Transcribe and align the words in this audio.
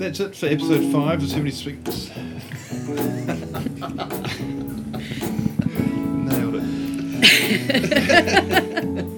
that's 0.00 0.18
it 0.18 0.34
for 0.34 0.46
episode 0.46 0.90
five 0.90 1.22
of 1.22 1.28
76. 1.28 2.10
Nailed 6.16 6.54
it. 6.56 6.64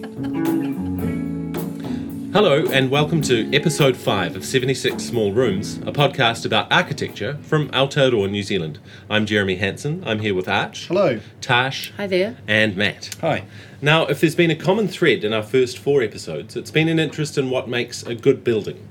Hello, 2.33 2.65
and 2.73 2.91
welcome 2.91 3.23
to 3.23 3.49
episode 3.55 3.97
5 3.97 4.35
of 4.35 4.45
76 4.45 5.01
Small 5.05 5.31
Rooms, 5.33 5.77
a 5.87 5.93
podcast 5.93 6.45
about 6.45 6.73
architecture 6.73 7.39
from 7.43 7.69
Aotearoa, 7.69 8.29
New 8.29 8.43
Zealand. 8.43 8.81
I'm 9.09 9.25
Jeremy 9.25 9.55
Hansen. 9.57 10.03
I'm 10.05 10.19
here 10.19 10.35
with 10.35 10.49
Arch, 10.49 10.89
Hello. 10.89 11.21
Tash, 11.41 11.93
Hi 11.97 12.09
there. 12.09 12.37
and 12.49 12.77
Matt. 12.77 13.15
Hi. 13.21 13.45
Now, 13.81 14.07
if 14.07 14.21
there's 14.21 14.35
been 14.35 14.51
a 14.51 14.57
common 14.57 14.89
thread 14.89 15.23
in 15.23 15.33
our 15.33 15.45
first 15.45 15.79
four 15.79 16.03
episodes, 16.03 16.57
it's 16.57 16.73
been 16.73 16.89
an 16.89 16.99
interest 16.99 17.39
in 17.39 17.51
what 17.51 17.69
makes 17.69 18.03
a 18.03 18.17
good 18.17 18.43
building. 18.43 18.89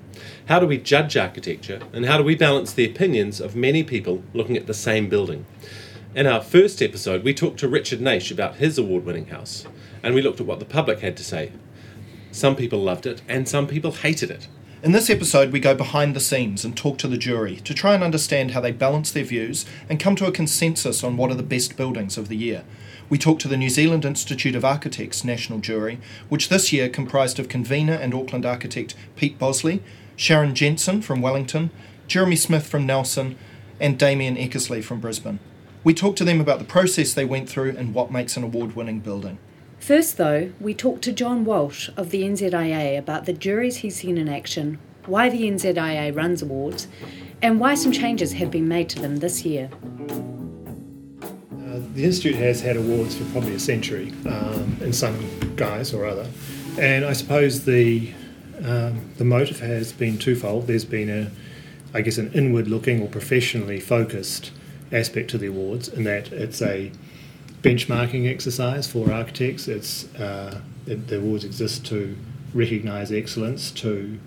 How 0.48 0.60
do 0.60 0.66
we 0.66 0.78
judge 0.78 1.16
architecture, 1.16 1.80
and 1.94 2.06
how 2.06 2.18
do 2.18 2.24
we 2.24 2.36
balance 2.36 2.74
the 2.74 2.86
opinions 2.86 3.40
of 3.40 3.56
many 3.56 3.84
people 3.84 4.24
looking 4.34 4.58
at 4.58 4.66
the 4.66 4.74
same 4.74 5.08
building? 5.08 5.46
In 6.16 6.26
our 6.26 6.42
first 6.42 6.82
episode, 6.82 7.24
we 7.24 7.34
talked 7.34 7.60
to 7.60 7.70
Richard 7.70 8.00
Naish 8.00 8.32
about 8.32 8.56
his 8.56 8.78
award 8.78 9.06
winning 9.06 9.28
house, 9.28 9.66
and 10.02 10.16
we 10.16 10.22
looked 10.22 10.42
at 10.42 10.48
what 10.48 10.60
the 10.60 10.66
public 10.66 11.00
had 11.00 11.16
to 11.18 11.24
say. 11.24 11.52
Some 12.32 12.56
people 12.56 12.80
loved 12.80 13.06
it, 13.06 13.22
and 13.28 13.48
some 13.48 13.68
people 13.68 13.92
hated 13.92 14.32
it. 14.32 14.48
In 14.84 14.94
this 14.94 15.12
episode, 15.12 15.52
we 15.52 15.60
go 15.60 15.76
behind 15.76 16.16
the 16.16 16.20
scenes 16.20 16.66
and 16.66 16.76
talk 16.76 16.98
to 16.98 17.08
the 17.08 17.18
jury 17.18 17.58
to 17.58 17.74
try 17.76 17.94
and 17.94 18.04
understand 18.04 18.52
how 18.52 18.62
they 18.62 18.72
balance 18.72 19.12
their 19.12 19.24
views 19.24 19.64
and 19.88 20.00
come 20.00 20.16
to 20.16 20.26
a 20.26 20.32
consensus 20.32 21.04
on 21.04 21.18
what 21.18 21.30
are 21.30 21.36
the 21.36 21.44
best 21.44 21.78
buildings 21.78 22.18
of 22.18 22.30
the 22.30 22.36
year. 22.36 22.64
We 23.08 23.20
talk 23.20 23.38
to 23.40 23.48
the 23.48 23.58
New 23.58 23.70
Zealand 23.70 24.06
Institute 24.06 24.56
of 24.56 24.66
Architects 24.66 25.24
national 25.24 25.60
jury, 25.60 26.00
which 26.30 26.50
this 26.50 26.74
year 26.74 26.90
comprised 26.90 27.40
of 27.40 27.48
convener 27.48 27.94
and 27.94 28.14
Auckland 28.14 28.46
architect 28.46 28.96
Pete 29.16 29.38
Bossley, 29.38 29.84
Sharon 30.22 30.54
Jensen 30.54 31.02
from 31.02 31.20
Wellington, 31.20 31.72
Jeremy 32.06 32.36
Smith 32.36 32.68
from 32.68 32.86
Nelson, 32.86 33.40
and 33.80 33.98
Damien 33.98 34.36
Eckersley 34.36 34.84
from 34.84 35.00
Brisbane. 35.00 35.40
We 35.84 35.96
talked 35.96 36.20
to 36.20 36.24
them 36.24 36.40
about 36.40 36.60
the 36.60 36.66
process 36.66 37.12
they 37.12 37.26
went 37.26 37.50
through 37.50 37.76
and 37.76 37.96
what 37.96 38.12
makes 38.12 38.38
an 38.38 38.44
award 38.44 38.76
winning 38.76 39.00
building. 39.00 39.40
First, 39.80 40.18
though, 40.18 40.54
we 40.60 40.76
talked 40.76 41.02
to 41.06 41.12
John 41.12 41.44
Walsh 41.44 41.90
of 41.98 42.12
the 42.12 42.22
NZIA 42.22 43.00
about 43.00 43.26
the 43.26 43.34
juries 43.34 43.78
he's 43.78 43.96
seen 43.96 44.20
in 44.20 44.30
action, 44.30 44.78
why 45.08 45.28
the 45.28 45.42
NZIA 45.42 46.16
runs 46.16 46.44
awards, 46.44 46.88
and 47.42 47.60
why 47.60 47.74
some 47.74 47.92
changes 47.92 48.34
have 48.34 48.52
been 48.52 48.68
made 48.68 48.90
to 48.90 49.00
them 49.00 49.18
this 49.18 49.44
year. 49.44 49.72
Uh, 51.52 51.80
the 51.96 52.04
Institute 52.04 52.36
has 52.36 52.62
had 52.62 52.78
awards 52.78 53.16
for 53.16 53.24
probably 53.32 53.56
a 53.56 53.60
century 53.60 54.14
um, 54.28 54.78
in 54.82 54.94
some 54.94 55.56
guise 55.56 55.96
or 55.96 56.06
other, 56.06 56.30
and 56.78 57.06
I 57.06 57.14
suppose 57.14 57.66
the 57.66 58.14
um, 58.64 59.12
the 59.18 59.26
motive 59.26 59.60
has 59.60 59.92
been 59.94 60.18
twofold. 60.18 60.68
There's 60.68 60.86
been 60.86 61.10
a, 61.10 61.32
I 61.94 62.02
guess, 62.02 62.18
an 62.18 62.32
inward-looking 62.34 63.02
or 63.02 63.08
professionally 63.08 63.80
focused 63.80 64.52
aspect 64.92 65.30
to 65.32 65.38
the 65.38 65.48
awards, 65.48 65.88
in 65.88 66.04
that 66.04 66.32
it's 66.32 66.62
a 66.62 66.92
benchmarking 67.62 68.30
exercise 68.30 68.88
for 68.88 69.12
architects. 69.12 69.68
It's 69.68 70.14
uh, 70.16 70.62
it, 70.86 71.08
the 71.08 71.18
awards 71.18 71.44
exist 71.46 71.86
to 71.88 72.18
recognise 72.54 73.12
excellence, 73.12 73.72
to 73.72 74.20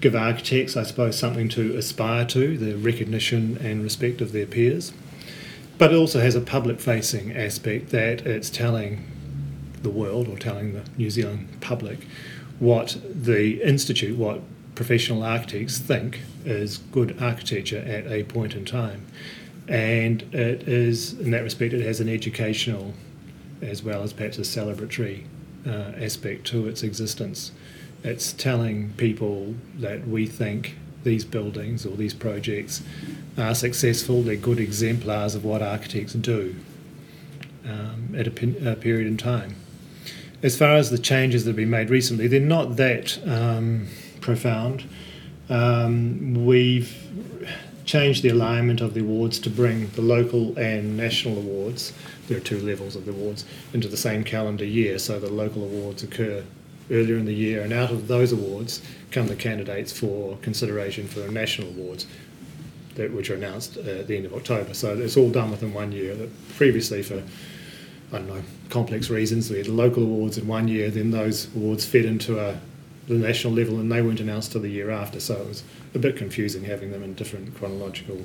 give 0.00 0.16
architects, 0.16 0.76
I 0.76 0.82
suppose, 0.82 1.18
something 1.18 1.48
to 1.50 1.76
aspire 1.76 2.24
to, 2.26 2.58
the 2.58 2.74
recognition 2.76 3.56
and 3.58 3.82
respect 3.82 4.20
of 4.20 4.32
their 4.32 4.46
peers. 4.46 4.92
But 5.78 5.92
it 5.92 5.96
also 5.96 6.20
has 6.20 6.34
a 6.34 6.40
public 6.40 6.80
facing 6.80 7.36
aspect 7.36 7.90
that 7.90 8.26
it's 8.26 8.50
telling 8.50 9.04
the 9.82 9.90
world 9.90 10.28
or 10.28 10.36
telling 10.36 10.74
the 10.74 10.84
New 10.96 11.10
Zealand 11.10 11.48
public 11.60 12.00
what 12.58 12.96
the 13.04 13.62
Institute, 13.62 14.16
what 14.16 14.40
professional 14.74 15.22
architects 15.22 15.78
think 15.78 16.20
is 16.44 16.78
good 16.78 17.20
architecture 17.22 17.78
at 17.78 18.06
a 18.06 18.24
point 18.24 18.54
in 18.54 18.64
time. 18.64 19.06
And 19.68 20.22
it 20.34 20.68
is, 20.68 21.12
in 21.18 21.30
that 21.30 21.42
respect, 21.42 21.72
it 21.72 21.84
has 21.84 22.00
an 22.00 22.08
educational 22.08 22.94
as 23.60 23.82
well 23.82 24.02
as 24.02 24.12
perhaps 24.12 24.38
a 24.38 24.42
celebratory 24.42 25.24
uh, 25.66 25.92
aspect 25.96 26.46
to 26.48 26.66
its 26.66 26.82
existence. 26.82 27.52
It's 28.02 28.32
telling 28.32 28.92
people 28.94 29.54
that 29.76 30.06
we 30.08 30.26
think 30.26 30.76
these 31.04 31.24
buildings 31.24 31.86
or 31.86 31.96
these 31.96 32.14
projects 32.14 32.82
are 33.38 33.54
successful, 33.54 34.22
they're 34.22 34.36
good 34.36 34.58
exemplars 34.58 35.34
of 35.34 35.44
what 35.44 35.62
architects 35.62 36.12
do 36.14 36.56
um, 37.64 38.14
at 38.16 38.26
a, 38.26 38.30
pin, 38.30 38.66
a, 38.66 38.74
period 38.74 39.06
in 39.06 39.16
time. 39.16 39.56
As 40.42 40.58
far 40.58 40.74
as 40.74 40.90
the 40.90 40.98
changes 40.98 41.44
that 41.44 41.50
have 41.50 41.56
been 41.56 41.70
made 41.70 41.88
recently, 41.88 42.26
they're 42.26 42.40
not 42.40 42.76
that 42.76 43.18
um, 43.26 43.86
profound. 44.20 44.84
Um, 45.48 46.44
we've 46.44 46.96
changed 47.84 48.22
the 48.22 48.28
alignment 48.28 48.80
of 48.80 48.94
the 48.94 49.00
awards 49.00 49.38
to 49.40 49.50
bring 49.50 49.88
the 49.90 50.02
local 50.02 50.58
and 50.58 50.96
national 50.96 51.38
awards, 51.38 51.92
there 52.28 52.36
are 52.36 52.40
two 52.40 52.60
levels 52.60 52.96
of 52.96 53.04
the 53.04 53.12
awards, 53.12 53.44
into 53.72 53.88
the 53.88 53.96
same 53.96 54.24
calendar 54.24 54.64
year, 54.64 54.98
so 54.98 55.20
the 55.20 55.28
local 55.28 55.62
awards 55.62 56.02
occur 56.02 56.42
earlier 56.90 57.16
in 57.16 57.24
the 57.24 57.34
year, 57.34 57.62
and 57.62 57.72
out 57.72 57.90
of 57.90 58.08
those 58.08 58.32
awards 58.32 58.82
come 59.10 59.28
the 59.28 59.36
candidates 59.36 59.96
for 59.96 60.36
consideration 60.38 61.06
for 61.06 61.20
the 61.20 61.30
national 61.30 61.68
awards, 61.68 62.06
that, 62.94 63.12
which 63.12 63.30
are 63.30 63.34
announced 63.34 63.76
uh, 63.76 63.80
at 63.80 64.06
the 64.06 64.16
end 64.16 64.26
of 64.26 64.34
October. 64.34 64.74
So 64.74 64.96
it's 64.96 65.16
all 65.16 65.30
done 65.30 65.50
within 65.50 65.72
one 65.72 65.92
year. 65.92 66.14
That 66.14 66.30
Previously, 66.56 67.02
for 67.02 67.22
I 68.12 68.18
don't 68.18 68.28
know 68.28 68.42
complex 68.72 69.10
reasons, 69.10 69.50
we 69.50 69.58
had 69.58 69.68
local 69.68 70.02
awards 70.02 70.38
in 70.38 70.48
one 70.48 70.66
year, 70.66 70.90
then 70.90 71.10
those 71.10 71.54
awards 71.54 71.84
fed 71.84 72.06
into 72.06 72.40
a, 72.40 72.58
the 73.06 73.14
national 73.14 73.52
level, 73.52 73.78
and 73.78 73.92
they 73.92 74.00
weren't 74.00 74.18
announced 74.18 74.52
till 74.52 74.62
the 74.62 74.68
year 74.68 74.90
after. 74.90 75.20
So 75.20 75.36
it 75.36 75.46
was 75.46 75.62
a 75.94 75.98
bit 75.98 76.16
confusing 76.16 76.64
having 76.64 76.90
them 76.90 77.02
in 77.02 77.14
different 77.14 77.54
chronological 77.54 78.22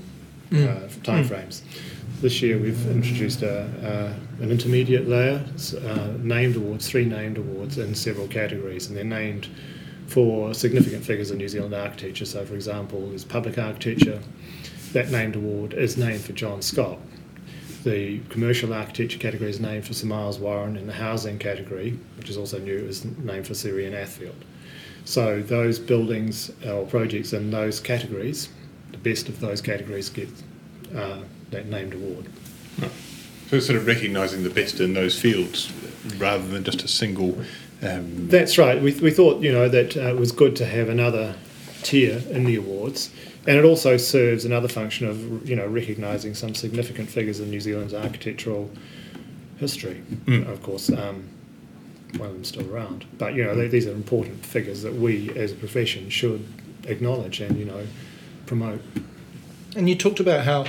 mm. 0.50 0.68
uh, 0.68 0.88
timeframes. 1.04 1.62
Mm. 1.62 2.22
This 2.22 2.42
year 2.42 2.58
we've 2.58 2.88
introduced 2.88 3.44
a, 3.44 3.64
uh, 3.84 4.44
an 4.44 4.50
intermediate 4.50 5.08
layer, 5.08 5.46
uh, 5.86 6.14
named 6.20 6.56
awards, 6.56 6.90
three 6.90 7.06
named 7.06 7.38
awards 7.38 7.78
in 7.78 7.94
several 7.94 8.28
categories, 8.28 8.88
and 8.88 8.96
they're 8.96 9.04
named 9.04 9.50
for 10.08 10.54
significant 10.54 11.04
figures 11.04 11.30
in 11.30 11.38
New 11.38 11.50
Zealand 11.50 11.74
architecture. 11.74 12.26
So, 12.26 12.46
for 12.46 12.56
example, 12.56 13.10
there's 13.10 13.26
public 13.26 13.58
architecture. 13.58 14.22
That 14.94 15.12
named 15.12 15.36
award 15.36 15.74
is 15.74 15.98
named 15.98 16.22
for 16.22 16.32
John 16.32 16.62
Scott. 16.62 16.98
The 17.88 18.20
commercial 18.28 18.74
architecture 18.74 19.18
category 19.18 19.50
is 19.50 19.62
named 19.62 19.88
for 19.88 19.94
Sir 19.94 20.08
Miles 20.08 20.40
Warren, 20.40 20.76
and 20.76 20.90
the 20.90 20.94
housing 20.94 21.40
category, 21.40 21.98
which 22.18 22.30
is 22.30 22.36
also 22.36 22.60
new, 22.60 22.76
is 22.76 23.06
named 23.06 23.48
for 23.48 23.54
Sir 23.54 23.80
Ian 23.80 23.94
Athfield. 23.94 24.36
So 25.06 25.42
those 25.42 25.80
buildings 25.80 26.52
or 26.66 26.86
projects 26.86 27.32
in 27.32 27.50
those 27.50 27.80
categories, 27.80 28.50
the 28.92 28.98
best 28.98 29.30
of 29.30 29.40
those 29.40 29.62
categories 29.62 30.10
get 30.10 30.28
uh, 30.94 31.20
that 31.52 31.68
named 31.68 31.94
award. 31.94 32.26
So 33.50 33.62
sort 33.62 33.78
of 33.78 33.88
recognising 33.88 34.44
the 34.44 34.50
best 34.50 34.82
in 34.82 34.94
those 34.94 35.18
fields 35.18 35.72
rather 36.18 36.46
than 36.46 36.66
just 36.66 36.84
a 36.84 36.90
single. 36.90 37.42
Um... 37.82 38.28
That's 38.28 38.58
right. 38.58 38.82
We, 38.82 38.96
we 38.96 39.12
thought 39.12 39.42
you 39.42 39.54
know 39.54 39.70
that 39.70 39.96
uh, 39.96 40.10
it 40.10 40.18
was 40.18 40.34
good 40.34 40.58
to 40.58 40.66
have 40.66 40.90
another 40.90 41.36
tier 41.84 42.22
in 42.32 42.44
the 42.44 42.58
awards, 42.58 43.12
and 43.48 43.58
it 43.58 43.64
also 43.64 43.96
serves 43.96 44.44
another 44.44 44.68
function 44.68 45.08
of 45.08 45.50
you 45.50 45.56
know 45.56 45.66
recognising 45.66 46.36
some 46.36 46.54
significant 46.54 47.10
figures 47.10 47.40
in 47.40 47.50
New 47.50 47.62
Zealand's 47.62 47.94
architectural 47.94 48.70
history. 49.58 50.04
Mm. 50.26 50.48
Of 50.48 50.62
course, 50.62 50.90
um, 50.90 51.30
one 52.18 52.30
of 52.30 52.36
them 52.36 52.44
still 52.44 52.70
around, 52.70 53.06
but 53.18 53.34
you 53.34 53.44
know 53.44 53.56
they, 53.56 53.68
these 53.68 53.88
are 53.88 53.94
important 53.94 54.46
figures 54.46 54.82
that 54.84 54.94
we 54.94 55.32
as 55.38 55.54
a 55.54 55.56
profession 55.56 56.10
should 56.10 56.46
acknowledge 56.84 57.40
and 57.40 57.58
you 57.58 57.66
know 57.66 57.88
promote. 58.46 58.82
And 59.76 59.88
you 59.88 59.96
talked 59.96 60.20
about 60.20 60.44
how, 60.44 60.66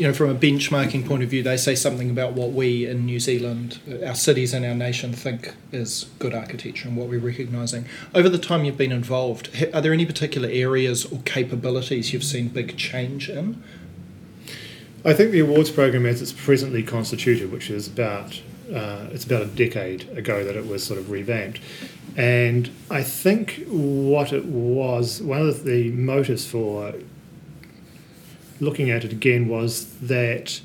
you 0.00 0.06
know, 0.06 0.14
from 0.14 0.30
a 0.30 0.34
benchmarking 0.34 1.06
point 1.06 1.22
of 1.22 1.28
view, 1.28 1.42
they 1.42 1.58
say 1.58 1.74
something 1.74 2.08
about 2.08 2.32
what 2.32 2.52
we 2.52 2.86
in 2.86 3.04
New 3.04 3.20
Zealand, 3.20 3.80
our 4.02 4.14
cities 4.14 4.54
and 4.54 4.64
our 4.64 4.74
nation 4.74 5.12
think 5.12 5.54
is 5.72 6.06
good 6.18 6.32
architecture 6.32 6.88
and 6.88 6.96
what 6.96 7.06
we're 7.06 7.20
recognising. 7.20 7.84
Over 8.14 8.30
the 8.30 8.38
time 8.38 8.64
you've 8.64 8.78
been 8.78 8.92
involved, 8.92 9.50
are 9.74 9.82
there 9.82 9.92
any 9.92 10.06
particular 10.06 10.48
areas 10.50 11.04
or 11.04 11.20
capabilities 11.26 12.14
you've 12.14 12.24
seen 12.24 12.48
big 12.48 12.78
change 12.78 13.28
in? 13.28 13.62
I 15.04 15.12
think 15.12 15.32
the 15.32 15.40
awards 15.40 15.70
program, 15.70 16.06
as 16.06 16.22
it's 16.22 16.32
presently 16.32 16.82
constituted, 16.82 17.52
which 17.52 17.68
is 17.68 17.86
about 17.86 18.40
uh, 18.74 19.08
it's 19.12 19.24
about 19.24 19.42
a 19.42 19.46
decade 19.46 20.08
ago 20.16 20.44
that 20.44 20.56
it 20.56 20.66
was 20.66 20.82
sort 20.82 20.98
of 20.98 21.10
revamped, 21.10 21.60
and 22.16 22.70
I 22.90 23.02
think 23.02 23.64
what 23.66 24.32
it 24.32 24.46
was 24.46 25.20
one 25.20 25.42
of 25.42 25.64
the 25.64 25.90
motives 25.90 26.46
for 26.46 26.94
looking 28.60 28.90
at 28.90 29.04
it 29.04 29.12
again 29.12 29.48
was 29.48 29.86
that 30.00 30.60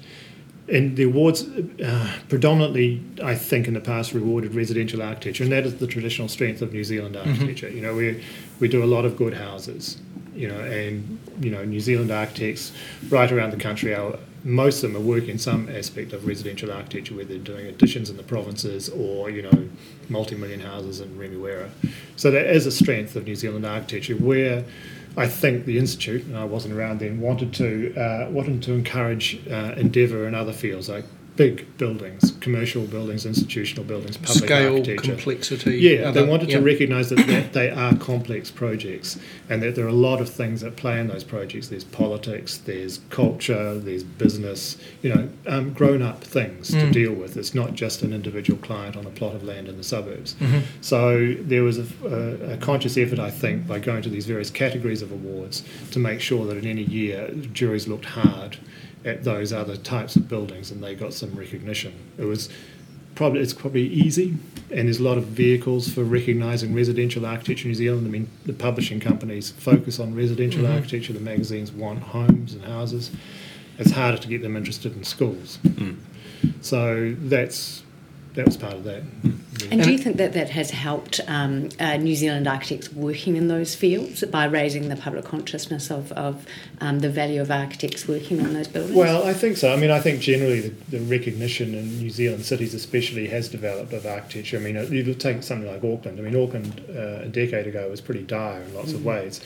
and 0.67 0.97
the 0.97 1.03
awards 1.03 1.43
uh, 1.83 2.11
predominantly 2.27 3.03
I 3.23 3.35
think 3.35 3.67
in 3.67 3.73
the 3.73 3.81
past 3.81 4.13
rewarded 4.13 4.55
residential 4.55 5.01
architecture 5.01 5.43
and 5.43 5.51
that 5.51 5.65
is 5.65 5.77
the 5.77 5.87
traditional 5.87 6.27
strength 6.27 6.61
of 6.61 6.73
New 6.73 6.83
Zealand 6.83 7.15
mm-hmm. 7.15 7.29
architecture 7.29 7.67
mm-hmm. 7.67 7.75
you 7.75 7.81
know 7.83 7.95
we 7.95 8.23
we 8.59 8.67
do 8.67 8.83
a 8.83 8.85
lot 8.85 9.05
of 9.05 9.15
good 9.15 9.35
houses 9.35 9.97
you 10.35 10.47
know 10.47 10.59
and 10.59 11.19
you 11.39 11.51
know 11.51 11.63
New 11.63 11.79
Zealand 11.79 12.11
architects 12.11 12.71
right 13.09 13.31
around 13.31 13.51
the 13.51 13.57
country 13.57 13.93
are 13.93 14.17
most 14.43 14.83
of 14.83 14.93
them 14.93 15.01
are 15.01 15.05
working 15.05 15.37
some 15.39 15.67
aspect 15.69 16.13
of 16.13 16.27
residential 16.27 16.71
architecture 16.71 17.15
whether 17.15 17.29
they're 17.29 17.39
doing 17.39 17.65
additions 17.65 18.09
in 18.09 18.17
the 18.17 18.23
provinces 18.23 18.89
or 18.89 19.29
you 19.29 19.41
know 19.41 19.69
multi-million 20.09 20.59
houses 20.59 20.99
in 20.99 21.17
Remuera 21.17 21.69
so 22.15 22.31
that 22.31 22.45
is 22.47 22.65
a 22.65 22.71
strength 22.71 23.15
of 23.15 23.25
New 23.25 23.35
Zealand 23.35 23.65
architecture 23.65 24.15
where 24.15 24.63
I 25.17 25.27
think 25.27 25.65
the 25.65 25.77
institute, 25.77 26.25
and 26.25 26.37
I 26.37 26.43
wasn't 26.43 26.73
around 26.73 26.99
then, 26.99 27.21
wanted 27.21 27.53
to 27.55 27.95
uh, 27.95 28.29
wanted 28.29 28.61
to 28.63 28.73
encourage 28.73 29.47
uh, 29.49 29.73
endeavour 29.77 30.27
in 30.27 30.35
other 30.35 30.53
fields. 30.53 30.89
Like 30.89 31.05
big 31.35 31.77
buildings, 31.77 32.31
commercial 32.39 32.85
buildings, 32.85 33.25
institutional 33.25 33.83
buildings, 33.83 34.17
public 34.17 34.45
Scale, 34.45 34.73
architecture. 34.75 35.11
complexity. 35.11 35.77
Yeah, 35.77 36.11
they 36.11 36.23
wanted 36.23 36.49
yeah. 36.49 36.57
to 36.59 36.63
recognise 36.63 37.09
that, 37.09 37.25
that 37.27 37.53
they 37.53 37.69
are 37.69 37.95
complex 37.97 38.49
projects 38.51 39.19
and 39.49 39.61
that 39.61 39.75
there 39.75 39.85
are 39.85 39.89
a 39.89 39.93
lot 39.93 40.21
of 40.21 40.29
things 40.29 40.61
that 40.61 40.75
play 40.77 40.99
in 40.99 41.07
those 41.07 41.23
projects. 41.25 41.67
There's 41.67 41.83
politics, 41.83 42.57
there's 42.59 42.99
culture, 43.09 43.77
there's 43.77 44.03
business, 44.03 44.77
you 45.01 45.13
know, 45.13 45.29
um, 45.47 45.73
grown 45.73 46.01
up 46.01 46.23
things 46.23 46.69
to 46.69 46.77
Mm. 46.77 46.91
deal 46.93 47.13
with. 47.13 47.35
It's 47.37 47.53
not 47.53 47.73
just 47.73 48.01
an 48.01 48.13
individual 48.13 48.59
client 48.59 48.95
on 48.95 49.05
a 49.05 49.09
plot 49.09 49.35
of 49.35 49.43
land 49.43 49.67
in 49.67 49.77
the 49.77 49.83
suburbs. 49.83 50.35
Mhm. 50.39 50.61
So 50.81 51.35
there 51.41 51.63
was 51.63 51.77
a, 51.79 51.85
a, 52.05 52.53
a 52.53 52.57
conscious 52.57 52.97
effort, 52.97 53.19
I 53.19 53.29
think, 53.31 53.67
by 53.67 53.79
going 53.79 54.01
to 54.03 54.09
these 54.09 54.25
various 54.25 54.49
categories 54.49 55.01
of 55.01 55.11
awards 55.11 55.63
to 55.91 55.99
make 55.99 56.21
sure 56.21 56.45
that 56.45 56.57
in 56.57 56.65
any 56.65 56.83
year 56.83 57.29
juries 57.53 57.87
looked 57.87 58.05
hard 58.05 58.57
at 59.05 59.23
those 59.23 59.53
other 59.53 59.77
types 59.77 60.15
of 60.15 60.27
buildings 60.27 60.71
and 60.71 60.83
they 60.83 60.95
got 60.95 61.13
some 61.13 61.33
recognition. 61.35 61.93
It 62.17 62.25
was 62.25 62.49
probably 63.13 63.39
it's 63.39 63.53
probably 63.53 63.87
easy, 63.87 64.35
and 64.71 64.87
there's 64.87 64.99
a 64.99 65.03
lot 65.03 65.17
of 65.17 65.25
vehicles 65.27 65.87
for 65.87 66.03
recognising 66.03 66.73
residential 66.73 67.25
architecture 67.25 67.65
in 67.65 67.69
New 67.69 67.75
Zealand. 67.75 68.07
I 68.07 68.09
mean, 68.09 68.27
the 68.45 68.51
publishing 68.53 68.99
companies 68.99 69.51
focus 69.51 69.99
on 69.99 70.13
residential 70.15 70.63
Mhm. 70.63 70.73
architecture. 70.75 71.13
The 71.13 71.19
magazines 71.21 71.71
want 71.71 71.99
homes 71.99 72.53
and 72.53 72.63
houses. 72.65 73.11
It's 73.77 73.91
harder 73.91 74.17
to 74.17 74.27
get 74.27 74.41
them 74.41 74.57
interested 74.57 74.95
in 74.97 75.03
schools. 75.03 75.59
Mm. 75.63 75.95
So 76.61 77.15
that's 77.21 77.83
that 78.35 78.45
was 78.45 78.57
part 78.57 78.73
of 78.73 78.83
that. 78.83 79.03
And 79.71 79.81
do 79.81 79.91
you 79.91 79.97
think 79.97 80.17
that 80.17 80.33
that 80.33 80.49
has 80.49 80.71
helped 80.71 81.21
um, 81.27 81.69
uh, 81.79 81.97
New 81.97 82.15
Zealand 82.15 82.47
architects 82.47 82.91
working 82.91 83.35
in 83.35 83.47
those 83.47 83.73
fields 83.73 84.23
by 84.25 84.45
raising 84.45 84.89
the 84.89 84.95
public 84.95 85.25
consciousness 85.25 85.89
of, 85.89 86.11
of 86.11 86.45
um, 86.81 86.99
the 86.99 87.09
value 87.09 87.41
of 87.41 87.49
architects 87.49 88.07
working 88.07 88.41
on 88.41 88.53
those 88.53 88.67
buildings? 88.67 88.95
Well, 88.95 89.25
I 89.25 89.33
think 89.33 89.57
so. 89.57 89.73
I 89.73 89.77
mean, 89.77 89.91
I 89.91 89.99
think 89.99 90.19
generally 90.19 90.69
the, 90.69 90.97
the 90.97 90.99
recognition 91.05 91.73
in 91.73 91.99
New 91.99 92.09
Zealand 92.09 92.45
cities, 92.45 92.73
especially, 92.73 93.27
has 93.27 93.47
developed 93.49 93.93
of 93.93 94.05
architecture. 94.05 94.57
I 94.57 94.59
mean, 94.59 94.75
you 94.91 95.13
take 95.13 95.41
something 95.41 95.67
like 95.67 95.83
Auckland. 95.83 96.19
I 96.19 96.21
mean, 96.21 96.35
Auckland 96.35 96.83
uh, 96.89 97.23
a 97.23 97.29
decade 97.29 97.65
ago 97.65 97.89
was 97.89 98.01
pretty 98.01 98.23
dire 98.23 98.61
in 98.61 98.73
lots 98.75 98.93
of 98.93 99.05
ways, 99.05 99.41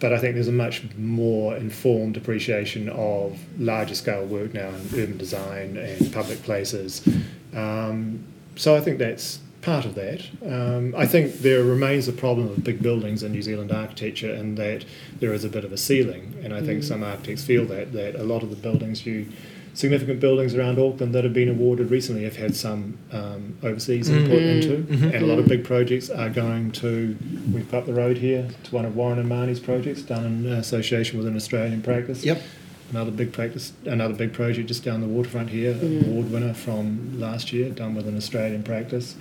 but 0.00 0.12
I 0.12 0.18
think 0.18 0.34
there's 0.34 0.48
a 0.48 0.52
much 0.52 0.82
more 0.98 1.56
informed 1.56 2.16
appreciation 2.16 2.88
of 2.88 3.38
larger 3.58 3.94
scale 3.94 4.26
work 4.26 4.54
now 4.54 4.68
in 4.68 4.86
urban 4.94 5.16
design 5.16 5.76
and 5.76 6.12
public 6.12 6.42
places. 6.42 7.06
Um, 7.54 8.24
so 8.56 8.76
I 8.76 8.80
think 8.80 8.98
that's 8.98 9.38
part 9.62 9.84
of 9.84 9.94
that. 9.94 10.20
Um, 10.44 10.92
I 10.96 11.06
think 11.06 11.34
there 11.38 11.62
remains 11.62 12.08
a 12.08 12.12
problem 12.12 12.48
of 12.48 12.64
big 12.64 12.82
buildings 12.82 13.22
in 13.22 13.30
New 13.32 13.42
Zealand 13.42 13.70
architecture 13.70 14.34
in 14.34 14.56
that 14.56 14.84
there 15.20 15.32
is 15.32 15.44
a 15.44 15.48
bit 15.48 15.64
of 15.64 15.72
a 15.72 15.76
ceiling, 15.76 16.34
and 16.42 16.52
I 16.52 16.60
think 16.62 16.82
some 16.82 17.02
architects 17.04 17.44
feel 17.44 17.64
that 17.66 17.92
that 17.92 18.16
a 18.16 18.24
lot 18.24 18.42
of 18.42 18.50
the 18.50 18.56
buildings 18.56 19.06
you 19.06 19.26
significant 19.74 20.20
buildings 20.20 20.54
around 20.54 20.78
Auckland 20.78 21.14
that 21.14 21.24
have 21.24 21.32
been 21.32 21.48
awarded 21.48 21.90
recently 21.90 22.24
have 22.24 22.36
had 22.36 22.54
some 22.54 22.98
um, 23.10 23.56
overseas 23.62 24.10
input 24.10 24.42
into, 24.42 24.76
Mhm. 24.82 25.14
and 25.14 25.22
a 25.22 25.26
lot 25.26 25.38
of 25.38 25.48
big 25.48 25.64
projects 25.64 26.10
are 26.10 26.28
going 26.28 26.72
to. 26.72 27.16
We've 27.54 27.70
got 27.70 27.86
the 27.86 27.94
road 27.94 28.18
here 28.18 28.48
to 28.64 28.74
one 28.74 28.84
of 28.84 28.94
Warren 28.96 29.18
and 29.18 29.28
Mahoney's 29.30 29.60
projects 29.60 30.02
done 30.02 30.26
in 30.26 30.46
association 30.52 31.16
with 31.18 31.26
an 31.26 31.36
Australian 31.36 31.80
practice. 31.80 32.22
Yep. 32.22 32.42
Another 32.92 33.10
big 33.10 33.32
practice, 33.32 33.72
another 33.86 34.12
big 34.12 34.34
project 34.34 34.68
just 34.68 34.84
down 34.84 35.00
the 35.00 35.06
waterfront 35.06 35.48
here, 35.48 35.72
Mm. 35.72 36.06
award 36.08 36.30
winner 36.30 36.52
from 36.52 37.18
last 37.18 37.50
year, 37.50 37.70
done 37.70 37.94
with 37.94 38.06
an 38.06 38.16
Australian 38.18 38.62
practice. 38.62 39.16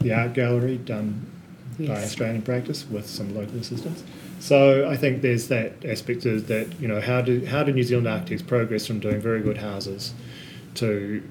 The 0.00 0.12
art 0.12 0.34
gallery 0.34 0.78
done 0.84 1.20
by 1.78 1.84
Yes. 1.84 2.04
Australian 2.06 2.42
practice 2.42 2.84
with 2.90 3.06
some 3.06 3.32
local 3.32 3.60
assistance. 3.60 4.02
So 4.40 4.88
I 4.90 4.96
think 4.96 5.22
there's 5.22 5.46
that 5.48 5.84
aspect 5.84 6.26
of 6.26 6.48
that. 6.48 6.66
You 6.80 6.88
know, 6.88 7.00
how 7.00 7.20
do 7.22 7.44
how 7.46 7.62
do 7.62 7.72
New 7.72 7.84
Zealand 7.84 8.08
architects 8.08 8.42
progress 8.42 8.88
from 8.88 8.98
doing 8.98 9.20
very 9.20 9.40
good 9.40 9.58
houses 9.58 10.12
to 10.74 11.22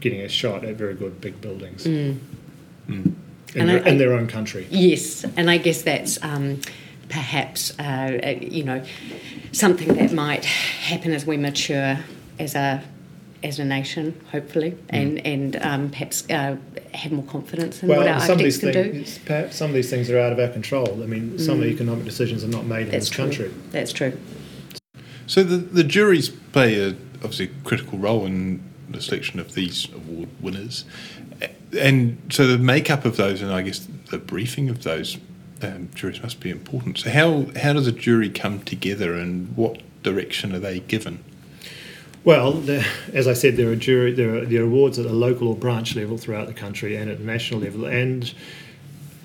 getting 0.00 0.22
a 0.22 0.28
shot 0.30 0.64
at 0.64 0.76
very 0.76 0.94
good 0.94 1.20
big 1.20 1.42
buildings 1.42 1.84
Mm. 1.86 2.16
Mm. 2.88 3.06
in, 3.06 3.14
And 3.54 3.68
their, 3.68 3.84
I- 3.84 3.88
in 3.90 3.98
their 3.98 4.14
own 4.14 4.28
country? 4.28 4.66
Yes, 4.70 5.26
and 5.36 5.50
I 5.50 5.58
guess 5.58 5.82
that's 5.82 6.18
um, 6.22 6.60
perhaps 7.08 7.78
uh, 7.78 7.82
uh, 8.22 8.28
you 8.40 8.64
know 8.64 8.82
something 9.52 9.94
that 9.94 10.12
might 10.12 10.44
happen 10.44 11.12
as 11.12 11.26
we 11.26 11.36
mature 11.36 11.98
as 12.38 12.54
a 12.54 12.82
as 13.44 13.58
a 13.58 13.64
nation, 13.64 14.18
hopefully, 14.32 14.76
and 14.88 15.24
and 15.26 15.56
um, 15.56 15.90
perhaps 15.90 16.28
uh, 16.30 16.56
have 16.94 17.12
more 17.12 17.24
confidence 17.24 17.82
in 17.82 17.88
what 17.88 18.08
our 18.08 18.20
some 18.20 18.38
of 18.38 18.40
architects 18.40 18.58
these 18.58 18.58
can 18.58 18.72
do. 18.72 18.92
things, 18.92 19.18
perhaps 19.18 19.56
some 19.56 19.68
of 19.68 19.74
these 19.74 19.90
things 19.90 20.10
are 20.10 20.18
out 20.18 20.32
of 20.32 20.38
our 20.38 20.48
control. 20.48 21.02
I 21.02 21.06
mean, 21.06 21.38
some 21.38 21.56
of 21.56 21.60
the 21.60 21.68
economic 21.70 22.04
decisions 22.04 22.42
are 22.42 22.48
not 22.48 22.64
made 22.64 22.86
in 22.86 22.90
this 22.90 23.10
true. 23.10 23.24
country. 23.24 23.54
That's 23.70 23.92
true. 23.92 24.18
So 25.26 25.42
the, 25.42 25.56
the 25.56 25.84
juries 25.84 26.30
play 26.30 26.80
a 26.80 26.96
obviously 27.16 27.50
critical 27.64 27.98
role 27.98 28.24
in 28.26 28.62
the 28.88 29.00
selection 29.00 29.40
of 29.40 29.54
these 29.54 29.88
award 29.92 30.28
winners, 30.40 30.84
and 31.78 32.20
so 32.30 32.46
the 32.46 32.58
makeup 32.58 33.04
of 33.04 33.16
those 33.16 33.42
and 33.42 33.52
I 33.52 33.62
guess 33.62 33.86
the 34.10 34.18
briefing 34.18 34.70
of 34.70 34.82
those 34.84 35.18
um, 35.62 35.88
juries 35.94 36.22
must 36.22 36.40
be 36.40 36.50
important. 36.50 36.98
So 36.98 37.10
how 37.10 37.46
how 37.60 37.72
does 37.72 37.86
a 37.86 37.92
jury 37.92 38.30
come 38.30 38.60
together 38.62 39.14
and 39.14 39.56
what 39.56 39.80
direction 40.02 40.54
are 40.54 40.58
they 40.58 40.80
given? 40.80 41.24
Well, 42.24 42.52
the, 42.52 42.86
as 43.12 43.28
I 43.28 43.34
said, 43.34 43.58
there 43.58 43.70
are 43.70 43.76
jury, 43.76 44.10
there 44.10 44.34
are, 44.36 44.64
awards 44.64 44.98
at 44.98 45.04
the 45.04 45.12
local 45.12 45.48
or 45.48 45.56
branch 45.56 45.94
level 45.94 46.16
throughout 46.16 46.46
the 46.46 46.54
country 46.54 46.96
and 46.96 47.10
at 47.10 47.20
national 47.20 47.60
level, 47.60 47.84
and 47.84 48.32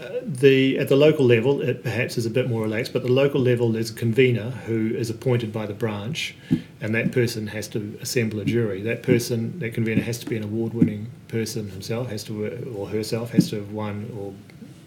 uh, 0.01 0.09
the 0.21 0.77
at 0.77 0.89
the 0.89 0.97
local 0.97 1.25
level 1.25 1.61
it 1.61 1.81
perhaps 1.81 2.17
is 2.17 2.25
a 2.25 2.29
bit 2.29 2.49
more 2.49 2.63
relaxed. 2.63 2.91
But 2.91 3.03
the 3.03 3.11
local 3.11 3.39
level, 3.39 3.71
there's 3.71 3.89
a 3.89 3.93
convener 3.93 4.51
who 4.67 4.93
is 4.93 5.09
appointed 5.09 5.53
by 5.53 5.65
the 5.65 5.73
branch, 5.73 6.35
and 6.81 6.93
that 6.93 7.13
person 7.13 7.47
has 7.47 7.69
to 7.69 7.97
assemble 8.01 8.41
a 8.41 8.45
jury. 8.45 8.81
That 8.81 9.01
person, 9.01 9.59
that 9.59 9.73
convener, 9.73 10.01
has 10.01 10.19
to 10.19 10.25
be 10.25 10.35
an 10.35 10.43
award-winning 10.43 11.07
person 11.29 11.69
himself, 11.69 12.09
has 12.09 12.25
to 12.25 12.73
or 12.75 12.89
herself 12.89 13.31
has 13.31 13.49
to 13.51 13.55
have 13.57 13.71
won 13.71 14.11
or 14.17 14.33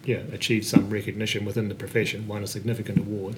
yeah, 0.04 0.22
achieved 0.32 0.66
some 0.66 0.90
recognition 0.90 1.44
within 1.44 1.68
the 1.68 1.74
profession, 1.74 2.26
won 2.26 2.42
a 2.42 2.46
significant 2.46 2.98
award. 2.98 3.36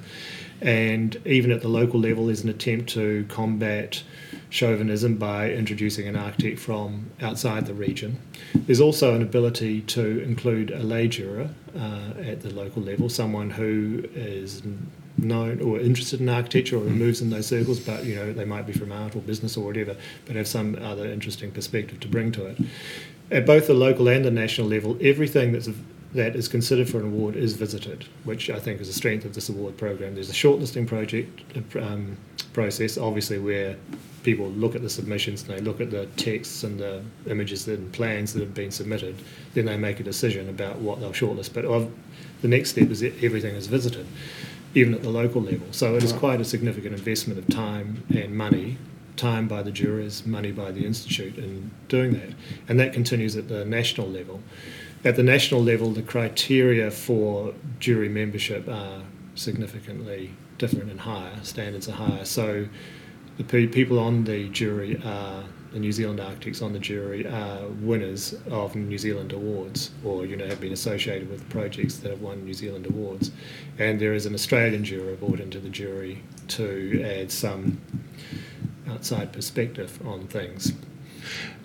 And 0.61 1.21
even 1.27 1.51
at 1.53 1.61
the 1.61 1.69
local 1.69 2.01
level, 2.01 2.27
there's 2.27 2.43
an 2.43 2.49
attempt 2.49 2.89
to 2.91 3.27
combat 3.29 4.03
chauvinism 4.49 5.17
by 5.17 5.51
introducing 5.51 6.09
an 6.09 6.17
architect 6.17 6.59
from 6.59 7.11
outside 7.21 7.67
the 7.67 7.75
region. 7.75 8.19
There's 8.55 8.81
also 8.81 9.15
an 9.15 9.23
ability 9.23 9.83
to 9.83 10.21
include 10.21 10.71
a 10.71 10.83
lay 10.83 11.09
juror 11.09 11.51
uh, 11.77 12.13
at 12.21 12.43
the 12.43 12.51
local 12.51 12.83
level, 12.83 13.09
someone 13.09 13.51
who 13.51 14.05
is 14.15 14.63
known 15.17 15.61
or 15.61 15.79
interested 15.79 16.21
in 16.21 16.29
architecture 16.29 16.77
or 16.77 16.85
moves 16.85 17.21
in 17.21 17.31
those 17.31 17.47
circles, 17.47 17.81
but 17.81 18.05
you 18.05 18.15
know 18.17 18.33
they 18.33 18.45
might 18.45 18.67
be 18.67 18.73
from 18.73 18.91
art 18.91 19.15
or 19.15 19.21
business 19.21 19.57
or 19.57 19.65
whatever, 19.65 19.97
but 20.27 20.37
have 20.37 20.49
some 20.49 20.77
other 20.77 21.07
interesting 21.07 21.51
perspective 21.51 22.01
to 22.01 22.09
bring 22.09 22.33
to 22.33 22.47
it. 22.47 22.59
At 23.31 23.47
both 23.47 23.67
the 23.67 23.75
local 23.75 24.09
and 24.09 24.25
the 24.25 24.31
national 24.31 24.69
level, 24.69 24.99
everything 25.01 25.53
that's 25.53 25.69
that 26.15 26.37
is 26.37 26.47
considered 26.47 26.89
for 26.89 26.99
an 26.99 27.07
award 27.07 27.35
is 27.35 27.55
visited, 27.55 28.05
which 28.23 28.49
I 28.49 28.61
think 28.61 28.81
is 28.81 28.89
a 28.89 28.93
strength 28.93 29.25
of 29.25 29.35
this 29.35 29.49
award 29.49 29.77
program. 29.77 30.15
There's 30.15 30.31
a 30.31 30.33
shortlisting 30.33 30.87
project 30.87 31.43
um, 31.77 32.17
process, 32.53 32.97
obviously, 32.97 33.39
where 33.39 33.77
people 34.23 34.49
look 34.51 34.75
at 34.75 34.83
the 34.83 34.89
submissions 34.89 35.43
and 35.43 35.59
they 35.59 35.61
look 35.61 35.81
at 35.81 35.91
the 35.91 36.07
texts 36.17 36.63
and 36.63 36.79
the 36.79 37.03
images 37.27 37.67
and 37.67 37.93
plans 37.93 38.33
that 38.33 38.41
have 38.41 38.55
been 38.55 38.71
submitted. 38.71 39.17
Then 39.55 39.67
they 39.67 39.77
make 39.77 40.01
a 40.01 40.05
decision 40.05 40.49
about 40.49 40.79
what 40.79 41.01
they'll 41.01 41.13
shortlist. 41.13 41.53
But 41.53 41.65
of, 41.65 41.93
the 42.43 42.49
next 42.49 42.71
step 42.71 42.91
is 42.91 43.01
that 43.01 43.23
everything 43.23 43.57
is 43.57 43.67
visited, 43.67 44.07
even 44.75 44.95
at 44.95 45.03
the 45.03 45.11
local 45.11 45.43
level. 45.43 45.67
So 45.73 45.97
it 45.97 46.05
is 46.05 46.13
quite 46.13 46.41
a 46.41 46.45
significant 46.45 46.95
investment 46.95 47.41
of 47.41 47.49
time 47.49 48.05
and 48.11 48.37
money 48.37 48.79
time 49.17 49.47
by 49.47 49.63
the 49.63 49.71
jurors, 49.71 50.27
money 50.27 50.53
by 50.53 50.71
the 50.73 50.85
institute 50.85 51.39
in 51.39 51.71
doing 51.89 52.13
that. 52.13 52.31
And 52.69 52.81
that 52.81 52.93
continues 52.93 53.37
at 53.37 53.49
the 53.49 53.65
national 53.65 54.09
level. 54.09 54.41
At 55.05 55.17
the 55.17 55.23
national 55.23 55.63
level, 55.63 55.91
the 55.91 56.03
criteria 56.03 56.91
for 56.91 57.53
jury 57.79 58.09
membership 58.09 58.67
are 58.67 59.03
significantly 59.35 60.31
different 60.57 60.91
and 60.91 61.01
higher, 61.01 61.39
standards 61.43 61.91
are 61.91 61.93
higher. 61.93 62.25
So 62.25 62.67
the 63.37 63.45
pe- 63.45 63.67
people 63.67 63.99
on 63.99 64.25
the 64.25 64.49
jury 64.49 64.99
are 65.05 65.45
the 65.75 65.81
New 65.81 65.93
Zealand 65.93 66.21
architects 66.21 66.63
on 66.63 66.73
the 66.73 66.79
jury 66.79 67.27
are 67.27 67.67
winners 67.83 68.35
of 68.49 68.77
New 68.77 68.97
Zealand 68.97 69.33
awards, 69.33 69.91
or 70.05 70.25
you 70.25 70.37
know 70.37 70.47
have 70.47 70.61
been 70.61 70.73
associated 70.73 71.29
with 71.29 71.47
projects 71.51 71.97
that 71.99 72.11
have 72.11 72.23
won 72.23 72.43
New 72.45 72.55
Zealand 72.55 72.87
awards, 72.87 73.31
and 73.79 74.01
there 74.01 74.15
is 74.15 74.25
an 74.25 74.33
Australian 74.33 74.85
juror 74.85 75.17
brought 75.17 75.41
into 75.41 75.59
the 75.59 75.69
jury 75.69 76.23
to 76.49 77.03
add 77.05 77.31
some 77.31 77.79
outside 78.89 79.33
perspective 79.33 79.99
on 80.07 80.29
things. 80.29 80.73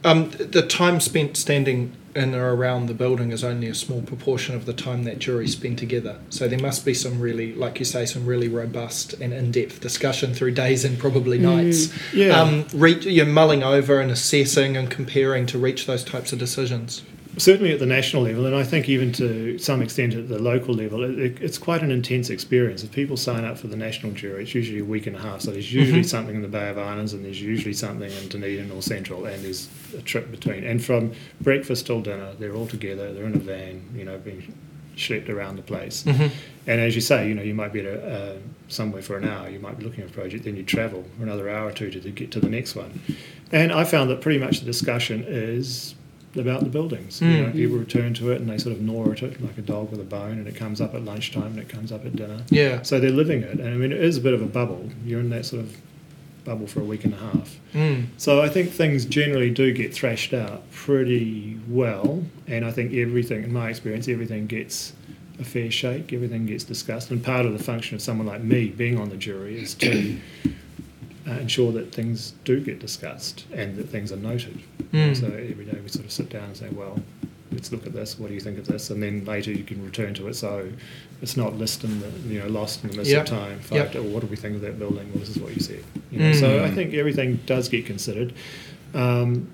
Um, 0.03 0.31
the 0.31 0.65
time 0.65 0.99
spent 0.99 1.35
standing 1.35 1.93
in 2.15 2.33
or 2.33 2.55
around 2.55 2.87
the 2.87 2.93
building 2.93 3.31
is 3.31 3.43
only 3.43 3.67
a 3.67 3.75
small 3.75 4.01
proportion 4.01 4.55
of 4.55 4.65
the 4.65 4.73
time 4.73 5.03
that 5.03 5.19
jury 5.19 5.47
spend 5.47 5.77
together. 5.77 6.17
So 6.29 6.47
there 6.47 6.59
must 6.59 6.85
be 6.85 6.93
some 6.93 7.19
really, 7.19 7.53
like 7.53 7.79
you 7.79 7.85
say, 7.85 8.05
some 8.05 8.25
really 8.25 8.47
robust 8.47 9.13
and 9.13 9.31
in-depth 9.33 9.79
discussion 9.79 10.33
through 10.33 10.51
days 10.51 10.85
and 10.85 10.97
probably 10.97 11.37
nights. 11.37 11.93
Yeah. 12.13 12.39
Um, 12.39 12.65
re- 12.73 12.99
you're 12.99 13.25
mulling 13.25 13.63
over 13.63 13.99
and 13.99 14.09
assessing 14.11 14.75
and 14.75 14.89
comparing 14.89 15.45
to 15.47 15.59
reach 15.59 15.85
those 15.85 16.03
types 16.03 16.33
of 16.33 16.39
decisions. 16.39 17.03
Certainly 17.39 17.71
at 17.71 17.79
the 17.79 17.85
national 17.85 18.23
level, 18.23 18.45
and 18.45 18.55
I 18.55 18.63
think 18.63 18.87
even 18.89 19.11
to 19.13 19.57
some 19.57 19.81
extent 19.81 20.13
at 20.13 20.27
the 20.27 20.39
local 20.39 20.73
level, 20.73 21.03
it, 21.03 21.17
it, 21.17 21.41
it's 21.41 21.57
quite 21.57 21.81
an 21.81 21.91
intense 21.91 22.29
experience. 22.29 22.83
If 22.83 22.91
people 22.91 23.17
sign 23.17 23.45
up 23.45 23.57
for 23.57 23.67
the 23.67 23.75
national 23.75 24.11
jury, 24.11 24.43
it's 24.43 24.53
usually 24.53 24.79
a 24.79 24.85
week 24.85 25.07
and 25.07 25.15
a 25.15 25.19
half. 25.19 25.41
So 25.41 25.51
there's 25.51 25.73
usually 25.73 26.03
something 26.03 26.35
in 26.35 26.41
the 26.41 26.47
Bay 26.47 26.69
of 26.69 26.77
Islands, 26.77 27.13
and 27.13 27.25
there's 27.25 27.41
usually 27.41 27.73
something 27.73 28.11
in 28.11 28.27
Dunedin 28.27 28.71
or 28.71 28.81
Central, 28.81 29.25
and 29.25 29.43
there's 29.43 29.69
a 29.97 30.01
trip 30.01 30.29
between. 30.29 30.63
And 30.63 30.83
from 30.83 31.13
breakfast 31.41 31.85
till 31.85 32.01
dinner, 32.01 32.33
they're 32.37 32.55
all 32.55 32.67
together. 32.67 33.13
They're 33.13 33.25
in 33.25 33.35
a 33.35 33.39
van, 33.39 33.83
you 33.95 34.05
know, 34.05 34.17
being 34.17 34.53
schlepped 34.95 35.29
around 35.29 35.55
the 35.55 35.61
place. 35.61 36.05
And 36.67 36.81
as 36.81 36.93
you 36.93 37.01
say, 37.01 37.27
you 37.27 37.33
know, 37.33 37.41
you 37.41 37.55
might 37.55 37.71
be 37.71 37.79
at 37.79 37.85
a, 37.85 38.33
uh, 38.33 38.37
somewhere 38.67 39.01
for 39.01 39.17
an 39.17 39.27
hour, 39.27 39.49
you 39.49 39.59
might 39.59 39.79
be 39.79 39.85
looking 39.85 40.03
at 40.03 40.09
a 40.09 40.13
project, 40.13 40.43
then 40.43 40.55
you 40.57 40.63
travel 40.63 41.05
for 41.17 41.23
another 41.23 41.49
hour 41.49 41.69
or 41.69 41.71
two 41.71 41.89
to, 41.89 42.01
to 42.01 42.11
get 42.11 42.31
to 42.31 42.39
the 42.39 42.49
next 42.49 42.75
one. 42.75 43.01
And 43.51 43.71
I 43.71 43.85
found 43.85 44.09
that 44.09 44.21
pretty 44.21 44.39
much 44.39 44.59
the 44.59 44.65
discussion 44.65 45.23
is 45.25 45.95
about 46.39 46.63
the 46.63 46.69
buildings. 46.69 47.21
You 47.21 47.43
know, 47.43 47.51
people 47.51 47.77
return 47.77 48.13
to 48.15 48.31
it 48.31 48.41
and 48.41 48.49
they 48.49 48.57
sort 48.57 48.75
of 48.75 48.81
gnaw 48.81 49.11
at 49.11 49.21
it 49.23 49.41
like 49.41 49.57
a 49.57 49.61
dog 49.61 49.91
with 49.91 49.99
a 49.99 50.05
bone, 50.05 50.39
and 50.39 50.47
it 50.47 50.55
comes 50.55 50.81
up 50.81 50.95
at 50.95 51.03
lunchtime 51.03 51.43
and 51.43 51.59
it 51.59 51.69
comes 51.69 51.91
up 51.91 52.05
at 52.05 52.15
dinner. 52.15 52.43
Yeah. 52.49 52.81
So 52.81 52.99
they're 52.99 53.11
living 53.11 53.43
it, 53.43 53.59
and 53.59 53.69
I 53.69 53.77
mean, 53.77 53.91
it 53.91 54.03
is 54.03 54.17
a 54.17 54.21
bit 54.21 54.33
of 54.33 54.41
a 54.41 54.47
bubble. 54.47 54.89
You're 55.05 55.19
in 55.19 55.29
that 55.29 55.45
sort 55.45 55.63
of 55.63 55.77
bubble 56.45 56.67
for 56.67 56.81
a 56.81 56.85
week 56.85 57.05
and 57.05 57.13
a 57.13 57.17
half. 57.17 57.59
Mm. 57.73 58.07
So 58.17 58.41
I 58.41 58.49
think 58.49 58.71
things 58.71 59.05
generally 59.05 59.51
do 59.51 59.71
get 59.73 59.93
thrashed 59.93 60.33
out 60.33 60.63
pretty 60.71 61.59
well, 61.67 62.23
and 62.47 62.65
I 62.65 62.71
think 62.71 62.93
everything, 62.93 63.43
in 63.43 63.53
my 63.53 63.69
experience, 63.69 64.07
everything 64.07 64.47
gets 64.47 64.93
a 65.39 65.43
fair 65.43 65.69
shake. 65.69 66.11
Everything 66.11 66.45
gets 66.45 66.63
discussed, 66.63 67.11
and 67.11 67.23
part 67.23 67.45
of 67.45 67.53
the 67.53 67.63
function 67.63 67.95
of 67.95 68.01
someone 68.01 68.27
like 68.27 68.41
me 68.41 68.69
being 68.69 68.99
on 68.99 69.09
the 69.09 69.17
jury 69.17 69.61
is 69.61 69.73
to 69.75 70.17
uh, 71.29 71.33
ensure 71.33 71.71
that 71.73 71.93
things 71.93 72.33
do 72.43 72.59
get 72.59 72.79
discussed 72.79 73.45
and 73.53 73.75
that 73.77 73.89
things 73.89 74.11
are 74.11 74.17
noted. 74.17 74.59
Mm. 74.91 75.15
So 75.19 75.27
every 75.27 75.65
day 75.65 75.77
we 75.83 75.89
sort 75.89 76.05
of 76.05 76.11
sit 76.11 76.29
down 76.29 76.45
and 76.45 76.57
say, 76.57 76.69
well. 76.69 76.99
Let's 77.51 77.71
look 77.71 77.87
at 77.87 77.93
this. 77.93 78.19
What 78.19 78.27
do 78.27 78.35
you 78.35 78.39
think 78.39 78.59
of 78.59 78.67
this? 78.67 78.91
And 78.91 79.01
then 79.01 79.25
later 79.25 79.49
you 79.51 79.63
can 79.63 79.83
return 79.83 80.13
to 80.13 80.27
it, 80.27 80.35
so 80.35 80.69
it's 81.23 81.35
not 81.35 81.55
lost 81.57 81.83
in 81.83 81.99
the 81.99 82.07
you 82.27 82.37
know 82.39 82.47
lost 82.47 82.83
in 82.83 82.91
the 82.91 82.97
mist 82.97 83.09
Yep. 83.09 83.21
of 83.23 83.27
time. 83.27 83.59
Yep. 83.71 83.95
Oh, 83.95 84.03
what 84.03 84.19
do 84.21 84.27
we 84.27 84.35
think 84.35 84.53
of 84.55 84.61
that 84.61 84.77
building? 84.77 85.09
Well, 85.09 85.17
this 85.21 85.29
is 85.29 85.39
what 85.39 85.55
you 85.55 85.59
said. 85.59 85.83
You 86.11 86.19
know, 86.19 86.33
So 86.33 86.47
Mm. 86.59 86.61
I 86.61 86.69
think 86.69 86.93
everything 86.93 87.39
does 87.47 87.67
get 87.67 87.87
considered. 87.87 88.33
Um, 88.93 89.47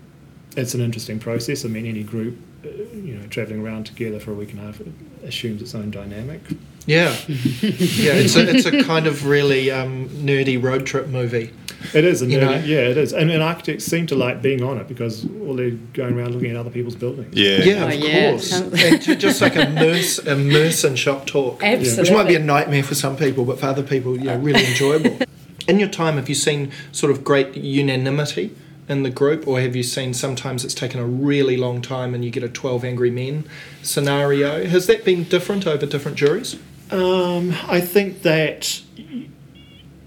it's 0.57 0.73
an 0.73 0.81
interesting 0.81 1.19
process. 1.19 1.63
I 1.63 1.69
mean, 1.69 1.85
any 1.85 2.03
group, 2.03 2.37
uh, 2.65 2.67
you 2.93 3.15
know, 3.15 3.25
travelling 3.27 3.61
around 3.65 3.85
together 3.85 4.19
for 4.19 4.31
a 4.31 4.35
week 4.35 4.51
and 4.51 4.59
a 4.59 4.63
half 4.63 4.81
assumes 5.23 5.61
its 5.61 5.73
own 5.73 5.89
dynamic. 5.89 6.41
Yeah. 6.85 7.15
yeah, 7.29 8.11
it's 8.13 8.35
a, 8.35 8.49
it's 8.55 8.65
a 8.65 8.83
kind 8.83 9.07
of 9.07 9.25
really 9.25 9.71
um, 9.71 10.09
nerdy 10.09 10.61
road 10.61 10.85
trip 10.85 11.07
movie. 11.07 11.51
It 11.93 12.03
is, 12.05 12.21
and 12.21 12.31
You 12.31 12.39
know? 12.41 12.51
yeah, 12.51 12.79
it 12.79 12.97
is. 12.97 13.13
And, 13.13 13.29
and 13.29 13.43
architects 13.43 13.85
seem 13.85 14.07
to 14.07 14.15
like 14.15 14.41
being 14.41 14.63
on 14.63 14.77
it 14.77 14.87
because 14.87 15.25
all 15.41 15.53
they're 15.55 15.71
going 15.93 16.17
around 16.17 16.33
looking 16.33 16.51
at 16.51 16.55
other 16.57 16.69
people's 16.69 16.95
buildings. 16.95 17.35
Yeah. 17.35 17.57
Yeah, 17.63 17.83
Oh, 17.83 17.87
of 17.87 17.93
yeah. 17.95 18.29
course. 18.31 18.51
and 18.53 19.01
ju- 19.01 19.15
just 19.15 19.41
like 19.41 19.55
immerse, 19.55 20.19
immerse 20.19 20.83
in 20.83 20.95
shop 20.95 21.25
talk. 21.25 21.61
Absolutely. 21.63 22.01
Which 22.03 22.11
might 22.11 22.27
be 22.27 22.35
a 22.35 22.39
nightmare 22.39 22.83
for 22.83 22.95
some 22.95 23.15
people, 23.17 23.45
but 23.45 23.59
for 23.59 23.67
other 23.67 23.83
people, 23.83 24.17
you 24.17 24.25
know, 24.25 24.37
really 24.37 24.65
enjoyable. 24.65 25.17
In 25.67 25.79
your 25.79 25.89
time, 25.89 26.15
have 26.17 26.29
you 26.29 26.35
seen 26.35 26.71
sort 26.91 27.11
of 27.11 27.23
great 27.23 27.55
unanimity 27.55 28.55
in 28.87 29.01
the 29.01 29.09
group, 29.09 29.47
or 29.47 29.59
have 29.59 29.75
you 29.75 29.81
seen 29.81 30.13
sometimes 30.13 30.63
it's 30.63 30.75
taken 30.75 30.99
a 30.99 31.05
really 31.05 31.57
long 31.57 31.81
time 31.81 32.13
and 32.13 32.23
you 32.23 32.29
get 32.29 32.43
a 32.43 32.47
12 32.49 32.85
Angry 32.85 33.09
Men 33.09 33.45
scenario? 33.81 34.65
Has 34.67 34.85
that 34.87 35.03
been 35.03 35.23
different 35.23 35.65
over 35.65 35.87
different 35.87 36.17
juries? 36.17 36.55
Um, 36.91 37.55
I 37.67 37.81
think 37.81 38.21
that 38.21 38.81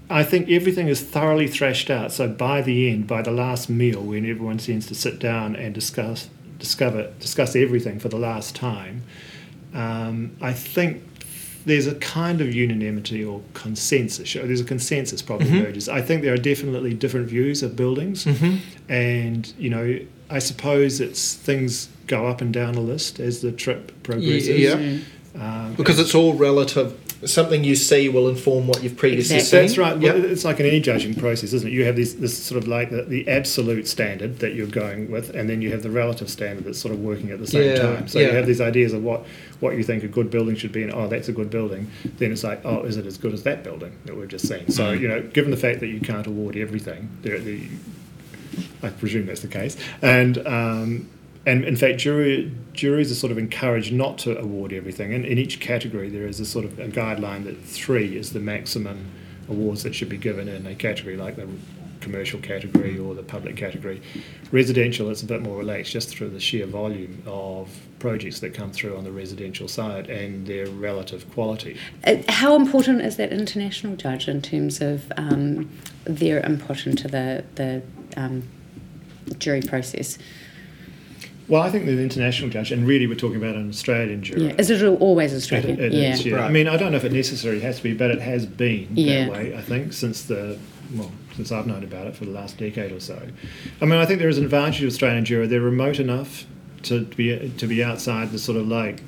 I 0.09 0.23
think 0.23 0.49
everything 0.49 0.87
is 0.87 1.01
thoroughly 1.01 1.47
thrashed 1.47 1.89
out. 1.89 2.11
So 2.11 2.27
by 2.27 2.61
the 2.61 2.89
end, 2.91 3.05
by 3.07 3.21
the 3.21 3.31
last 3.31 3.69
meal, 3.69 4.01
when 4.01 4.25
everyone 4.29 4.57
seems 4.59 4.87
to 4.87 4.95
sit 4.95 5.19
down 5.19 5.55
and 5.55 5.73
discuss 5.73 6.29
discover 6.57 7.11
discuss 7.19 7.55
everything 7.55 7.99
for 7.99 8.09
the 8.09 8.17
last 8.17 8.55
time, 8.55 9.03
um, 9.73 10.31
I 10.41 10.51
think 10.53 11.03
there's 11.65 11.87
a 11.87 11.95
kind 11.95 12.41
of 12.41 12.53
unanimity 12.53 13.23
or 13.23 13.41
consensus. 13.53 14.35
or 14.35 14.47
There's 14.47 14.61
a 14.61 14.65
consensus 14.65 15.21
probably 15.21 15.49
emerges. 15.49 15.87
I 15.87 16.01
think 16.01 16.23
there 16.23 16.33
are 16.33 16.37
definitely 16.37 16.93
different 16.93 17.27
views 17.27 17.61
of 17.63 17.75
buildings, 17.75 18.25
and 18.89 19.53
you 19.57 19.69
know, 19.69 19.99
I 20.29 20.39
suppose 20.39 20.99
it's 20.99 21.35
things 21.35 21.89
go 22.07 22.27
up 22.27 22.41
and 22.41 22.51
down 22.53 22.75
a 22.75 22.81
list 22.81 23.19
as 23.19 23.41
the 23.41 23.51
trip 23.51 23.91
progresses. 24.03 24.47
Yeah. 24.59 24.97
Um, 25.39 25.75
Because 25.75 25.99
it's 25.99 26.15
all 26.15 26.33
relative. 26.33 26.97
Something 27.25 27.65
you 27.65 27.75
see 27.75 28.07
will 28.07 28.29
inform 28.29 28.67
what 28.67 28.81
you've 28.81 28.95
previously 28.95 29.35
Exactly. 29.37 29.67
seen. 29.67 29.81
That's 29.83 29.93
right. 29.95 30.01
Yep. 30.01 30.15
Well, 30.15 30.31
It's 30.31 30.45
like 30.45 30.59
in 30.61 30.65
any 30.65 30.79
judging 30.79 31.13
process, 31.15 31.51
isn't 31.51 31.67
it? 31.67 31.73
You 31.73 31.83
have 31.83 31.97
this, 31.97 32.13
this 32.13 32.41
sort 32.41 32.61
of 32.61 32.67
like 32.67 32.91
the, 32.91 33.03
the 33.03 33.27
absolute 33.27 33.87
standard 33.87 34.39
that 34.39 34.53
you're 34.55 34.67
going 34.67 35.11
with, 35.11 35.35
and 35.35 35.49
then 35.49 35.61
you 35.61 35.69
have 35.71 35.83
the 35.83 35.91
relative 35.91 36.29
standard 36.29 36.63
that's 36.63 36.79
sort 36.79 36.93
of 36.93 37.01
working 37.01 37.29
at 37.31 37.39
the 37.39 37.47
same 37.47 37.71
Yeah, 37.71 37.81
time. 37.81 38.07
So 38.07 38.19
you 38.19 38.29
have 38.29 38.47
these 38.47 38.61
ideas 38.61 38.93
of 38.93 39.03
what, 39.03 39.25
what 39.59 39.75
you 39.75 39.83
think 39.83 40.03
a 40.03 40.07
good 40.07 40.31
building 40.31 40.55
should 40.55 40.71
be, 40.71 40.81
and 40.83 40.93
oh, 40.93 41.07
that's 41.07 41.27
a 41.27 41.33
good 41.33 41.49
building. 41.49 41.91
Then 42.19 42.31
it's 42.31 42.43
like, 42.43 42.61
oh, 42.63 42.83
is 42.83 42.95
it 42.95 43.05
as 43.05 43.17
good 43.17 43.33
as 43.33 43.43
that 43.43 43.63
building 43.65 43.91
that 44.05 44.15
we've 44.15 44.29
just 44.29 44.47
seen? 44.47 44.69
So 44.71 44.91
you 44.91 45.07
know, 45.09 45.21
given 45.21 45.51
the 45.51 45.57
fact 45.57 45.81
that 45.81 45.87
you 45.87 45.99
can't 45.99 46.25
award 46.25 46.55
everything, 46.55 47.09
there, 47.21 47.37
the, 47.39 47.67
I 48.81 48.89
presume 48.89 49.25
that's 49.25 49.41
the 49.41 49.47
case, 49.49 49.75
and 50.01 50.37
um, 50.47 51.09
and 51.45 51.63
in 51.63 51.75
fact, 51.75 51.99
jury, 51.99 52.51
juries 52.73 53.11
are 53.11 53.15
sort 53.15 53.31
of 53.31 53.37
encouraged 53.37 53.93
not 53.93 54.17
to 54.19 54.37
award 54.37 54.73
everything. 54.73 55.13
And 55.13 55.25
in 55.25 55.37
each 55.37 55.59
category, 55.59 56.09
there 56.09 56.27
is 56.27 56.39
a 56.39 56.45
sort 56.45 56.65
of 56.65 56.79
a 56.79 56.87
guideline 56.87 57.45
that 57.45 57.59
three 57.63 58.17
is 58.17 58.33
the 58.33 58.39
maximum 58.39 59.05
awards 59.47 59.83
that 59.83 59.95
should 59.95 60.09
be 60.09 60.17
given 60.17 60.47
in 60.47 60.67
a 60.67 60.75
category, 60.75 61.17
like 61.17 61.35
the 61.35 61.47
commercial 62.01 62.39
category 62.39 62.97
or 62.97 63.13
the 63.13 63.23
public 63.23 63.55
category. 63.55 64.01
Residential, 64.51 65.09
it's 65.09 65.21
a 65.21 65.25
bit 65.25 65.41
more 65.41 65.57
relaxed 65.57 65.91
just 65.91 66.09
through 66.09 66.29
the 66.29 66.39
sheer 66.39 66.65
volume 66.65 67.21
of 67.25 67.69
projects 67.99 68.39
that 68.39 68.53
come 68.53 68.71
through 68.71 68.97
on 68.97 69.03
the 69.03 69.11
residential 69.11 69.67
side 69.67 70.09
and 70.09 70.47
their 70.47 70.67
relative 70.67 71.29
quality. 71.33 71.77
Uh, 72.05 72.17
How 72.29 72.55
important 72.55 73.01
is 73.01 73.17
that 73.17 73.31
international 73.31 73.95
judge 73.95 74.27
in 74.27 74.41
terms 74.41 74.81
of 74.81 75.11
um, 75.17 75.69
their 76.05 76.39
input 76.45 76.87
into 76.87 77.07
the 77.07 77.43
the 77.55 77.81
um, 78.15 78.43
jury 79.37 79.61
process? 79.61 80.17
Well, 81.49 81.61
I 81.63 81.71
think 81.71 81.85
the 81.85 81.99
international 81.99 82.49
judge, 82.49 82.71
and 82.71 82.87
really 82.87 83.07
we're 83.07 83.15
talking 83.15 83.37
about 83.37 83.55
an 83.55 83.69
Australian 83.69 84.23
jury. 84.23 84.47
Yeah, 84.47 84.55
is 84.57 84.69
it 84.69 84.83
always 84.85 85.33
Australian? 85.33 85.79
it 85.79 85.91
yeah. 85.91 86.13
is, 86.13 86.25
yeah. 86.25 86.45
I 86.45 86.49
mean, 86.49 86.67
I 86.67 86.77
don't 86.77 86.91
know 86.91 86.97
if 86.97 87.03
it 87.03 87.11
necessarily 87.11 87.61
has 87.61 87.77
to 87.77 87.83
be, 87.83 87.93
but 87.93 88.11
it 88.11 88.21
has 88.21 88.45
been 88.45 88.87
Yeah. 88.93 89.25
that 89.25 89.31
way. 89.31 89.55
I 89.57 89.61
think 89.61 89.93
since 89.93 90.23
the 90.23 90.57
well, 90.95 91.11
since 91.35 91.51
I've 91.51 91.67
known 91.67 91.83
about 91.83 92.07
it 92.07 92.15
for 92.15 92.25
the 92.25 92.31
last 92.31 92.57
decade 92.57 92.91
or 92.91 92.99
so. 92.99 93.21
I 93.81 93.85
mean, 93.85 93.99
I 93.99 94.05
think 94.05 94.19
there 94.19 94.29
is 94.29 94.37
an 94.37 94.43
advantage 94.43 94.81
of 94.81 94.87
Australian 94.87 95.25
jury. 95.25 95.47
They're 95.47 95.61
remote 95.61 95.99
enough 95.99 96.45
to 96.83 97.05
be 97.05 97.51
to 97.57 97.67
be 97.67 97.83
outside 97.83 98.31
the 98.31 98.39
sort 98.39 98.57
of 98.57 98.67
like 98.67 99.01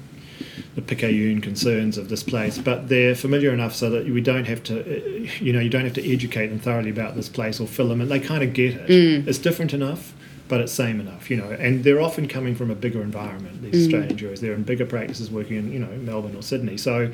the 0.76 0.82
picayune 0.82 1.42
concerns 1.42 1.98
of 1.98 2.10
this 2.10 2.24
place, 2.24 2.58
but 2.58 2.88
they're 2.88 3.16
familiar 3.16 3.52
enough 3.52 3.76
so 3.76 3.90
that 3.90 4.06
we 4.08 4.22
don't 4.22 4.46
have 4.46 4.64
to, 4.64 5.28
you 5.40 5.52
know, 5.54 5.60
you 5.60 5.70
don't 5.70 5.84
have 5.84 5.94
to 5.94 6.12
educate 6.12 6.48
them 6.48 6.60
thoroughly 6.60 6.90
about 6.90 7.16
this 7.16 7.30
place 7.30 7.60
or 7.60 7.68
fill 7.68 7.90
them 7.90 8.02
in. 8.02 8.10
They 8.10 8.20
kind 8.20 8.44
of 8.44 8.54
get 8.54 8.76
it. 8.76 8.88
Mm. 8.90 9.28
It's 9.28 9.38
different 9.38 9.74
enough, 9.74 10.14
but 10.52 10.60
it's 10.60 10.74
same 10.74 11.00
enough, 11.00 11.32
you 11.32 11.38
know. 11.38 11.50
And 11.50 11.82
they're 11.82 12.02
often 12.02 12.28
coming 12.28 12.56
from 12.56 12.70
a 12.70 12.76
bigger 12.76 13.02
environment. 13.02 13.62
These 13.62 13.74
mm. 13.74 13.86
Australian 13.86 14.18
jurors, 14.18 14.42
they're 14.42 14.54
in 14.54 14.64
bigger 14.64 14.86
practices, 14.86 15.32
working 15.32 15.56
in, 15.56 15.72
you 15.72 15.80
know, 15.80 15.88
Melbourne 15.88 16.36
or 16.36 16.42
Sydney. 16.42 16.76
So 16.76 17.10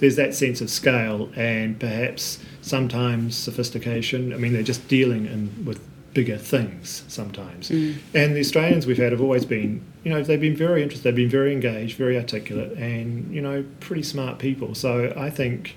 there's 0.00 0.16
that 0.16 0.34
sense 0.34 0.60
of 0.60 0.68
scale 0.68 1.30
and 1.34 1.80
perhaps 1.80 2.40
sometimes 2.60 3.36
sophistication. 3.36 4.34
I 4.34 4.36
mean, 4.36 4.52
they're 4.52 4.62
just 4.62 4.86
dealing 4.86 5.24
in 5.24 5.64
with 5.64 5.80
bigger 6.12 6.36
things 6.36 7.04
sometimes. 7.08 7.70
Mm. 7.70 7.96
And 8.12 8.36
the 8.36 8.40
Australians 8.40 8.86
we've 8.86 8.98
had 8.98 9.12
have 9.12 9.22
always 9.22 9.46
been, 9.46 9.82
you 10.04 10.12
know, 10.12 10.22
they've 10.22 10.38
been 10.38 10.54
very 10.54 10.82
interested, 10.82 11.04
they've 11.04 11.16
been 11.16 11.30
very 11.30 11.54
engaged, 11.54 11.96
very 11.96 12.18
articulate, 12.18 12.72
and 12.76 13.34
you 13.34 13.40
know, 13.40 13.64
pretty 13.80 14.02
smart 14.02 14.38
people. 14.38 14.74
So 14.74 15.10
I 15.16 15.30
think. 15.30 15.74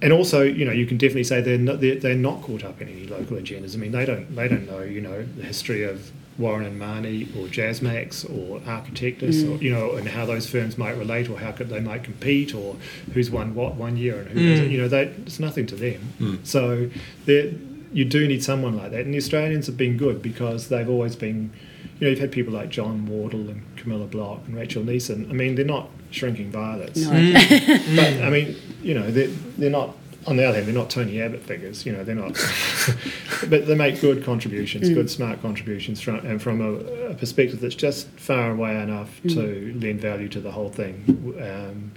And 0.00 0.12
also, 0.12 0.42
you 0.42 0.64
know, 0.64 0.72
you 0.72 0.86
can 0.86 0.96
definitely 0.96 1.24
say 1.24 1.40
they're 1.40 1.58
not, 1.58 1.80
they're, 1.80 1.96
they're 1.96 2.14
not 2.14 2.42
caught 2.42 2.64
up 2.64 2.80
in 2.80 2.88
any 2.88 3.06
local 3.06 3.36
agendas. 3.36 3.74
I 3.74 3.78
mean, 3.78 3.92
they 3.92 4.06
don't 4.06 4.34
they 4.34 4.48
don't 4.48 4.66
know, 4.66 4.80
you 4.80 5.00
know, 5.00 5.24
the 5.24 5.42
history 5.42 5.82
of 5.82 6.12
Warren 6.38 6.64
and 6.64 6.78
Mahoney 6.78 7.24
or 7.36 7.46
Jasmax 7.46 8.24
or 8.24 8.60
Architectus, 8.60 9.42
or 9.42 9.58
mm. 9.58 9.62
you 9.62 9.72
know, 9.72 9.96
and 9.96 10.08
how 10.08 10.24
those 10.24 10.48
firms 10.48 10.78
might 10.78 10.96
relate 10.96 11.28
or 11.28 11.38
how 11.38 11.50
could 11.50 11.68
they 11.68 11.80
might 11.80 12.04
compete 12.04 12.54
or 12.54 12.76
who's 13.12 13.28
won 13.28 13.54
what 13.56 13.74
one 13.74 13.96
year 13.96 14.20
and 14.20 14.30
who 14.30 14.48
doesn't. 14.48 14.68
Mm. 14.68 14.70
You 14.70 14.78
know, 14.82 14.88
they, 14.88 15.02
it's 15.26 15.40
nothing 15.40 15.66
to 15.66 15.74
them. 15.74 16.12
Mm. 16.20 16.46
So 16.46 16.90
there, 17.24 17.50
you 17.92 18.04
do 18.04 18.28
need 18.28 18.44
someone 18.44 18.76
like 18.76 18.92
that. 18.92 19.00
And 19.00 19.12
the 19.12 19.18
Australians 19.18 19.66
have 19.66 19.76
been 19.76 19.96
good 19.96 20.22
because 20.22 20.68
they've 20.68 20.88
always 20.88 21.16
been, 21.16 21.52
you 21.98 22.06
know, 22.06 22.10
you've 22.10 22.20
had 22.20 22.30
people 22.30 22.52
like 22.52 22.68
John 22.68 23.06
Wardle 23.06 23.48
and 23.48 23.64
Camilla 23.76 24.06
Block 24.06 24.42
and 24.46 24.54
Rachel 24.54 24.84
Neeson. 24.84 25.28
I 25.28 25.32
mean, 25.32 25.56
they're 25.56 25.64
not 25.64 25.88
shrinking 26.10 26.50
violets. 26.50 27.00
No. 27.00 27.10
But 27.96 28.22
I 28.22 28.30
mean, 28.30 28.56
you 28.82 28.94
know, 28.94 29.10
they're, 29.10 29.28
they're 29.58 29.70
not. 29.70 29.96
On 30.26 30.36
the 30.36 30.44
other 30.44 30.56
hand, 30.56 30.66
they're 30.66 30.74
not 30.74 30.90
Tony 30.90 31.22
Abbott 31.22 31.42
figures. 31.42 31.86
You 31.86 31.92
know, 31.92 32.04
they're 32.04 32.14
not. 32.14 32.32
but 33.48 33.66
they 33.66 33.74
make 33.74 34.00
good 34.00 34.24
contributions, 34.24 34.90
good 34.90 35.08
smart 35.10 35.40
contributions 35.40 36.00
from 36.00 36.16
and 36.26 36.42
from 36.42 36.60
a, 36.60 36.72
a 37.10 37.14
perspective 37.14 37.60
that's 37.60 37.74
just 37.74 38.08
far 38.08 38.50
away 38.50 38.78
enough 38.80 39.20
to 39.28 39.74
lend 39.80 40.00
value 40.00 40.28
to 40.28 40.40
the 40.40 40.50
whole 40.50 40.68
thing, 40.68 41.34
um, 41.40 41.92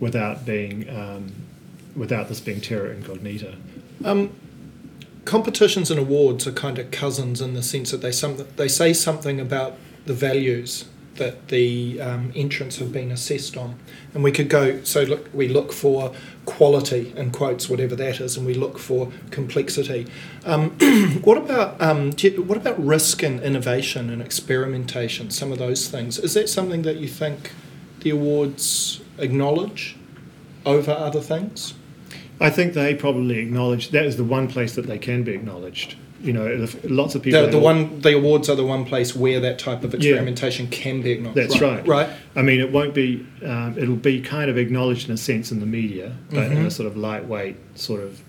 without 0.00 0.44
being 0.44 0.88
um, 0.90 1.32
without 1.94 2.28
this 2.28 2.40
being 2.40 2.60
terra 2.60 2.90
incognita. 2.90 3.56
Um, 4.04 4.32
competitions 5.24 5.90
and 5.90 6.00
awards 6.00 6.46
are 6.46 6.52
kind 6.52 6.78
of 6.78 6.90
cousins 6.90 7.40
in 7.40 7.52
the 7.54 7.62
sense 7.62 7.90
that 7.90 8.00
they 8.00 8.12
some 8.12 8.46
they 8.56 8.68
say 8.68 8.92
something 8.92 9.38
about 9.38 9.76
the 10.06 10.14
values 10.14 10.86
that 11.18 11.48
the 11.48 12.00
um, 12.00 12.32
entrants 12.34 12.78
have 12.78 12.92
been 12.92 13.12
assessed 13.12 13.56
on. 13.56 13.78
And 14.14 14.24
we 14.24 14.32
could 14.32 14.48
go, 14.48 14.82
so 14.82 15.02
look, 15.02 15.28
we 15.32 15.48
look 15.48 15.72
for 15.72 16.12
quality, 16.46 17.12
in 17.16 17.30
quotes, 17.30 17.68
whatever 17.68 17.94
that 17.96 18.20
is, 18.20 18.36
and 18.36 18.46
we 18.46 18.54
look 18.54 18.78
for 18.78 19.12
complexity. 19.30 20.06
Um, 20.44 20.70
what 21.22 21.38
about 21.38 21.80
um, 21.80 22.12
you- 22.18 22.42
what 22.42 22.56
about 22.56 22.82
risk 22.84 23.22
and 23.22 23.40
innovation 23.40 24.10
and 24.10 24.22
experimentation? 24.22 25.30
Some 25.30 25.52
of 25.52 25.58
those 25.58 25.88
things. 25.88 26.18
Is 26.18 26.34
that 26.34 26.48
something 26.48 26.82
that 26.82 26.96
you 26.96 27.08
think 27.08 27.52
the 28.00 28.10
awards 28.10 29.00
acknowledge 29.18 29.96
over 30.64 30.92
other 30.92 31.20
things? 31.20 31.74
I 32.40 32.50
think 32.50 32.72
they 32.74 32.94
probably 32.94 33.38
acknowledge 33.38 33.90
that 33.90 34.04
is 34.04 34.16
the 34.16 34.24
one 34.24 34.48
place 34.48 34.74
that 34.76 34.86
they 34.86 34.98
can 34.98 35.24
be 35.24 35.32
acknowledged. 35.32 35.96
You 36.20 36.32
know, 36.32 36.66
lots 36.84 37.14
of 37.14 37.22
people. 37.22 37.42
The, 37.42 37.50
the 37.52 37.58
one 37.60 38.00
the 38.00 38.16
awards 38.16 38.48
are 38.48 38.56
the 38.56 38.64
one 38.66 38.84
place 38.84 39.14
where 39.14 39.38
that 39.40 39.58
type 39.58 39.84
of 39.84 39.92
Yeah. 39.94 40.10
experimentation 40.10 40.66
can 40.68 41.00
be 41.00 41.12
acknowledged. 41.12 41.38
That's 41.50 41.60
right. 41.60 41.86
Right. 41.86 42.08
I 42.34 42.42
mean, 42.42 42.60
it 42.60 42.72
won't 42.72 42.92
be. 42.94 43.24
Um, 43.44 43.76
it'll 43.78 43.94
be 43.96 44.20
kind 44.20 44.50
of 44.50 44.58
acknowledged 44.58 45.08
in 45.08 45.14
a 45.14 45.18
sense 45.18 45.52
in 45.52 45.60
the 45.60 45.66
media, 45.66 46.12
but 46.30 46.50
in 46.50 46.58
Mhm. 46.58 46.66
a 46.66 46.70
sort 46.70 46.88
of 46.88 46.96
lightweight, 46.96 47.56
sort 47.76 48.02
of 48.02 48.20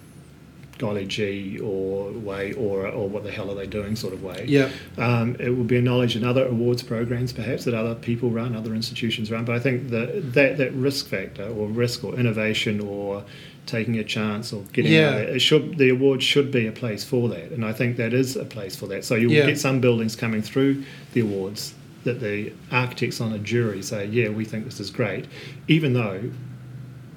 golly 0.77 1.05
gee 1.05 1.60
or 1.60 2.12
way, 2.12 2.53
or 2.53 2.88
or 2.88 3.10
what 3.10 3.24
the 3.24 3.31
hell 3.31 3.51
are 3.51 3.55
they 3.55 3.67
doing 3.67 3.96
sort 3.98 4.13
of 4.13 4.24
way. 4.24 4.46
Yeah. 4.48 4.69
Um, 4.98 5.36
it 5.39 5.50
will 5.50 5.65
be 5.65 5.75
acknowledged 5.75 6.15
in 6.15 6.24
other 6.24 6.46
awards 6.46 6.84
programs, 6.84 7.34
perhaps 7.34 7.65
that 7.65 7.74
other 7.74 7.96
people 7.96 8.29
run, 8.29 8.55
other 8.55 8.74
institutions 8.74 9.29
run. 9.31 9.43
But 9.46 9.55
I 9.55 9.60
think 9.60 9.89
that 9.89 10.34
that, 10.36 10.58
that 10.58 10.74
risk 10.74 11.08
factor, 11.08 11.43
or 11.48 11.67
risk, 11.67 12.03
or 12.05 12.17
innovation, 12.17 12.79
or 12.79 13.24
taking 13.69 13.97
a 13.97 14.03
chance, 14.03 14.51
or 14.51 14.63
getting 14.73 14.91
Yeah. 14.91 15.09
out 15.09 15.15
there, 15.17 15.35
it 15.35 15.41
should 15.41 15.77
the 15.77 15.89
award 15.89 16.21
should 16.23 16.51
be 16.51 16.65
a 16.67 16.71
place 16.71 17.03
for 17.03 17.29
that, 17.29 17.51
and 17.51 17.63
I 17.63 17.73
think 17.73 17.97
that 17.97 18.13
is 18.13 18.35
a 18.35 18.45
place 18.45 18.75
for 18.75 18.88
that. 18.88 19.05
So 19.05 19.15
you'll 19.15 19.31
Yeah. 19.31 19.45
get 19.45 19.57
some 19.57 19.79
buildings 19.79 20.15
coming 20.15 20.41
through 20.41 20.83
the 21.13 21.21
awards 21.21 21.73
that 22.03 22.19
the 22.21 22.51
architects 22.71 23.19
on 23.21 23.33
a 23.33 23.38
jury 23.39 23.81
say, 23.81 24.05
yeah, 24.11 24.29
we 24.29 24.45
think 24.45 24.65
this 24.65 24.79
is 24.79 24.89
great, 24.89 25.25
even 25.67 25.93
though 25.93 26.19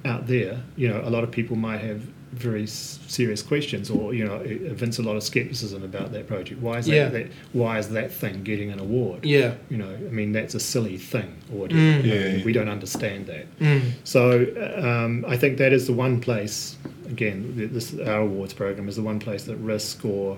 out 0.05 0.27
there, 0.27 0.59
you 0.75 0.87
know, 0.87 1.01
a 1.03 1.09
lot 1.09 1.23
of 1.23 1.31
people 1.31 1.55
might 1.55 1.79
have 1.79 2.01
very 2.33 2.65
serious 2.67 3.41
questions 3.43 3.89
or 3.89 4.13
you 4.13 4.25
know 4.25 4.37
evince 4.45 4.97
a 4.99 5.01
lot 5.03 5.15
of 5.15 5.23
skepticism 5.23 5.83
about 5.83 6.11
that 6.11 6.27
project 6.27 6.59
why 6.61 6.77
is 6.79 6.85
that, 6.87 6.95
Yeah. 6.95 7.09
that 7.09 7.27
why 7.53 7.77
is 7.79 7.89
that 7.89 8.11
thing 8.11 8.43
getting 8.43 8.71
an 8.71 8.79
award 8.79 9.23
Yeah. 9.25 9.53
you 9.69 9.77
know 9.77 9.89
i 9.89 10.11
mean 10.11 10.31
that's 10.31 10.55
a 10.55 10.59
silly 10.59 10.97
thing 10.97 11.31
or 11.51 11.59
whatever 11.61 11.79
Mm. 11.79 12.03
You 12.03 12.09
know, 12.09 12.15
Yeah, 12.19 12.35
yeah. 12.37 12.45
we 12.45 12.51
don't 12.53 12.69
understand 12.69 13.27
that 13.27 13.45
Mm. 13.59 13.81
so 14.03 14.21
um, 14.83 15.25
i 15.27 15.37
think 15.37 15.57
that 15.59 15.73
is 15.73 15.85
the 15.87 15.93
one 15.93 16.19
place 16.19 16.75
again 17.07 17.69
this 17.73 17.93
our 17.99 18.21
awards 18.21 18.53
program 18.53 18.87
is 18.89 18.95
the 18.95 19.03
one 19.03 19.19
place 19.19 19.43
that 19.43 19.57
risk 19.57 20.03
or 20.05 20.37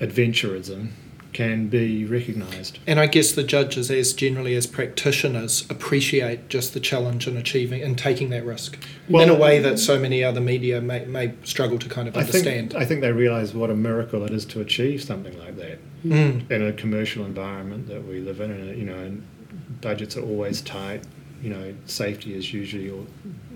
adventurism 0.00 0.88
can 1.34 1.68
be 1.68 2.04
recognized 2.06 2.78
And 2.86 2.98
I 2.98 3.06
guess 3.06 3.32
the 3.32 3.42
judges, 3.44 3.90
as 3.90 4.12
generally 4.14 4.54
as 4.54 4.66
practitioners, 4.66 5.66
appreciate 5.68 6.48
just 6.48 6.72
the 6.72 6.80
challenge 6.80 7.26
in 7.26 7.36
achieving 7.36 7.82
and 7.82 7.98
taking 7.98 8.30
that 8.30 8.46
risk 8.46 8.78
in 9.08 9.28
a 9.28 9.34
way 9.34 9.58
that 9.58 9.78
so 9.78 9.98
many 9.98 10.24
other 10.24 10.40
media 10.40 10.80
may, 10.80 11.04
may 11.04 11.34
struggle 11.42 11.78
to 11.80 11.88
kind 11.88 12.08
of 12.08 12.16
I 12.16 12.20
understand. 12.20 12.70
think, 12.70 12.82
I 12.82 12.86
think 12.86 13.00
they 13.02 13.12
realize 13.12 13.52
what 13.52 13.68
a 13.68 13.74
miracle 13.76 14.24
it 14.24 14.30
is 14.30 14.44
to 14.46 14.60
achieve 14.60 15.02
something 15.02 15.38
like 15.38 15.56
that 15.58 15.78
Mm. 16.04 16.50
in 16.50 16.62
a 16.66 16.70
commercial 16.72 17.24
environment 17.24 17.88
that 17.88 18.06
we 18.06 18.20
live 18.20 18.38
in, 18.40 18.50
and 18.50 18.78
you 18.78 18.84
know, 18.84 18.94
and 18.98 19.22
budgets 19.80 20.18
are 20.18 20.22
always 20.22 20.60
tight. 20.60 21.02
You 21.44 21.50
know, 21.50 21.74
safety 21.84 22.32
is 22.34 22.54
usually, 22.54 22.88
or 22.88 23.04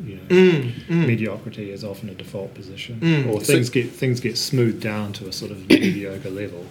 you 0.05 0.17
know, 0.17 0.23
Mm, 0.29 0.73
mm. 0.89 1.07
mediocrity 1.07 1.71
is 1.71 1.83
often 1.83 2.11
a 2.11 2.15
default 2.15 2.53
position, 2.55 3.01
Mm. 3.01 3.27
or 3.29 3.41
So- 3.43 3.55
things 3.55 3.71
get 3.71 3.87
things 3.91 4.21
get 4.21 4.37
smoothed 4.37 4.81
down 4.81 5.15
to 5.15 5.27
a 5.27 5.33
sort 5.33 5.53
of 5.53 5.67
mediocre 5.71 6.29
level. 6.29 6.67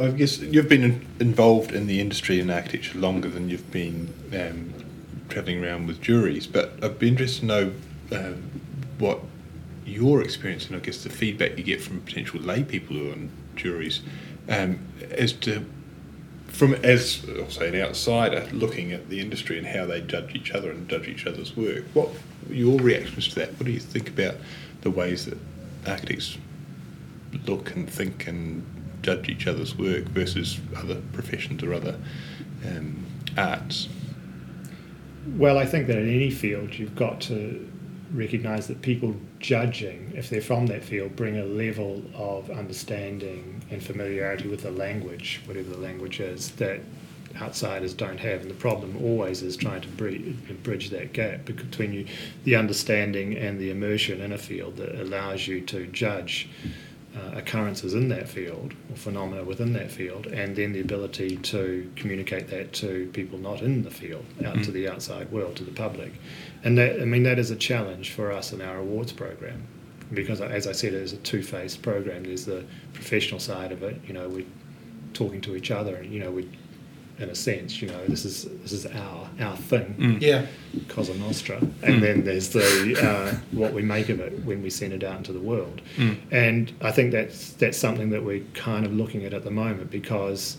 I 0.00 0.08
guess 0.10 0.38
you've 0.38 0.68
been 0.68 0.84
in- 0.84 1.00
involved 1.18 1.72
in 1.74 1.88
the 1.88 1.98
industry 2.00 2.38
in 2.38 2.48
architecture 2.50 2.96
longer 2.98 3.28
than 3.28 3.48
you've 3.50 3.70
been 3.72 4.08
um, 4.32 4.72
travelling 5.28 5.64
around 5.64 5.88
with 5.88 6.00
juries, 6.00 6.46
but 6.46 6.78
I'd 6.80 6.98
be 7.00 7.08
interested 7.08 7.40
to 7.40 7.46
know 7.46 7.72
um, 8.12 8.36
what 8.98 9.18
your 9.84 10.22
experience 10.22 10.66
and 10.68 10.76
I 10.76 10.78
guess 10.78 11.02
the 11.02 11.10
feedback 11.10 11.58
you 11.58 11.64
get 11.64 11.80
from 11.80 12.00
potential 12.02 12.38
lay 12.40 12.62
people 12.62 12.94
who 12.96 13.08
are 13.08 13.12
on 13.12 13.30
juries 13.56 14.00
um, 14.48 14.78
as 15.10 15.32
to 15.32 15.64
from 16.48 16.74
as 16.74 17.24
say 17.48 17.68
an 17.68 17.76
outsider 17.76 18.48
looking 18.52 18.92
at 18.92 19.08
the 19.08 19.20
industry 19.20 19.58
and 19.58 19.66
how 19.66 19.84
they 19.84 20.00
judge 20.00 20.34
each 20.34 20.52
other 20.52 20.70
and 20.70 20.88
judge 20.88 21.08
each 21.08 21.26
other's 21.26 21.56
work. 21.56 21.84
What 21.94 22.08
your 22.48 22.78
reactions 22.78 23.28
to 23.28 23.34
that? 23.36 23.50
What 23.52 23.66
do 23.66 23.72
you 23.72 23.80
think 23.80 24.08
about 24.08 24.36
the 24.82 24.90
ways 24.90 25.26
that 25.26 25.38
architects 25.86 26.38
look 27.46 27.74
and 27.74 27.88
think 27.88 28.26
and 28.26 28.64
judge 29.02 29.28
each 29.28 29.46
other's 29.46 29.76
work 29.76 30.04
versus 30.04 30.60
other 30.76 31.00
professions 31.12 31.62
or 31.62 31.74
other 31.74 31.98
um, 32.66 33.04
arts? 33.36 33.88
Well, 35.36 35.58
I 35.58 35.66
think 35.66 35.88
that 35.88 35.98
in 35.98 36.08
any 36.08 36.30
field, 36.30 36.74
you've 36.74 36.94
got 36.94 37.20
to 37.22 37.68
recognise 38.12 38.68
that 38.68 38.80
people 38.82 39.16
judging, 39.40 40.12
if 40.14 40.30
they're 40.30 40.40
from 40.40 40.66
that 40.66 40.84
field, 40.84 41.16
bring 41.16 41.38
a 41.38 41.44
level 41.44 42.02
of 42.14 42.50
understanding 42.50 43.55
and 43.70 43.82
familiarity 43.82 44.48
with 44.48 44.62
the 44.62 44.70
language, 44.70 45.40
whatever 45.44 45.70
the 45.70 45.78
language 45.78 46.20
is, 46.20 46.50
that 46.52 46.80
outsiders 47.40 47.94
don't 47.94 48.20
have. 48.20 48.42
And 48.42 48.50
the 48.50 48.54
problem 48.54 48.96
always 49.02 49.42
is 49.42 49.56
trying 49.56 49.82
to 49.82 49.88
bridge, 49.88 50.36
bridge 50.62 50.90
that 50.90 51.12
gap 51.12 51.44
between 51.44 51.92
you, 51.92 52.06
the 52.44 52.56
understanding 52.56 53.36
and 53.36 53.58
the 53.58 53.70
immersion 53.70 54.20
in 54.20 54.32
a 54.32 54.38
field 54.38 54.76
that 54.76 55.00
allows 55.00 55.46
you 55.46 55.60
to 55.62 55.86
judge 55.88 56.48
uh, 57.16 57.38
occurrences 57.38 57.94
in 57.94 58.08
that 58.10 58.28
field 58.28 58.74
or 58.90 58.96
phenomena 58.96 59.42
within 59.42 59.72
that 59.72 59.90
field, 59.90 60.26
and 60.26 60.54
then 60.54 60.72
the 60.72 60.80
ability 60.80 61.36
to 61.38 61.90
communicate 61.96 62.48
that 62.48 62.72
to 62.74 63.10
people 63.14 63.38
not 63.38 63.62
in 63.62 63.82
the 63.82 63.90
field, 63.90 64.24
out 64.44 64.62
to 64.62 64.70
the 64.70 64.86
outside 64.88 65.30
world, 65.32 65.56
to 65.56 65.64
the 65.64 65.70
public. 65.70 66.12
And 66.62 66.76
that, 66.76 67.00
I 67.00 67.06
mean, 67.06 67.22
that 67.22 67.38
is 67.38 67.50
a 67.50 67.56
challenge 67.56 68.12
for 68.12 68.30
us 68.30 68.52
in 68.52 68.60
our 68.60 68.78
awards 68.78 69.12
program 69.12 69.66
because, 70.12 70.40
as 70.40 70.66
I 70.66 70.72
said, 70.72 70.94
it 70.94 71.02
is 71.02 71.12
a 71.12 71.18
two-faced 71.18 71.82
program. 71.82 72.24
There's 72.24 72.44
the 72.44 72.64
professional 72.92 73.40
side 73.40 73.72
of 73.72 73.82
it. 73.82 74.00
You 74.06 74.14
know, 74.14 74.28
we're 74.28 74.46
talking 75.14 75.40
to 75.42 75.56
each 75.56 75.70
other, 75.70 75.96
and 75.96 76.12
you 76.12 76.20
know, 76.20 76.30
we, 76.30 76.48
in 77.18 77.30
a 77.30 77.34
sense, 77.34 77.80
you 77.80 77.88
know, 77.88 78.04
this 78.06 78.24
is 78.24 78.44
this 78.62 78.72
is 78.72 78.86
our 78.86 79.28
our 79.40 79.56
thing. 79.56 79.94
Mm. 79.98 80.20
Yeah. 80.20 80.46
Cosa 80.88 81.14
Nostra, 81.14 81.58
mm. 81.58 81.72
and 81.82 82.02
then 82.02 82.24
there's 82.24 82.50
the 82.50 82.96
uh, 83.02 83.34
what 83.52 83.72
we 83.72 83.82
make 83.82 84.08
of 84.08 84.20
it 84.20 84.44
when 84.44 84.62
we 84.62 84.70
send 84.70 84.92
it 84.92 85.02
out 85.02 85.18
into 85.18 85.32
the 85.32 85.40
world. 85.40 85.80
Mm. 85.96 86.18
And 86.30 86.72
I 86.82 86.92
think 86.92 87.12
that's 87.12 87.52
that's 87.54 87.78
something 87.78 88.10
that 88.10 88.22
we're 88.22 88.44
kind 88.54 88.86
of 88.86 88.92
looking 88.92 89.24
at 89.24 89.32
at 89.32 89.44
the 89.44 89.50
moment 89.50 89.90
because 89.90 90.58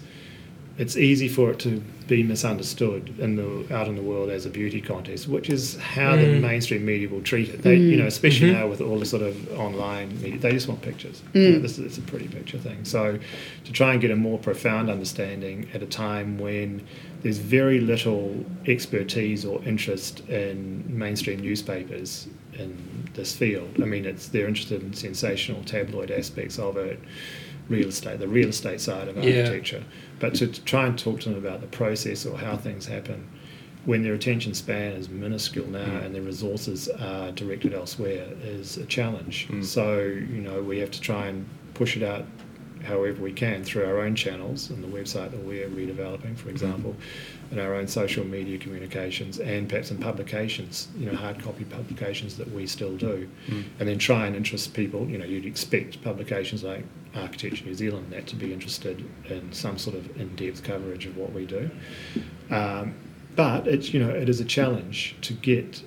it's 0.78 0.96
easy 0.96 1.28
for 1.28 1.50
it 1.52 1.60
to 1.60 1.82
be 2.08 2.24
misunderstood 2.24 3.18
in 3.20 3.36
the 3.36 3.76
out 3.76 3.88
in 3.88 3.96
the 3.96 4.02
world 4.02 4.30
as 4.30 4.46
a 4.46 4.50
beauty 4.50 4.80
contest, 4.80 5.28
which 5.28 5.50
is 5.50 5.76
how 5.78 6.16
the 6.16 6.24
mm. 6.24 6.42
mainstream 6.42 6.86
media 6.86 7.10
will 7.10 7.22
treat 7.22 7.50
it. 7.50 7.64
They, 7.64 7.76
you 7.76 7.96
mm. 7.96 8.00
know, 8.00 8.08
especially 8.08 8.50
mm-hmm. 8.50 8.60
now 8.60 8.68
with 8.68 8.80
all 8.80 9.00
the 9.00 9.06
sort 9.06 9.24
of 9.24 9.60
online 9.60 10.22
media, 10.22 10.40
they 10.40 10.52
just 10.52 10.68
want 10.68 10.82
pictures. 10.82 11.24
Mm. 11.34 11.42
You 11.42 11.52
know, 11.54 11.60
this 11.60 11.80
is 11.80 11.86
it's 11.86 11.98
a 11.98 12.02
pretty 12.02 12.28
picture 12.28 12.60
thing. 12.60 12.86
So 12.86 13.20
to 13.66 13.72
try 13.72 13.94
and 13.94 14.02
get 14.02 14.12
a 14.12 14.16
more 14.16 14.38
profound 14.38 14.90
understanding 14.90 15.68
at 15.74 15.82
a 15.82 15.88
time 15.88 16.38
when 16.38 16.86
there's 17.24 17.40
very 17.40 17.80
little 17.80 18.46
expertise 18.68 19.44
or 19.44 19.64
interest 19.66 20.22
in 20.30 20.84
mainstream 20.88 21.40
newspapers 21.40 22.28
in 22.54 23.10
this 23.14 23.36
field. 23.36 23.70
I 23.82 23.86
mean, 23.86 24.06
it's 24.06 24.28
they're 24.28 24.48
interested 24.48 24.82
in 24.84 24.94
sensational 24.94 25.64
tabloid 25.64 26.12
aspects 26.12 26.60
of 26.60 26.78
it, 26.78 27.00
real 27.70 27.88
estate, 27.88 28.20
the 28.20 28.28
real 28.28 28.50
estate 28.50 28.82
side 28.82 29.08
of 29.08 29.18
Yeah. 29.18 29.42
architecture. 29.42 29.84
But 30.20 30.36
to, 30.36 30.48
to 30.48 30.62
try 30.64 30.88
and 30.88 30.98
talk 30.98 31.20
to 31.22 31.30
them 31.30 31.38
about 31.38 31.62
the 31.62 31.68
process 31.68 32.26
or 32.26 32.38
how 32.38 32.58
things 32.58 32.86
happen, 32.86 33.28
when 33.86 34.04
their 34.04 34.14
attention 34.14 34.54
span 34.54 34.94
is 34.94 35.08
minuscule 35.10 35.68
now 35.68 35.86
mm. 35.86 36.06
and 36.06 36.14
their 36.14 36.22
resources 36.22 36.90
are 36.90 37.32
directed 37.32 37.74
elsewhere, 37.74 38.28
is 38.44 38.78
a 38.78 38.86
challenge. 38.86 39.48
Mm. 39.50 39.64
So 39.64 40.00
you 40.00 40.42
know 40.42 40.62
we 40.62 40.80
have 40.80 40.92
to 40.92 41.02
try 41.02 41.28
and 41.28 41.46
push 41.74 41.96
it 41.96 42.04
out 42.04 42.26
however 42.84 43.22
we 43.22 43.34
can 43.34 43.64
through 43.64 43.86
our 43.86 44.00
own 44.00 44.16
channels 44.16 44.70
and 44.70 44.84
the 44.84 44.88
website 44.88 45.32
that 45.32 45.44
we're 45.44 45.70
redeveloping, 45.70 46.38
for 46.38 46.48
mm. 46.48 46.52
example, 46.52 46.96
and 47.52 47.60
our 47.60 47.76
own 47.76 47.88
social 47.88 48.26
media 48.26 48.58
communications, 48.58 49.40
and 49.40 49.70
perhaps 49.70 49.92
in 49.92 49.98
publications, 49.98 50.90
you 50.98 51.06
know, 51.06 51.16
hard 51.16 51.42
copy 51.42 51.64
publications 51.64 52.38
that 52.38 52.52
we 52.52 52.68
still 52.68 52.98
do, 52.98 53.30
and 53.80 53.88
then 53.88 53.98
try 53.98 54.28
and 54.28 54.36
interest 54.36 54.74
people. 54.74 55.08
You 55.08 55.18
know, 55.18 55.26
you'd 55.26 55.46
expect 55.46 56.02
publications 56.04 56.64
like 56.64 56.84
Architecture 57.16 57.66
New 57.66 57.74
Zealand 57.74 58.08
that 58.12 58.28
to 58.28 58.36
be 58.36 58.54
interested 58.54 59.04
in 59.26 59.52
some 59.54 59.78
sort 59.78 59.96
of 59.96 60.20
in-depth 60.20 60.64
coverage 60.64 61.06
of 61.06 61.18
what 61.18 61.32
we 61.32 61.46
do. 61.46 61.70
Um, 62.50 62.96
but 63.36 63.68
it's 63.68 63.94
you 63.94 64.04
know 64.04 64.10
it 64.10 64.28
is 64.28 64.40
a 64.40 64.46
challenge 64.46 65.16
to 65.22 65.34
get 65.34 65.84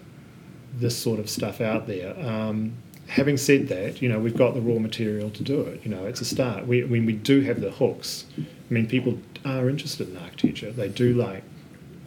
this 0.75 0.97
sort 0.97 1.19
of 1.19 1.29
stuff 1.29 1.61
out 1.61 1.87
there. 1.87 2.19
Um, 2.19 2.75
having 3.09 3.37
said 3.37 3.69
that, 3.69 4.01
you 4.01 4.09
know 4.09 4.19
we've 4.19 4.37
got 4.37 4.55
the 4.55 4.61
raw 4.61 4.79
material 4.79 5.31
to 5.31 5.43
do 5.43 5.61
it. 5.63 5.85
You 5.85 5.91
know 5.91 6.07
it's 6.07 6.21
a 6.21 6.25
start. 6.25 6.67
We, 6.67 6.85
when 6.85 7.05
we 7.07 7.13
do 7.13 7.43
have 7.43 7.61
the 7.61 7.71
hooks, 7.71 8.25
I 8.39 8.73
mean 8.73 8.87
people 8.87 9.19
are 9.45 9.69
interested 9.69 10.09
in 10.09 10.17
architecture. 10.17 10.71
They 10.71 10.89
do 10.89 11.15
like 11.15 11.43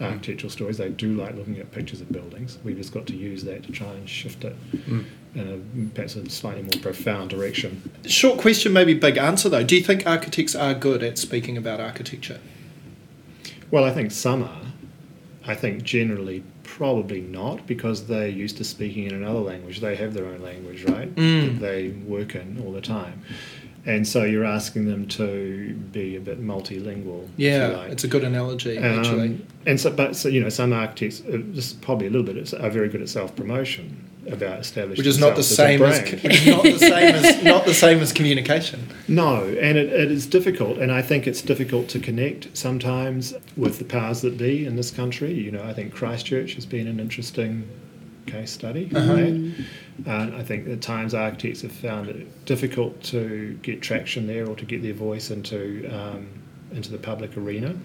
architectural 0.02 0.50
stories. 0.50 0.78
They 0.78 0.90
do 0.90 1.14
like 1.14 1.36
looking 1.36 1.58
at 1.60 1.72
pictures 1.72 2.02
of 2.02 2.12
buildings. 2.12 2.58
We've 2.64 2.78
just 2.78 2.94
got 2.94 3.08
to 3.08 3.16
use 3.16 3.44
that 3.44 3.64
to 3.64 3.72
try 3.72 3.92
and 3.92 4.08
shift 4.08 4.44
it 4.44 4.56
in 4.88 5.08
a 5.36 5.96
perhaps 5.96 6.16
a 6.16 6.30
slightly 6.30 6.64
more 6.64 6.82
profound 6.82 7.30
direction. 7.30 7.92
Short 8.06 8.40
question, 8.40 8.74
maybe 8.74 8.94
big 8.94 9.18
answer 9.18 9.50
though. 9.50 9.64
Do 9.64 9.76
you 9.76 9.84
think 9.84 10.06
architects 10.06 10.56
are 10.56 10.74
good 10.74 11.04
at 11.04 11.18
speaking 11.18 11.58
about 11.58 11.80
architecture? 11.80 12.40
Well, 13.72 13.84
I 13.84 13.92
think 13.92 14.12
some 14.12 14.44
are. 14.44 14.62
I 15.46 15.56
think 15.56 15.84
generally 15.84 16.44
probably 16.64 17.22
not 17.22 17.68
because 17.68 18.08
they're 18.08 18.28
used 18.28 18.58
to 18.58 18.64
speaking 18.64 19.06
in 19.06 19.14
another 19.14 19.40
language. 19.40 19.80
They 19.80 19.96
have 19.96 20.14
their 20.14 20.26
own 20.26 20.42
language, 20.42 20.84
right? 20.86 21.14
Mm. 21.16 21.60
That 21.60 21.60
they 21.60 21.90
work 21.90 22.36
in 22.36 22.62
all 22.66 22.72
the 22.72 22.82
time. 22.82 23.22
And 23.86 24.08
so 24.08 24.24
you're 24.24 24.46
asking 24.46 24.86
them 24.86 25.08
to 25.10 25.74
be 25.92 26.16
a 26.16 26.22
bit 26.22 26.42
multilingual. 26.42 27.28
Yeah, 27.36 27.68
like. 27.68 27.92
it's 27.92 28.06
a 28.06 28.08
good 28.08 28.24
analogy, 28.24 28.78
actually. 28.78 29.28
Um, 29.28 29.48
and 29.66 29.80
so, 29.80 29.92
but 29.92 30.16
so 30.16 30.30
you 30.30 30.42
know, 30.42 30.50
some 30.50 30.72
architects, 30.72 31.22
uh, 31.22 31.38
just 31.52 31.82
probably 31.82 32.08
a 32.08 32.10
little 32.10 32.26
bit, 32.26 32.54
are 32.54 32.70
very 32.70 32.88
good 32.88 33.02
at 33.02 33.10
self 33.10 33.36
promotion 33.36 34.10
about 34.32 34.60
establishing. 34.60 34.98
Which 34.98 35.08
is 35.08 35.20
not 35.20 35.36
the 35.36 35.44
same 35.44 35.82
as, 35.82 36.00
a 36.00 36.02
brand. 36.02 36.24
which 36.24 36.34
is 36.34 36.48
not 36.56 36.64
the 36.64 36.80
same 36.80 37.16
as 37.16 37.44
not 37.44 37.66
the 37.66 37.74
same 37.74 38.00
as 38.00 38.14
communication. 38.14 38.88
No, 39.08 39.44
and 39.44 39.78
it, 39.78 39.92
it 39.92 40.12
is 40.12 40.26
difficult, 40.28 40.78
and 40.78 40.92
I 40.92 41.02
think 41.02 41.28
it's 41.28 41.42
difficult 41.42 41.90
to 41.90 42.00
connect 42.00 42.56
sometimes 42.56 43.34
with 43.58 43.80
the 43.80 43.86
powers 43.86 44.22
that 44.22 44.38
be 44.38 44.66
in 44.66 44.76
this 44.76 44.92
country. 44.92 45.34
You 45.34 45.52
know, 45.52 45.64
I 45.64 45.74
think 45.74 45.94
Christchurch 45.94 46.56
has 46.56 46.66
been 46.66 46.88
an 46.88 47.00
interesting 47.00 47.68
case 48.26 48.52
study. 48.52 48.90
On. 48.96 49.56
And 50.06 50.36
I 50.36 50.44
think 50.44 50.68
at 50.68 50.82
times 50.82 51.14
architects 51.14 51.62
have 51.62 51.72
found 51.72 52.10
it 52.10 52.46
difficult 52.46 53.02
to 53.04 53.58
get 53.62 53.82
traction 53.82 54.28
there 54.28 54.48
or 54.48 54.56
to 54.56 54.66
get 54.66 54.82
their 54.82 54.94
voice 54.94 55.30
into 55.32 55.88
um, 55.92 56.28
into 56.72 56.92
the 56.92 56.98
public 56.98 57.38
arena, 57.38 57.76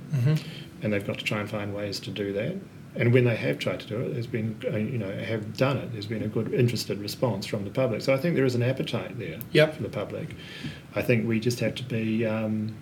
and 0.83 0.93
they've 0.93 1.07
got 1.07 1.19
to 1.19 1.25
try 1.25 1.41
and 1.41 1.51
find 1.51 1.75
ways 1.75 2.01
to 2.01 2.11
do 2.11 2.33
that. 2.33 2.57
And 2.97 3.13
when 3.13 3.25
they 3.25 3.37
have 3.37 3.59
tried 3.59 3.81
to 3.81 3.87
do 3.87 4.01
it, 4.01 4.15
there's 4.15 4.27
been, 4.27 4.59
uh, 4.73 4.77
you 4.79 4.97
know, 4.99 5.13
have 5.19 5.57
done 5.57 5.77
it. 5.77 5.93
There's 5.93 6.07
been 6.07 6.23
a 6.23 6.27
good, 6.27 6.53
interested 6.55 6.99
response 6.99 7.45
from 7.47 7.65
the 7.65 7.71
public. 7.71 8.01
So 8.01 8.15
I 8.15 8.17
think 8.17 8.35
there 8.35 8.47
is 8.47 8.55
an 8.55 8.63
appetite 8.63 9.19
there 9.19 9.39
Yep. 9.53 9.77
for 9.77 9.83
the 9.83 9.89
public. 9.91 10.31
I 10.97 11.03
think 11.03 11.29
we 11.29 11.39
just 11.39 11.61
have 11.61 11.75
to 11.77 11.85
be 11.85 12.25
um, 12.27 12.75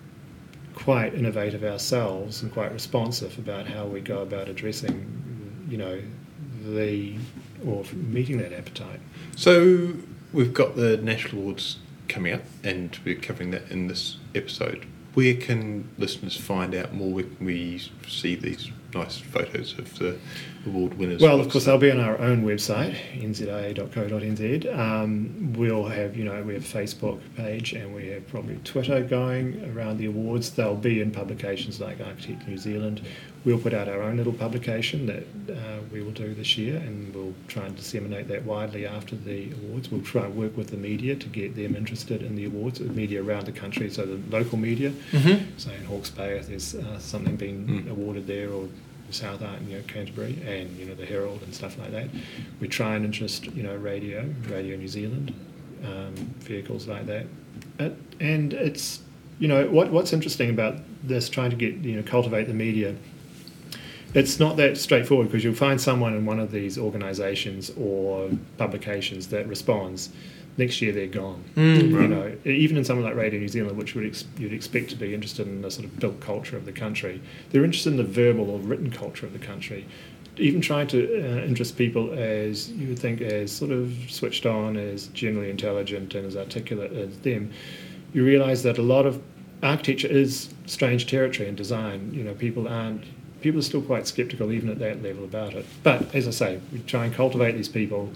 quite 0.74 1.12
innovative 1.14 1.64
ourselves 1.64 2.40
and 2.42 2.52
quite 2.52 2.72
responsive 2.72 3.36
about 3.38 3.66
how 3.66 3.84
we 3.84 4.00
go 4.00 4.22
about 4.22 4.48
addressing, 4.48 5.66
you 5.68 5.76
know, 5.76 6.00
the 6.74 7.16
or 7.64 7.84
meeting 7.92 8.38
that 8.38 8.52
appetite. 8.52 9.00
So 9.36 9.94
we've 10.32 10.54
got 10.54 10.76
the 10.76 10.96
national 10.98 11.42
awards 11.42 11.78
coming 12.08 12.32
up, 12.32 12.42
and 12.62 12.98
we're 13.04 13.16
covering 13.16 13.50
that 13.52 13.70
in 13.70 13.88
this 13.88 14.16
episode. 14.34 14.86
Where 15.14 15.34
can 15.34 15.88
listeners 15.96 16.36
find 16.36 16.74
out 16.74 16.92
more? 16.92 17.12
Where 17.12 17.24
can 17.24 17.46
we 17.46 17.82
see 18.06 18.34
these 18.34 18.70
nice 18.94 19.18
photos 19.18 19.78
of 19.78 19.98
the 19.98 20.18
award 20.66 20.94
winners? 20.98 21.22
Well, 21.22 21.40
of 21.40 21.48
course, 21.48 21.64
they'll 21.64 21.78
be 21.78 21.90
on 21.90 22.00
our 22.00 22.18
own 22.18 22.44
website, 22.44 22.94
nza.co.nz. 23.74 24.78
Um, 24.78 25.52
we'll 25.54 25.84
have, 25.86 26.16
you 26.16 26.24
know, 26.24 26.42
we 26.42 26.54
have 26.54 26.64
a 26.74 26.78
Facebook 26.78 27.20
page 27.36 27.72
and 27.72 27.94
we 27.94 28.08
have 28.08 28.26
probably 28.28 28.56
Twitter 28.64 29.02
going 29.02 29.72
around 29.76 29.98
the 29.98 30.06
awards. 30.06 30.50
They'll 30.50 30.74
be 30.76 31.00
in 31.00 31.10
publications 31.10 31.80
like 31.80 32.00
Architect 32.00 32.46
New 32.48 32.58
Zealand. 32.58 33.00
We'll 33.44 33.58
put 33.58 33.74
out 33.74 33.88
our 33.88 34.02
own 34.02 34.16
little 34.16 34.32
publication 34.32 35.06
that 35.06 35.22
uh, 35.54 35.78
we 35.92 36.02
will 36.02 36.10
do 36.10 36.34
this 36.34 36.58
year 36.58 36.78
and 36.78 37.14
we'll 37.14 37.32
try 37.46 37.64
and 37.66 37.76
disseminate 37.76 38.26
that 38.26 38.44
widely 38.44 38.86
after 38.86 39.14
the 39.14 39.52
awards. 39.52 39.88
We'll 39.88 40.02
try 40.02 40.24
and 40.24 40.34
work 40.36 40.56
with 40.56 40.70
the 40.70 40.76
media 40.76 41.14
to 41.14 41.28
get 41.28 41.54
them 41.54 41.76
interested 41.76 42.22
in 42.22 42.34
the 42.34 42.46
awards, 42.46 42.80
the 42.80 42.86
media 42.86 43.22
around 43.22 43.46
the 43.46 43.52
country, 43.52 43.88
so 43.88 44.04
the 44.04 44.18
local 44.36 44.58
media. 44.58 44.90
Mm-hmm. 45.12 45.44
So 45.58 45.70
in 45.70 45.84
Hawke's 45.84 46.10
Bay, 46.10 46.36
if 46.38 46.48
there's 46.48 46.74
uh, 46.74 46.98
something 46.98 47.36
being 47.36 47.56
Mm. 47.66 47.90
awarded 47.90 48.26
there, 48.26 48.50
or 48.50 48.68
South 49.10 49.42
Art, 49.42 49.60
you 49.62 49.76
know, 49.76 49.82
Canterbury, 49.86 50.38
and 50.46 50.76
you 50.76 50.86
know 50.86 50.94
the 50.94 51.06
Herald 51.06 51.42
and 51.42 51.54
stuff 51.54 51.78
like 51.78 51.92
that. 51.92 52.08
We 52.60 52.68
try 52.68 52.96
and 52.96 53.04
interest, 53.04 53.46
you 53.46 53.62
know, 53.62 53.74
radio, 53.76 54.28
Radio 54.48 54.76
New 54.76 54.88
Zealand, 54.88 55.34
um, 55.84 56.14
vehicles 56.40 56.86
like 56.86 57.06
that, 57.06 57.26
and 58.20 58.52
it's, 58.52 59.00
you 59.38 59.48
know, 59.48 59.66
what 59.68 59.90
what's 59.90 60.12
interesting 60.12 60.50
about 60.50 60.76
this, 61.02 61.28
trying 61.28 61.50
to 61.50 61.56
get 61.56 61.74
you 61.76 61.96
know 61.96 62.02
cultivate 62.02 62.44
the 62.44 62.54
media. 62.54 62.96
It's 64.14 64.40
not 64.40 64.56
that 64.56 64.78
straightforward 64.78 65.28
because 65.28 65.44
you'll 65.44 65.54
find 65.54 65.80
someone 65.80 66.14
in 66.14 66.24
one 66.24 66.40
of 66.40 66.50
these 66.50 66.78
organisations 66.78 67.70
or 67.78 68.30
publications 68.56 69.28
that 69.28 69.46
responds. 69.46 70.10
Next 70.58 70.80
year 70.80 70.92
they're 70.92 71.06
gone. 71.06 71.44
Mm. 71.54 71.90
You 71.90 72.08
know, 72.08 72.36
even 72.44 72.76
in 72.76 72.84
something 72.84 73.04
like 73.04 73.14
Radio 73.14 73.40
New 73.40 73.48
Zealand, 73.48 73.76
which 73.76 73.94
would 73.94 74.06
ex- 74.06 74.24
you'd 74.38 74.52
expect 74.52 74.90
to 74.90 74.96
be 74.96 75.14
interested 75.14 75.46
in 75.46 75.62
the 75.62 75.70
sort 75.70 75.84
of 75.84 75.98
built 75.98 76.20
culture 76.20 76.56
of 76.56 76.64
the 76.64 76.72
country, 76.72 77.20
they're 77.50 77.64
interested 77.64 77.90
in 77.90 77.96
the 77.98 78.04
verbal 78.04 78.50
or 78.50 78.58
written 78.60 78.90
culture 78.90 79.26
of 79.26 79.32
the 79.32 79.38
country. 79.38 79.86
Even 80.38 80.60
trying 80.60 80.86
to 80.88 81.22
uh, 81.22 81.44
interest 81.44 81.76
people 81.76 82.12
as 82.12 82.70
you 82.70 82.88
would 82.88 82.98
think 82.98 83.20
as 83.20 83.52
sort 83.52 83.70
of 83.70 83.94
switched 84.08 84.46
on, 84.46 84.76
as 84.76 85.08
generally 85.08 85.50
intelligent 85.50 86.14
and 86.14 86.26
as 86.26 86.36
articulate 86.36 86.92
as 86.92 87.18
them, 87.18 87.52
you 88.12 88.24
realise 88.24 88.62
that 88.62 88.78
a 88.78 88.82
lot 88.82 89.06
of 89.06 89.22
architecture 89.62 90.08
is 90.08 90.50
strange 90.66 91.06
territory 91.06 91.48
in 91.48 91.54
design. 91.54 92.12
You 92.14 92.24
know, 92.24 92.34
people 92.34 92.68
aren't 92.68 93.04
people 93.40 93.60
are 93.60 93.62
still 93.62 93.82
quite 93.82 94.06
sceptical 94.06 94.50
even 94.52 94.68
at 94.68 94.78
that 94.78 95.02
level 95.02 95.24
about 95.24 95.54
it. 95.54 95.66
But 95.82 96.14
as 96.14 96.26
I 96.26 96.30
say, 96.30 96.60
we 96.72 96.80
try 96.80 97.04
and 97.04 97.14
cultivate 97.14 97.52
these 97.52 97.68
people 97.68 98.10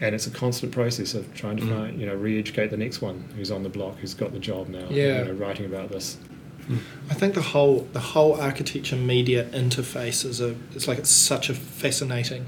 and 0.00 0.14
it's 0.14 0.26
a 0.26 0.30
constant 0.30 0.72
process 0.72 1.14
of 1.14 1.32
trying 1.34 1.56
to 1.56 1.62
Mm. 1.62 1.68
find, 1.74 2.00
you 2.00 2.06
know, 2.06 2.14
re-educate 2.14 2.68
the 2.70 2.76
next 2.76 3.00
one 3.00 3.24
who's 3.36 3.50
on 3.50 3.62
the 3.62 3.68
block, 3.68 3.98
who's 4.00 4.14
got 4.14 4.32
the 4.32 4.38
job 4.38 4.68
now, 4.68 4.86
Yeah. 4.90 5.20
you 5.20 5.24
know, 5.26 5.32
writing 5.32 5.64
about 5.66 5.90
this. 5.90 6.16
I 7.08 7.14
think 7.14 7.34
the 7.34 7.42
whole 7.42 7.86
the 7.92 8.00
whole 8.00 8.34
architecture 8.40 8.96
media 8.96 9.44
interface 9.52 10.24
is 10.28 10.40
a 10.40 10.56
it's 10.74 10.88
like 10.88 10.98
it's 10.98 11.10
such 11.10 11.48
a 11.48 11.54
fascinating 11.54 12.46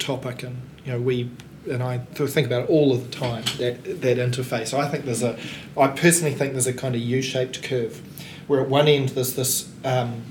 topic, 0.00 0.42
and 0.42 0.56
you 0.84 0.92
know 0.92 1.00
we 1.00 1.30
and 1.70 1.80
I 1.82 1.98
think 1.98 2.46
about 2.48 2.64
it 2.64 2.70
all 2.70 2.92
of 2.92 3.08
the 3.08 3.16
time 3.16 3.44
that 3.58 3.84
that 4.00 4.16
interface. 4.18 4.74
I 4.76 4.88
think 4.88 5.04
there's 5.04 5.22
a 5.22 5.36
I 5.76 5.86
personally 5.88 6.34
think 6.34 6.52
there's 6.52 6.66
a 6.66 6.72
kind 6.72 6.96
of 6.96 7.00
U-shaped 7.00 7.62
curve 7.62 8.00
where 8.48 8.60
at 8.60 8.68
one 8.68 8.88
end 8.88 9.10
there's 9.10 9.34
this 9.34 9.68
um, 9.84 10.22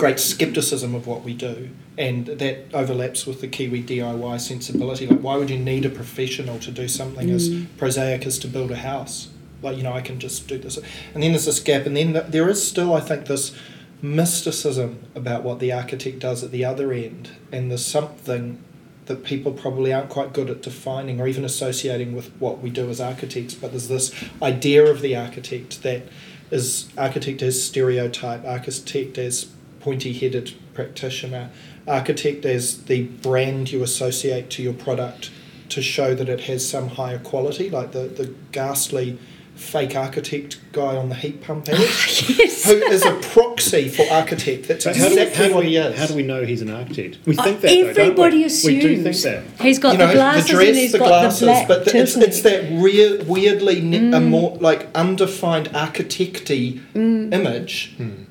great 0.00 0.18
skepticism 0.18 0.94
of 0.94 1.06
what 1.06 1.22
we 1.22 1.34
do. 1.34 1.68
And 1.98 2.26
that 2.26 2.74
overlaps 2.74 3.26
with 3.26 3.42
the 3.42 3.48
Kiwi 3.48 3.82
DIY 3.82 4.40
sensibility. 4.40 5.06
Like, 5.06 5.20
why 5.20 5.36
would 5.36 5.50
you 5.50 5.58
need 5.58 5.84
a 5.84 5.90
professional 5.90 6.58
to 6.60 6.70
do 6.70 6.88
something 6.88 7.30
as 7.30 7.50
mm. 7.50 7.66
prosaic 7.76 8.26
as 8.26 8.38
to 8.40 8.48
build 8.48 8.70
a 8.70 8.76
house? 8.76 9.28
Like, 9.62 9.76
you 9.76 9.82
know, 9.82 9.92
I 9.92 10.00
can 10.00 10.18
just 10.18 10.48
do 10.48 10.56
this. 10.56 10.78
And 11.12 11.22
then 11.22 11.32
there's 11.32 11.44
this 11.44 11.60
gap, 11.60 11.84
and 11.84 11.94
then 11.94 12.14
th- 12.14 12.26
there 12.28 12.48
is 12.48 12.66
still, 12.66 12.94
I 12.94 13.00
think, 13.00 13.26
this 13.26 13.54
mysticism 14.00 15.04
about 15.14 15.42
what 15.42 15.58
the 15.58 15.70
architect 15.70 16.20
does 16.20 16.42
at 16.42 16.50
the 16.50 16.64
other 16.64 16.92
end, 16.92 17.32
and 17.52 17.70
there's 17.70 17.84
something 17.84 18.64
that 19.04 19.24
people 19.24 19.52
probably 19.52 19.92
aren't 19.92 20.08
quite 20.08 20.32
good 20.32 20.48
at 20.48 20.62
defining 20.62 21.20
or 21.20 21.28
even 21.28 21.44
associating 21.44 22.14
with 22.14 22.30
what 22.38 22.60
we 22.60 22.70
do 22.70 22.88
as 22.88 23.00
architects. 23.00 23.54
But 23.54 23.72
there's 23.72 23.88
this 23.88 24.14
idea 24.40 24.86
of 24.86 25.02
the 25.02 25.16
architect 25.16 25.82
that 25.82 26.04
is 26.50 26.88
architect 26.96 27.42
as 27.42 27.62
stereotype, 27.62 28.44
architect 28.44 29.18
as 29.18 29.48
pointy-headed 29.80 30.54
practitioner, 30.74 31.50
architect 31.86 32.44
as 32.44 32.84
the 32.84 33.04
brand 33.04 33.72
you 33.72 33.82
associate 33.82 34.50
to 34.50 34.62
your 34.62 34.74
product 34.74 35.30
to 35.70 35.82
show 35.82 36.14
that 36.14 36.28
it 36.28 36.40
has 36.42 36.68
some 36.68 36.88
higher 36.88 37.18
quality, 37.18 37.70
like 37.70 37.92
the, 37.92 38.00
the 38.00 38.34
ghastly 38.52 39.18
fake 39.60 39.94
architect 39.94 40.58
guy 40.72 40.96
on 40.96 41.10
the 41.10 41.14
heat 41.14 41.42
pump 41.42 41.68
ad, 41.72 41.78
yes. 41.78 42.64
who 42.64 42.72
is 42.72 43.04
a 43.04 43.14
proxy 43.16 43.88
for 43.88 44.10
architect. 44.10 44.68
That's 44.68 44.84
So 44.84 44.94
how 44.94 45.08
do, 45.08 45.14
we, 45.14 45.20
exactly 45.20 45.36
how, 45.36 45.48
do 45.48 45.54
what 45.54 45.64
we, 45.64 45.70
he 45.70 45.76
is. 45.76 45.98
how 45.98 46.06
do 46.06 46.14
we 46.14 46.22
know 46.22 46.44
he's 46.44 46.62
an 46.62 46.70
architect? 46.70 47.18
We 47.26 47.36
Uh, 47.36 47.42
think 47.42 47.60
that, 47.60 47.68
though, 47.68 47.74
don't 47.74 47.94
we? 47.96 48.02
everybody 48.02 48.44
assumes. 48.44 48.84
We 48.84 48.96
do 48.96 49.02
think 49.02 49.16
that. 49.16 49.60
He's 49.60 49.78
got 49.78 49.92
you 49.92 49.98
know, 49.98 50.06
the 50.08 50.14
glasses 50.14 50.46
the 50.46 50.52
dress, 50.54 50.68
and 50.68 50.76
he's 50.76 50.92
the 50.92 50.98
got 50.98 51.08
glasses, 51.08 51.40
the 51.40 51.46
black 51.46 51.68
but 51.68 51.84
the, 51.84 51.96
it's, 51.98 52.16
it's 52.16 52.40
that 52.42 52.72
weird, 52.72 53.28
weirdly 53.28 53.80
ne- 53.82 53.98
a 53.98 54.20
mm. 54.20 54.28
more 54.28 54.56
like 54.58 54.88
undefined 54.94 55.68
architecty 55.68 56.80
mm. 56.94 57.32
image 57.32 57.94
hmm. 57.96 58.24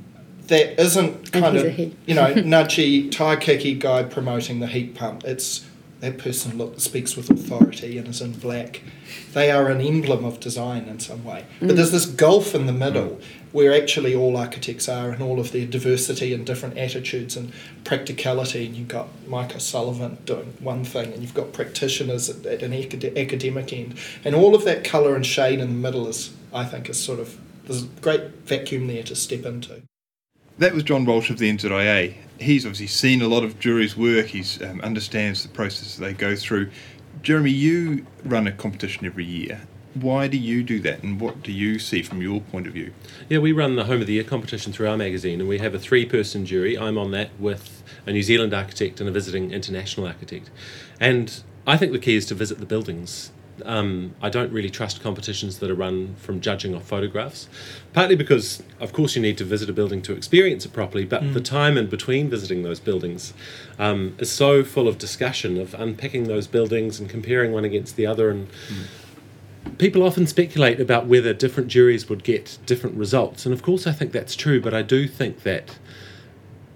That 0.50 0.80
isn't 0.80 1.32
kind 1.32 1.58
of 1.58 1.80
you 1.80 2.16
know 2.16 2.34
nudgy, 2.34 3.12
tie 3.12 3.38
kicky 3.38 3.74
guy 3.76 4.04
promoting 4.04 4.60
the 4.60 4.68
heat 4.68 4.96
pump. 4.96 5.24
It's 5.24 5.66
that 6.02 6.18
person 6.18 6.58
look 6.58 6.80
speaks 6.80 7.18
with 7.18 7.30
authority 7.30 7.98
and 7.98 8.08
is 8.08 8.22
in 8.22 8.34
black. 8.34 8.82
They 9.34 9.52
are 9.52 9.70
an 9.70 9.82
emblem 9.82 10.24
of 10.24 10.40
design 10.40 10.86
in 10.86 11.00
some 11.00 11.26
way. 11.26 11.46
But 11.60 11.76
there's 11.76 11.92
this 11.92 12.06
gulf 12.06 12.56
in 12.56 12.68
the 12.68 12.74
middle 12.74 13.20
where 13.52 13.74
actually 13.74 14.16
all 14.16 14.38
architects 14.38 14.88
are 14.88 15.10
and 15.10 15.22
all 15.22 15.40
of 15.40 15.52
their 15.52 15.66
diversity 15.66 16.34
and 16.34 16.46
different 16.46 16.78
attitudes 16.78 17.36
and 17.36 17.52
practicality. 17.84 18.66
And 18.66 18.76
you've 18.76 18.88
got 18.88 19.10
Mike 19.28 19.60
Sullivan 19.60 20.20
doing 20.26 20.54
one 20.60 20.86
thing, 20.86 21.12
and 21.12 21.22
you've 21.22 21.34
got 21.34 21.52
practitioners 21.52 22.30
at, 22.30 22.46
at 22.46 22.64
an 22.64 22.72
acad- 22.72 23.18
academic 23.18 23.74
end. 23.74 23.98
And 24.24 24.36
all 24.36 24.56
of 24.56 24.64
that 24.66 24.84
colour 24.84 25.16
and 25.16 25.26
shade 25.26 25.60
in 25.60 25.68
the 25.68 25.74
middle 25.74 26.08
is, 26.08 26.34
I 26.54 26.64
think, 26.64 26.90
is 26.90 27.04
sort 27.04 27.20
of, 27.20 27.38
there's 27.66 27.84
a 27.84 27.88
great 28.02 28.22
vacuum 28.46 28.88
there 28.88 29.04
to 29.04 29.16
step 29.16 29.46
into. 29.46 29.82
That 30.60 30.74
was 30.74 30.84
John 30.84 31.06
Walsh 31.06 31.30
of 31.30 31.38
the 31.38 31.50
NZIA. 31.50 32.16
He's 32.38 32.66
obviously 32.66 32.88
seen 32.88 33.22
a 33.22 33.30
lot 33.30 33.46
of 33.46 33.62
juries' 33.62 33.96
work. 33.96 34.26
He 34.26 34.44
um, 34.62 34.82
understands 34.82 35.42
the 35.42 35.48
process 35.48 35.96
they 35.96 36.12
go 36.12 36.36
through. 36.36 36.70
Jeremy, 37.22 37.52
you 37.52 38.06
run 38.26 38.46
a 38.46 38.52
competition 38.52 39.06
every 39.06 39.24
year. 39.24 39.62
Why 39.94 40.28
do 40.28 40.38
you 40.38 40.62
do 40.64 40.82
that, 40.82 41.02
and 41.02 41.18
what 41.22 41.44
do 41.44 41.54
you 41.54 41.80
see 41.80 42.04
from 42.04 42.22
your 42.22 42.42
point 42.42 42.68
of 42.68 42.74
view? 42.74 42.92
Yeah, 43.30 43.38
we 43.38 43.54
run 43.54 43.78
the 43.78 43.86
Home 43.86 44.02
of 44.02 44.08
the 44.08 44.14
Year 44.14 44.26
competition 44.26 44.74
through 44.74 44.90
our 44.90 44.98
magazine, 44.98 45.40
and 45.40 45.48
we 45.48 45.60
have 45.60 45.74
a 45.74 45.80
three 45.80 46.06
person 46.06 46.46
jury. 46.46 46.78
I'm 46.78 46.98
on 46.98 47.12
that 47.12 47.30
with 47.40 47.82
a 48.06 48.12
New 48.12 48.22
Zealand 48.22 48.54
architect 48.54 49.00
and 49.00 49.08
a 49.08 49.14
visiting 49.14 49.54
international 49.54 50.08
architect. 50.08 50.50
And 51.00 51.42
I 51.66 51.78
think 51.78 51.94
the 51.94 52.00
key 52.00 52.18
is 52.18 52.26
to 52.26 52.36
visit 52.36 52.60
the 52.60 52.66
buildings 52.66 53.32
um, 53.66 54.16
I 54.22 54.30
don't 54.30 54.52
really 54.52 54.70
trust 54.70 55.02
competitions 55.02 55.60
that 55.60 55.70
are 55.70 55.76
run 55.76 56.16
from 56.16 56.42
judging 56.42 56.76
off 56.76 56.86
photographs. 56.86 57.48
Partly 57.94 58.16
because, 58.16 58.62
of 58.80 58.94
course, 58.94 59.16
you 59.16 59.22
need 59.22 59.38
to 59.40 59.44
visit 59.44 59.70
a 59.70 59.74
building 59.74 60.02
to 60.04 60.14
experience 60.14 60.66
it 60.66 60.74
properly, 60.74 61.06
but 61.06 61.34
the 61.34 61.42
time 61.42 61.78
in 61.78 61.88
between 61.88 62.30
visiting 62.30 62.64
those 62.64 62.80
buildings 62.80 63.34
um, 63.78 64.16
is 64.20 64.32
so 64.32 64.64
full 64.64 64.88
of 64.88 64.98
discussion 64.98 65.60
of 65.60 65.74
unpicking 65.74 66.26
those 66.26 66.48
buildings 66.48 67.00
and 67.00 67.10
comparing 67.10 67.52
one 67.52 67.66
against 67.66 67.96
the 67.96 68.06
other. 68.06 68.30
And 68.30 68.48
people 69.78 70.04
often 70.04 70.28
speculate 70.28 70.80
about 70.80 71.08
whether 71.08 71.34
different 71.34 71.70
juries 71.70 72.10
would 72.10 72.24
get 72.24 72.58
different 72.66 72.96
results. 72.98 73.46
And 73.46 73.54
of 73.54 73.62
course, 73.62 73.88
I 73.88 73.92
think 73.92 74.12
that's 74.12 74.36
true, 74.36 74.62
but 74.62 74.74
I 74.74 74.82
do 74.82 75.08
think 75.08 75.44
that 75.44 75.78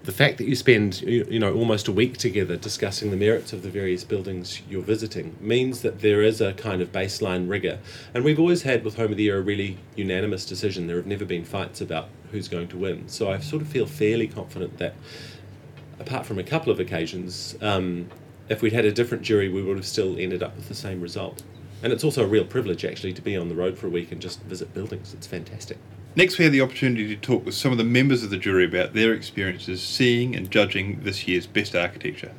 the 0.04 0.12
fact 0.12 0.36
that 0.36 0.44
you 0.44 0.54
spend 0.54 1.00
you 1.00 1.38
know 1.38 1.54
almost 1.54 1.88
a 1.88 1.92
week 1.92 2.18
together 2.18 2.56
discussing 2.56 3.10
the 3.10 3.16
merits 3.16 3.54
of 3.54 3.62
the 3.62 3.70
various 3.70 4.04
buildings 4.04 4.60
you're 4.68 4.82
visiting 4.82 5.34
means 5.40 5.80
that 5.80 6.00
there 6.00 6.20
is 6.20 6.42
a 6.42 6.52
kind 6.52 6.82
of 6.82 6.92
baseline 6.92 7.48
rigor. 7.48 7.78
And 8.12 8.22
we've 8.22 8.38
always 8.38 8.62
had 8.62 8.84
with 8.84 8.96
home 8.96 9.12
of 9.12 9.16
the 9.16 9.24
year 9.24 9.38
a 9.38 9.42
really 9.42 9.78
unanimous 9.96 10.44
decision. 10.44 10.86
There 10.86 10.96
have 10.96 11.06
never 11.06 11.24
been 11.24 11.44
fights 11.44 11.80
about 11.80 12.08
who's 12.30 12.48
going 12.48 12.68
to 12.68 12.76
win. 12.76 13.08
So 13.08 13.30
i 13.30 13.38
sort 13.38 13.62
of 13.62 13.68
feel 13.68 13.86
fairly 13.86 14.28
confident 14.28 14.76
that 14.76 14.94
apart 15.98 16.26
from 16.26 16.38
a 16.38 16.44
couple 16.44 16.70
of 16.70 16.80
occasions 16.80 17.56
um, 17.62 18.10
if 18.50 18.60
we'd 18.60 18.74
had 18.74 18.84
a 18.84 18.92
different 18.92 19.22
jury 19.22 19.48
we 19.48 19.62
would 19.62 19.76
have 19.76 19.86
still 19.86 20.18
ended 20.18 20.42
up 20.42 20.54
with 20.54 20.68
the 20.68 20.74
same 20.74 21.00
result. 21.00 21.42
And 21.82 21.92
it's 21.94 22.04
also 22.04 22.24
a 22.24 22.26
real 22.26 22.44
privilege 22.44 22.84
actually 22.84 23.14
to 23.14 23.22
be 23.22 23.38
on 23.38 23.48
the 23.48 23.54
road 23.54 23.78
for 23.78 23.86
a 23.86 23.90
week 23.90 24.12
and 24.12 24.20
just 24.20 24.42
visit 24.42 24.74
buildings. 24.74 25.14
It's 25.14 25.26
fantastic 25.26 25.78
Next, 26.16 26.38
we 26.38 26.44
had 26.44 26.52
the 26.52 26.60
opportunity 26.60 27.08
to 27.08 27.16
talk 27.16 27.44
with 27.44 27.54
some 27.54 27.72
of 27.72 27.78
the 27.78 27.84
members 27.84 28.22
of 28.22 28.30
the 28.30 28.36
jury 28.36 28.64
about 28.64 28.92
their 28.92 29.12
experiences 29.12 29.82
seeing 29.82 30.36
and 30.36 30.48
judging 30.48 31.00
this 31.02 31.26
year's 31.26 31.46
best 31.46 31.74
architecture. 31.74 32.30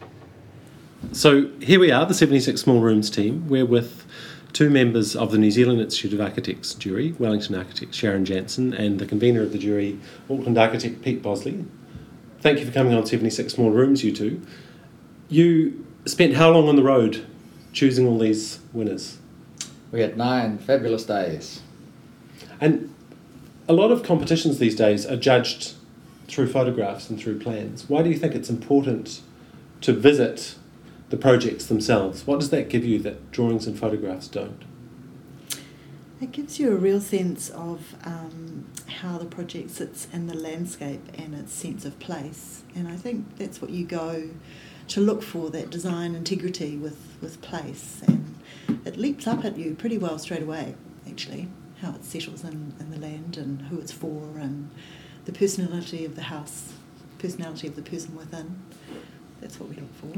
So 1.11 1.49
here 1.59 1.79
we 1.79 1.91
are, 1.91 2.05
the 2.05 2.13
76 2.13 2.59
Small 2.61 2.79
Rooms 2.79 3.09
team. 3.09 3.49
We're 3.49 3.65
with 3.65 4.05
two 4.53 4.69
members 4.69 5.13
of 5.13 5.33
the 5.33 5.37
New 5.37 5.51
Zealand 5.51 5.81
Institute 5.81 6.13
of 6.13 6.21
Architects 6.21 6.73
jury, 6.73 7.11
Wellington 7.19 7.55
architect 7.55 7.93
Sharon 7.93 8.23
Jansen, 8.23 8.73
and 8.73 8.97
the 8.97 9.05
convener 9.05 9.41
of 9.41 9.51
the 9.51 9.57
jury, 9.57 9.99
Auckland 10.29 10.57
architect 10.57 11.01
Pete 11.01 11.21
Bossley. 11.21 11.65
Thank 12.39 12.59
you 12.59 12.65
for 12.65 12.71
coming 12.71 12.93
on 12.93 13.05
76 13.05 13.53
Small 13.53 13.71
Rooms, 13.71 14.05
you 14.05 14.15
two. 14.15 14.41
You 15.27 15.85
spent 16.05 16.35
how 16.35 16.49
long 16.51 16.69
on 16.69 16.77
the 16.77 16.83
road 16.83 17.25
choosing 17.73 18.07
all 18.07 18.17
these 18.17 18.59
winners? 18.71 19.17
We 19.91 19.99
had 19.99 20.15
nine 20.15 20.59
fabulous 20.59 21.03
days. 21.03 21.61
And 22.61 22.94
a 23.67 23.73
lot 23.73 23.91
of 23.91 24.03
competitions 24.03 24.59
these 24.59 24.75
days 24.75 25.05
are 25.05 25.17
judged 25.17 25.73
through 26.27 26.47
photographs 26.47 27.09
and 27.09 27.19
through 27.19 27.39
plans. 27.39 27.89
Why 27.89 28.01
do 28.01 28.09
you 28.09 28.17
think 28.17 28.35
it's 28.35 28.49
important 28.49 29.21
to 29.81 29.93
visit 29.93 30.55
the 31.09 31.17
projects 31.17 31.65
themselves? 31.65 32.25
What 32.25 32.39
does 32.39 32.49
that 32.49 32.69
give 32.69 32.85
you 32.85 32.99
that 32.99 33.31
drawings 33.31 33.67
and 33.67 33.77
photographs 33.77 34.27
don't? 34.27 34.63
It 36.21 36.31
gives 36.31 36.59
you 36.59 36.71
a 36.71 36.75
real 36.75 37.01
sense 37.01 37.49
of 37.49 37.95
um, 38.03 38.65
how 38.87 39.17
the 39.17 39.25
project 39.25 39.69
sits 39.69 40.07
in 40.13 40.27
the 40.27 40.33
landscape 40.33 41.01
and 41.17 41.35
its 41.35 41.53
sense 41.53 41.85
of 41.85 41.99
place. 41.99 42.63
And 42.75 42.87
I 42.87 42.95
think 42.95 43.37
that's 43.37 43.61
what 43.61 43.71
you 43.71 43.85
go 43.85 44.29
to 44.87 45.01
look 45.01 45.21
for 45.21 45.49
that 45.49 45.69
design 45.69 46.15
integrity 46.15 46.77
with, 46.77 47.17
with 47.21 47.41
place. 47.41 48.01
And 48.07 48.35
it 48.85 48.97
leaps 48.97 49.27
up 49.27 49.43
at 49.43 49.57
you 49.57 49.75
pretty 49.75 49.97
well 49.97 50.17
straight 50.17 50.43
away, 50.43 50.75
actually, 51.07 51.49
how 51.85 51.93
it 51.95 52.03
settles 52.03 52.43
in, 52.43 52.73
in 52.79 52.91
the 52.91 52.99
land 52.99 53.37
and 53.37 53.61
who 53.63 53.79
it's 53.79 53.91
for 53.91 54.37
and 54.37 54.69
the 55.25 55.31
personality 55.31 56.05
of 56.05 56.15
the 56.15 56.23
house, 56.23 56.73
personality 57.19 57.67
of 57.67 57.75
the 57.75 57.81
person 57.81 58.15
within. 58.15 58.61
That's 59.41 59.59
what 59.59 59.69
we 59.69 59.75
look 59.75 59.93
for. 59.95 60.11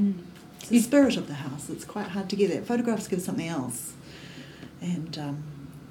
It's 0.60 0.70
the 0.70 0.80
spirit 0.80 1.18
of 1.18 1.28
the 1.28 1.36
house. 1.36 1.70
It's 1.70 1.86
quite 1.86 2.08
hard 2.08 2.30
to 2.30 2.36
get 2.36 2.52
at. 2.52 2.66
Photographs 2.66 3.08
give 3.08 3.22
something 3.22 3.48
else. 3.48 3.94
And 4.82 5.18
um, 5.18 5.44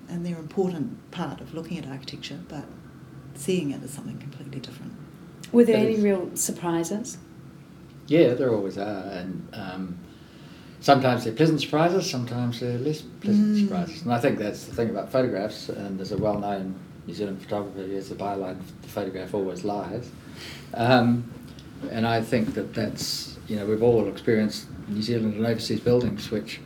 and 0.08 0.24
they're 0.24 0.34
an 0.36 0.40
important 0.40 1.10
part 1.10 1.40
of 1.40 1.52
looking 1.54 1.78
at 1.78 1.86
architecture, 1.86 2.38
but 2.48 2.64
seeing 3.34 3.72
it 3.72 3.82
is 3.82 3.90
something 3.92 4.18
completely 4.18 4.60
different. 4.60 4.92
Were 5.52 5.64
there 5.64 5.76
It 5.76 5.80
any 5.80 5.94
is. 5.94 6.04
real 6.04 6.30
surprises? 6.36 7.18
Yeah, 8.06 8.34
there 8.34 8.54
always 8.54 8.78
are, 8.78 9.02
and 9.10 9.48
um, 9.52 9.98
sometimes 10.80 11.24
they're 11.24 11.32
pleasant 11.32 11.60
surprises, 11.60 12.08
sometimes 12.08 12.60
they're 12.60 12.78
less 12.78 13.02
pleasant 13.20 13.56
Mm. 13.56 13.60
surprises. 13.62 14.02
And 14.02 14.12
I 14.12 14.18
think 14.18 14.38
that's 14.38 14.64
the 14.64 14.74
thing 14.74 14.90
about 14.90 15.10
photographs. 15.10 15.68
And 15.68 15.98
there's 15.98 16.12
a 16.12 16.18
well-known 16.18 16.74
New 17.06 17.14
Zealand 17.14 17.40
photographer 17.42 17.82
who 17.86 17.94
has 17.94 18.08
the 18.08 18.14
byline: 18.16 18.56
"The 18.82 18.88
photograph 18.88 19.34
always 19.34 19.64
lies." 19.64 20.10
Um, 20.74 21.24
and 21.90 22.06
I 22.06 22.20
think 22.20 22.54
that 22.54 22.74
that's 22.74 23.36
you 23.48 23.56
know 23.56 23.66
we've 23.66 23.82
all 23.82 24.08
experienced 24.08 24.66
New 24.88 25.02
Zealand 25.02 25.34
and 25.34 25.46
overseas 25.46 25.80
buildings, 25.80 26.30
which 26.30 26.60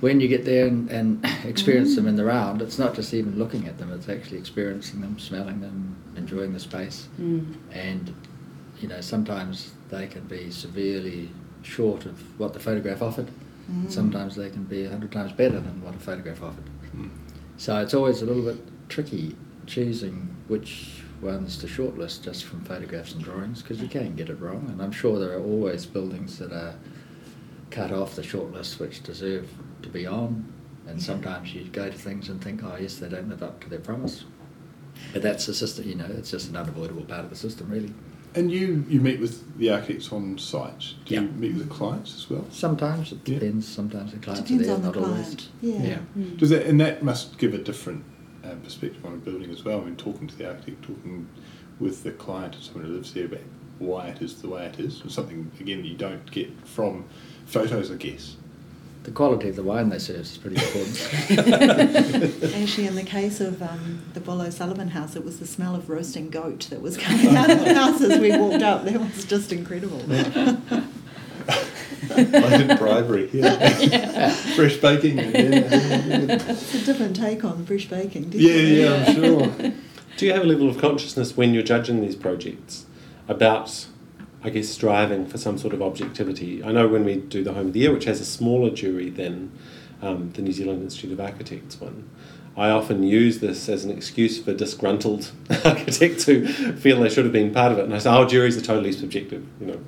when 0.00 0.20
you 0.20 0.28
get 0.28 0.44
there 0.44 0.66
and, 0.66 0.90
and 0.90 1.24
experience 1.44 1.94
them 1.96 2.06
in 2.06 2.16
the 2.16 2.24
round, 2.24 2.62
it's 2.62 2.78
not 2.78 2.94
just 2.94 3.12
even 3.14 3.38
looking 3.38 3.66
at 3.66 3.78
them; 3.78 3.90
it's 3.92 4.08
actually 4.08 4.38
experiencing 4.38 5.00
them, 5.00 5.18
smelling 5.18 5.60
them, 5.60 5.96
enjoying 6.16 6.52
the 6.52 6.60
space 6.60 7.08
Mm. 7.20 7.44
and 7.72 8.14
you 8.80 8.88
know 8.88 9.00
sometimes 9.00 9.72
they 9.90 10.06
can 10.06 10.22
be 10.24 10.50
severely 10.50 11.30
short 11.66 12.06
of 12.06 12.38
what 12.38 12.52
the 12.52 12.60
photograph 12.60 13.02
offered. 13.02 13.28
Mm. 13.70 13.90
Sometimes 13.90 14.36
they 14.36 14.48
can 14.50 14.64
be 14.64 14.84
a 14.84 14.90
hundred 14.90 15.12
times 15.12 15.32
better 15.32 15.58
than 15.58 15.82
what 15.84 15.94
a 15.94 15.98
photograph 15.98 16.42
offered. 16.42 16.64
So 17.56 17.78
it's 17.78 17.94
always 17.94 18.22
a 18.22 18.26
little 18.26 18.42
bit 18.42 18.58
tricky 18.88 19.34
choosing 19.66 20.34
which 20.46 21.02
ones 21.20 21.58
to 21.58 21.66
shortlist 21.66 22.22
just 22.22 22.44
from 22.44 22.62
photographs 22.64 23.12
and 23.14 23.24
drawings 23.24 23.62
because 23.62 23.80
you 23.80 23.88
can 23.88 24.14
get 24.14 24.28
it 24.28 24.40
wrong. 24.40 24.66
And 24.68 24.80
I'm 24.80 24.92
sure 24.92 25.18
there 25.18 25.36
are 25.36 25.42
always 25.42 25.86
buildings 25.86 26.38
that 26.38 26.52
are 26.52 26.74
cut 27.70 27.90
off 27.90 28.14
the 28.14 28.22
shortlist 28.22 28.78
which 28.78 29.02
deserve 29.02 29.48
to 29.82 29.88
be 29.88 30.06
on. 30.06 30.52
And 30.86 31.02
sometimes 31.02 31.52
you 31.52 31.64
go 31.64 31.90
to 31.90 31.98
things 31.98 32.28
and 32.28 32.42
think, 32.42 32.62
oh 32.62 32.76
yes, 32.78 32.96
they 32.96 33.08
don't 33.08 33.28
live 33.28 33.42
up 33.42 33.60
to 33.62 33.68
their 33.68 33.80
promise. 33.80 34.24
But 35.12 35.22
that's 35.22 35.46
the 35.46 35.54
system, 35.54 35.88
you 35.88 35.96
know, 35.96 36.06
it's 36.06 36.30
just 36.30 36.48
an 36.48 36.56
unavoidable 36.56 37.04
part 37.04 37.24
of 37.24 37.30
the 37.30 37.36
system, 37.36 37.68
really. 37.68 37.92
And 38.36 38.52
you, 38.52 38.84
you 38.88 39.00
meet 39.00 39.18
with 39.18 39.56
the 39.58 39.70
architects 39.70 40.12
on 40.12 40.36
site. 40.38 40.92
Do 41.06 41.14
you 41.14 41.22
meet 41.22 41.54
with 41.54 41.68
the 41.68 41.74
clients 41.74 42.14
as 42.14 42.28
well? 42.28 42.44
Sometimes 42.50 43.10
it 43.12 43.18
Yeah. 43.24 43.38
depends. 43.38 43.66
Sometimes 43.66 44.12
the 44.12 44.18
clients 44.18 44.42
Depends 44.48 44.62
are 44.64 44.66
there, 44.66 44.74
on 44.76 44.82
the 44.82 45.00
not 45.00 45.08
always. 45.08 45.22
client. 45.24 45.48
Yeah. 45.62 45.82
Yeah. 45.82 45.98
Mm. 46.18 46.36
Does 46.36 46.50
that 46.50 46.66
and 46.66 46.78
that 46.80 47.02
must 47.02 47.38
give 47.38 47.54
a 47.54 47.58
different 47.58 48.04
uh, 48.44 48.54
perspective 48.62 49.04
on 49.04 49.14
a 49.14 49.16
building 49.16 49.50
as 49.50 49.64
well. 49.64 49.80
I 49.80 49.84
mean, 49.84 49.96
talking 49.96 50.28
to 50.28 50.36
the 50.36 50.48
architect, 50.48 50.82
talking 50.82 51.26
with 51.80 52.02
the 52.04 52.12
client 52.12 52.54
and 52.54 52.62
someone 52.62 52.84
who 52.84 52.92
lives 52.92 53.12
there 53.14 53.24
about 53.24 53.40
why 53.78 54.08
it 54.08 54.22
is 54.22 54.40
the 54.40 54.48
way 54.48 54.66
it 54.66 54.78
is, 54.78 55.02
something 55.08 55.50
again 55.60 55.84
you 55.84 55.94
don't 55.96 56.30
get 56.30 56.48
from 56.66 57.04
photos, 57.46 57.90
I 57.90 57.96
guess. 57.96 58.36
The 59.06 59.12
quality 59.12 59.48
of 59.48 59.54
the 59.54 59.62
wine 59.62 59.88
they 59.88 60.00
serve 60.00 60.22
is 60.22 60.36
pretty 60.36 60.56
important. 60.56 60.98
Actually, 62.56 62.88
in 62.88 62.96
the 62.96 63.04
case 63.06 63.40
of 63.40 63.62
um, 63.62 64.02
the 64.14 64.20
Bolo 64.20 64.50
Sullivan 64.50 64.88
house, 64.88 65.14
it 65.14 65.24
was 65.24 65.38
the 65.38 65.46
smell 65.46 65.76
of 65.76 65.88
roasting 65.88 66.28
goat 66.28 66.66
that 66.70 66.82
was 66.82 66.96
coming 67.06 67.36
out 67.36 67.48
of 67.48 67.60
the 67.60 67.72
house 67.72 68.00
as 68.00 68.18
we 68.18 68.36
walked 68.36 68.64
up. 68.64 68.84
That 68.84 68.98
was 68.98 69.24
just 69.24 69.52
incredible. 69.52 70.02
I 70.10 70.56
did 72.56 72.76
bribery, 72.80 73.30
yeah. 73.32 74.30
Fresh 74.56 74.78
baking. 74.78 75.18
Yeah, 75.18 75.30
it's 75.30 76.74
a 76.74 76.84
different 76.84 77.14
take 77.14 77.44
on 77.44 77.64
fresh 77.64 77.88
baking. 77.88 78.32
yeah, 78.32 78.50
definitely. 78.50 78.82
yeah, 78.82 79.04
I'm 79.06 79.14
sure. 79.14 79.46
Do 80.16 80.26
you 80.26 80.32
have 80.32 80.42
a 80.42 80.46
level 80.46 80.68
of 80.68 80.78
consciousness 80.78 81.36
when 81.36 81.54
you're 81.54 81.62
judging 81.62 82.00
these 82.00 82.16
projects 82.16 82.86
about, 83.28 83.86
I 84.46 84.50
guess, 84.50 84.68
striving 84.68 85.26
for 85.26 85.38
some 85.38 85.58
sort 85.58 85.74
of 85.74 85.82
objectivity? 85.82 86.62
I 86.62 86.70
know 86.70 86.86
when 86.86 87.04
we 87.04 87.16
do 87.16 87.42
the 87.42 87.52
Home 87.52 87.66
of 87.66 87.72
the 87.72 87.80
Year, 87.80 87.92
which 87.92 88.04
has 88.04 88.20
a 88.20 88.24
smaller 88.24 88.70
jury 88.70 89.10
than 89.10 89.50
um, 90.00 90.30
the 90.34 90.42
New 90.42 90.52
Zealand 90.52 90.82
Institute 90.84 91.10
of 91.10 91.18
Architects 91.18 91.80
one, 91.80 92.08
I 92.56 92.70
often 92.70 93.02
use 93.02 93.40
this 93.40 93.68
as 93.68 93.84
an 93.84 93.90
excuse 93.90 94.40
for 94.40 94.54
disgruntled 94.54 95.32
architects 95.64 96.26
who 96.26 96.46
feel 96.46 97.00
they 97.00 97.08
should 97.08 97.24
have 97.24 97.32
been 97.32 97.52
part 97.52 97.72
of 97.72 97.78
it. 97.78 97.86
And 97.86 97.94
I 97.94 97.98
say, 97.98 98.08
oh, 98.08 98.24
juries 98.24 98.56
are 98.56 98.62
totally 98.62 98.92
subjective, 98.92 99.44
you 99.60 99.66
know. 99.66 99.80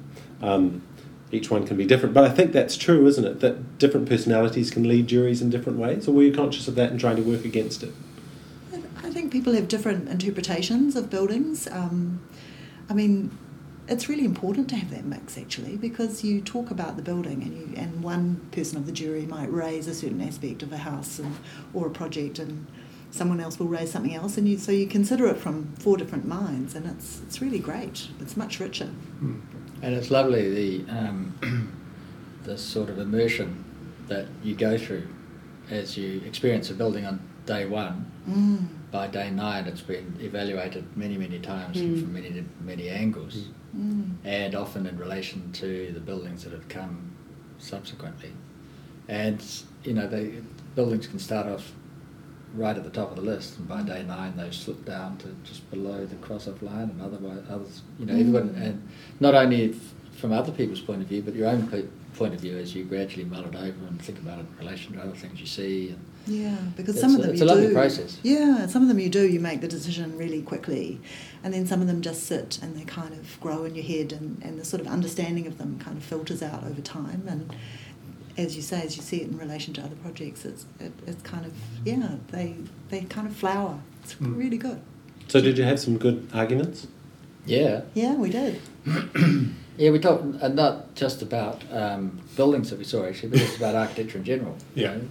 Um, 0.43 0.83
each 1.31 1.53
one 1.53 1.65
can 1.65 1.77
be 1.77 1.87
different. 1.87 2.13
But 2.13 2.25
I 2.25 2.31
think 2.31 2.51
that's 2.51 2.77
true, 2.77 3.07
isn't 3.07 3.25
it? 3.25 3.39
That 3.39 3.79
different 3.79 4.09
personalities 4.09 4.73
can 4.73 4.89
lead 4.89 5.07
juries 5.07 5.41
in 5.41 5.51
different 5.51 5.79
ways. 5.79 6.09
Or 6.09 6.13
were 6.13 6.25
you 6.25 6.33
conscious 6.33 6.67
of 6.67 6.75
that 6.75 6.91
and 6.91 6.99
trying 6.99 7.17
to 7.17 7.23
work 7.23 7.45
against 7.45 7.85
it? 7.85 7.95
I 9.05 9.11
think 9.11 9.31
people 9.31 9.53
have 9.53 9.69
different 9.69 10.09
interpretations 10.09 10.97
of 10.97 11.11
buildings. 11.11 11.69
Um, 11.69 12.21
I 12.91 12.95
mean, 12.95 13.31
it's 13.89 14.09
really 14.09 14.25
important 14.25 14.69
to 14.69 14.77
have 14.77 14.91
that 14.91 15.05
mix 15.05 15.39
actually 15.39 15.77
because 15.77 16.23
you 16.23 16.41
talk 16.41 16.71
about 16.71 16.97
the 16.97 17.03
building 17.03 17.43
and 17.43 17.57
you 17.57 17.75
and 17.77 18.03
one 18.03 18.37
person 18.53 18.77
of 18.77 18.87
the 18.87 18.93
jury 18.93 19.25
might 19.27 19.51
raise 19.51 19.87
a 19.87 19.95
certain 19.95 20.21
aspect 20.21 20.63
of 20.63 20.73
a 20.73 20.77
house 20.77 21.19
and, 21.19 21.35
or 21.73 21.87
a 21.87 21.91
project 21.91 22.39
and 22.39 22.67
someone 23.11 23.41
else 23.41 23.59
will 23.59 23.67
raise 23.67 23.91
something 23.91 24.15
else 24.15 24.37
and 24.37 24.47
you 24.47 24.59
so 24.59 24.71
you 24.71 24.87
consider 24.87 25.27
it 25.27 25.39
from 25.39 25.73
four 25.79 25.97
different 25.97 26.27
minds 26.27 26.75
and 26.75 26.87
it's 26.87 27.21
it's 27.27 27.41
really 27.41 27.59
great. 27.59 28.09
It's 28.21 28.37
much 28.37 28.61
richer. 28.61 28.91
and 29.83 29.95
it's 29.95 30.11
lovely 30.11 30.83
the 30.83 30.91
um, 30.93 31.73
the 32.45 32.59
sort 32.59 32.91
of 32.91 32.99
immersion 32.99 33.65
that 34.09 34.27
you 34.43 34.55
go 34.55 34.77
through 34.77 35.07
as 35.71 35.97
you 35.97 36.21
experience 36.27 36.71
a 36.71 36.75
building 36.75 37.07
on 37.07 37.21
day 37.47 37.67
one. 37.67 38.11
Mm. 38.29 38.78
By 38.91 39.07
day 39.07 39.31
nine, 39.31 39.67
it's 39.67 39.83
been 39.83 40.17
evaluated 40.21 40.97
many, 40.97 41.19
many 41.19 41.39
times 41.41 41.77
Mm. 41.77 42.01
from 42.01 42.13
many, 42.15 42.45
many 42.65 42.89
angles, 42.89 43.49
Mm. 43.77 44.13
and 44.25 44.55
often 44.55 44.87
in 44.87 44.97
relation 44.97 45.53
to 45.53 45.91
the 45.93 46.01
buildings 46.01 46.45
that 46.45 46.53
have 46.55 46.69
come 46.69 47.11
subsequently. 47.59 48.31
And 49.09 49.43
you 49.85 49.93
know, 49.95 50.07
the 50.09 50.33
buildings 50.75 51.07
can 51.07 51.19
start 51.19 51.47
off 51.47 51.73
right 52.55 52.77
at 52.77 52.85
the 52.85 52.91
top 52.91 53.11
of 53.11 53.17
the 53.17 53.23
list, 53.23 53.59
and 53.59 53.69
by 53.69 53.83
day 53.83 54.03
nine 54.07 54.35
they've 54.37 54.55
slipped 54.55 54.87
down 54.87 55.19
to 55.19 55.29
just 55.45 55.71
below 55.71 56.07
the 56.07 56.17
cross-off 56.17 56.63
line, 56.63 56.89
and 56.91 57.03
otherwise 57.03 57.41
others, 57.51 57.83
you 57.99 58.07
know, 58.07 58.15
everyone, 58.15 58.55
and 58.57 58.83
not 59.21 59.35
only 59.35 59.71
f- 59.71 59.95
from 60.13 60.33
other 60.33 60.51
people's 60.53 60.81
point 60.81 61.03
of 61.03 61.09
view, 61.09 61.21
but 61.23 61.35
your 61.35 61.47
own 61.49 61.67
pe- 61.69 61.85
point 62.15 62.33
of 62.35 62.41
view 62.41 62.57
as 62.57 62.75
you 62.75 62.85
gradually 62.85 63.25
mull 63.25 63.45
it 63.45 63.55
over 63.55 63.87
and 63.87 64.01
think 64.01 64.19
about 64.19 64.39
it 64.39 64.47
in 64.59 64.67
relation 64.67 64.95
to 64.95 65.01
other 65.03 65.15
things 65.15 65.39
you 65.39 65.47
see. 65.47 65.91
And 65.91 65.99
Yeah, 66.29 66.57
because 66.77 66.97
It's 66.97 67.01
some 67.01 67.15
of 67.15 67.21
a- 67.21 67.23
them 67.23 67.31
it's 67.31 67.41
you 67.41 67.47
a 67.47 67.49
lovely 67.49 67.67
do. 67.69 67.73
process. 67.73 68.19
Yeah, 68.23 68.67
some 68.67 68.83
of 68.83 68.89
them 68.89 68.99
you 68.99 69.09
do. 69.09 69.27
You 69.27 69.41
make 69.41 69.61
the 69.63 69.69
decision 69.69 70.17
really 70.19 70.43
quickly, 70.43 71.01
and 71.43 71.55
then 71.55 71.67
some 71.67 71.81
of 71.81 71.87
them 71.87 72.03
just 72.03 72.25
sit 72.25 72.59
and 72.63 72.77
they 72.77 72.85
kind 72.85 73.15
of 73.15 73.41
grow 73.41 73.65
in 73.65 73.75
your 73.75 73.85
head, 73.85 74.13
and, 74.13 74.39
and 74.43 74.59
the 74.61 74.65
sort 74.65 74.81
of 74.83 74.87
understanding 74.89 75.47
of 75.47 75.57
them 75.59 75.79
kind 75.79 75.97
of 75.97 76.03
filters 76.05 76.43
out 76.43 76.65
over 76.65 76.83
time. 76.83 77.23
And 77.27 77.55
as 78.37 78.57
you 78.57 78.63
say, 78.63 78.83
as 78.83 78.97
you 78.97 79.03
see 79.03 79.19
it 79.23 79.29
in 79.29 79.39
relation 79.39 79.73
to 79.75 79.81
other 79.83 79.97
projects, 79.97 80.45
it's 80.45 80.67
it, 80.79 80.93
it's 81.07 81.23
kind 81.23 81.47
of 81.47 81.53
yeah, 81.85 82.17
they 82.31 82.57
they 82.91 83.01
kind 83.03 83.27
of 83.27 83.35
flower. 83.35 83.79
It's 84.05 84.15
Mm. 84.17 84.37
really 84.37 84.59
good. 84.59 84.81
So, 85.29 85.41
did 85.41 85.57
you 85.59 85.65
have 85.65 85.79
some 85.81 85.97
good 85.99 86.29
arguments? 86.35 86.87
yeah, 87.47 87.83
Yeah, 87.95 88.15
we 88.15 88.29
did. 88.31 88.61
yeah, 89.79 89.91
we 89.91 89.99
talked 89.99 90.43
uh, 90.43 90.49
not 90.49 90.95
just 90.95 91.23
about 91.23 91.63
um, 91.73 92.21
buildings 92.37 92.69
that 92.71 92.79
we 92.79 92.85
saw 92.85 93.07
actually, 93.07 93.31
but 93.31 93.39
just 93.39 93.57
about 93.57 93.75
architecture 93.75 94.19
in 94.19 94.25
general. 94.25 94.55
you 94.75 94.83
Yeah. 94.85 94.95
know. 94.95 95.09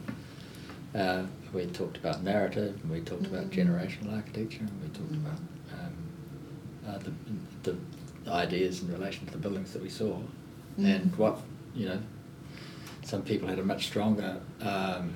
Uh, 0.98 1.24
we 1.54 1.66
talked 1.68 1.98
about 1.98 2.24
narrative, 2.24 2.78
and 2.82 2.92
we 2.92 3.02
talked 3.02 3.28
about 3.28 3.50
Mm. 3.52 3.52
generational 3.52 4.16
architecture, 4.16 4.62
and 4.62 4.72
we 4.82 4.88
talked 4.90 5.14
about 5.14 5.40
um, 5.74 5.94
uh, 6.88 6.98
the, 7.64 7.76
the 8.26 8.32
ideas 8.32 8.82
in 8.82 8.92
relation 8.92 9.26
to 9.28 9.32
the 9.32 9.38
buildings 9.38 9.74
that 9.74 9.82
we 9.82 9.90
saw, 9.90 10.18
and 10.78 11.12
Mm. 11.12 11.18
what 11.18 11.40
you 11.76 11.88
know. 11.88 12.00
Some 13.04 13.22
people 13.22 13.48
had 13.48 13.60
a 13.60 13.64
much 13.64 13.86
stronger, 13.88 14.38
um, 14.62 15.14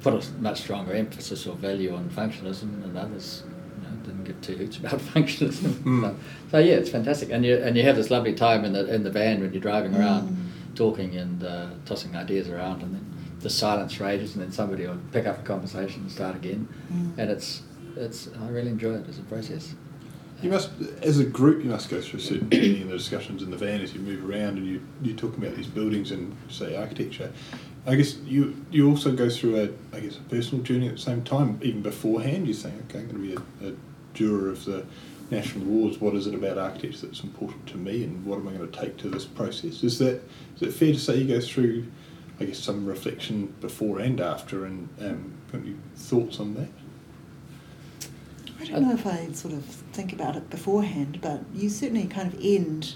put 0.00 0.12
a 0.14 0.32
much 0.40 0.62
stronger 0.62 0.92
emphasis 0.94 1.46
or 1.46 1.54
value 1.56 1.94
on 1.94 2.08
functionalism, 2.10 2.82
and 2.82 2.96
others 2.96 3.44
you 3.46 3.82
know, 3.88 3.96
didn't 4.04 4.24
give 4.24 4.40
two 4.40 4.56
hoots 4.56 4.78
about 4.78 4.98
functionalism. 5.14 5.72
Mm. 5.84 6.00
So, 6.00 6.16
so 6.52 6.58
yeah, 6.58 6.74
it's 6.76 6.90
fantastic, 6.90 7.30
and 7.30 7.44
you 7.44 7.56
and 7.58 7.76
you 7.76 7.82
have 7.84 7.96
this 7.96 8.10
lovely 8.10 8.34
time 8.34 8.64
in 8.64 8.72
the 8.72 8.92
in 8.92 9.02
the 9.04 9.10
van 9.10 9.40
when 9.40 9.52
you're 9.52 9.60
driving 9.62 9.94
around, 9.94 10.28
Mm. 10.30 10.74
talking 10.74 11.14
and 11.16 11.44
uh, 11.44 11.66
tossing 11.84 12.16
ideas 12.16 12.48
around, 12.48 12.82
and 12.82 12.94
then 12.94 13.04
the 13.40 13.50
silence 13.50 14.00
rages, 14.00 14.34
and 14.34 14.42
then 14.44 14.52
somebody 14.52 14.86
will 14.86 14.98
pick 15.12 15.26
up 15.26 15.38
a 15.38 15.42
conversation 15.42 16.02
and 16.02 16.10
start 16.10 16.36
again, 16.36 16.68
Mm. 16.92 17.18
and 17.18 17.30
it's 17.30 17.62
it's 17.96 18.28
I 18.40 18.48
really 18.48 18.68
enjoy 18.70 18.94
it 18.94 19.08
as 19.08 19.18
a 19.18 19.22
process. 19.22 19.74
You 20.42 20.50
must, 20.50 20.70
as 21.02 21.18
a 21.18 21.24
group, 21.24 21.64
you 21.64 21.70
must 21.70 21.88
go 21.90 22.00
through 22.00 22.20
a 22.20 22.22
certain 22.22 22.48
journey 22.50 22.80
in 22.82 22.88
the 22.88 22.96
discussions 22.96 23.42
in 23.42 23.50
the 23.50 23.56
van 23.56 23.80
as 23.80 23.92
you 23.92 24.00
move 24.00 24.28
around 24.28 24.58
and 24.58 24.66
you 24.66 24.80
you 25.02 25.14
talk 25.14 25.36
about 25.36 25.56
these 25.56 25.66
buildings 25.66 26.10
and 26.12 26.36
say 26.48 26.76
architecture. 26.76 27.32
I 27.86 27.94
guess 27.96 28.16
you 28.18 28.54
you 28.70 28.88
also 28.88 29.12
go 29.12 29.28
through 29.30 29.56
a 29.62 29.96
I 29.96 30.00
guess 30.00 30.16
a 30.16 30.20
personal 30.22 30.62
journey 30.62 30.86
at 30.88 30.94
the 30.96 31.00
same 31.00 31.22
time, 31.24 31.58
even 31.62 31.82
beforehand. 31.82 32.46
You 32.46 32.54
say, 32.54 32.72
okay, 32.88 33.00
I'm 33.00 33.08
going 33.10 33.28
to 33.30 33.36
be 33.36 33.66
a, 33.66 33.70
a 33.70 33.74
juror 34.14 34.50
of 34.50 34.64
the 34.64 34.84
national 35.30 35.66
awards. 35.66 36.00
What 36.00 36.14
is 36.14 36.26
it 36.26 36.34
about 36.34 36.56
architecture 36.56 37.06
that's 37.06 37.22
important 37.24 37.66
to 37.68 37.76
me, 37.76 38.04
and 38.04 38.24
what 38.24 38.38
am 38.38 38.46
I 38.48 38.52
going 38.52 38.70
to 38.70 38.78
take 38.80 38.96
to 38.98 39.08
this 39.08 39.24
process? 39.24 39.82
Is 39.82 39.98
that 39.98 40.22
is 40.56 40.62
it 40.62 40.72
fair 40.72 40.92
to 40.92 40.98
say 41.00 41.16
you 41.18 41.26
go 41.34 41.40
through, 41.40 41.86
I 42.40 42.44
guess, 42.44 42.58
some 42.58 42.86
reflection 42.86 43.54
before 43.60 43.98
and 43.98 44.20
after, 44.20 44.64
and 44.64 44.88
um, 45.00 45.34
got 45.52 45.62
any 45.62 45.76
thoughts 45.96 46.40
on 46.40 46.54
that? 46.54 46.68
I 48.60 48.64
don't 48.64 48.82
know 48.82 48.94
if 48.94 49.06
I 49.06 49.30
sort 49.32 49.54
of 49.54 49.64
think 49.64 50.12
about 50.12 50.36
it 50.36 50.50
beforehand, 50.50 51.20
but 51.20 51.42
you 51.54 51.68
certainly 51.68 52.06
kind 52.06 52.32
of 52.32 52.38
end 52.42 52.94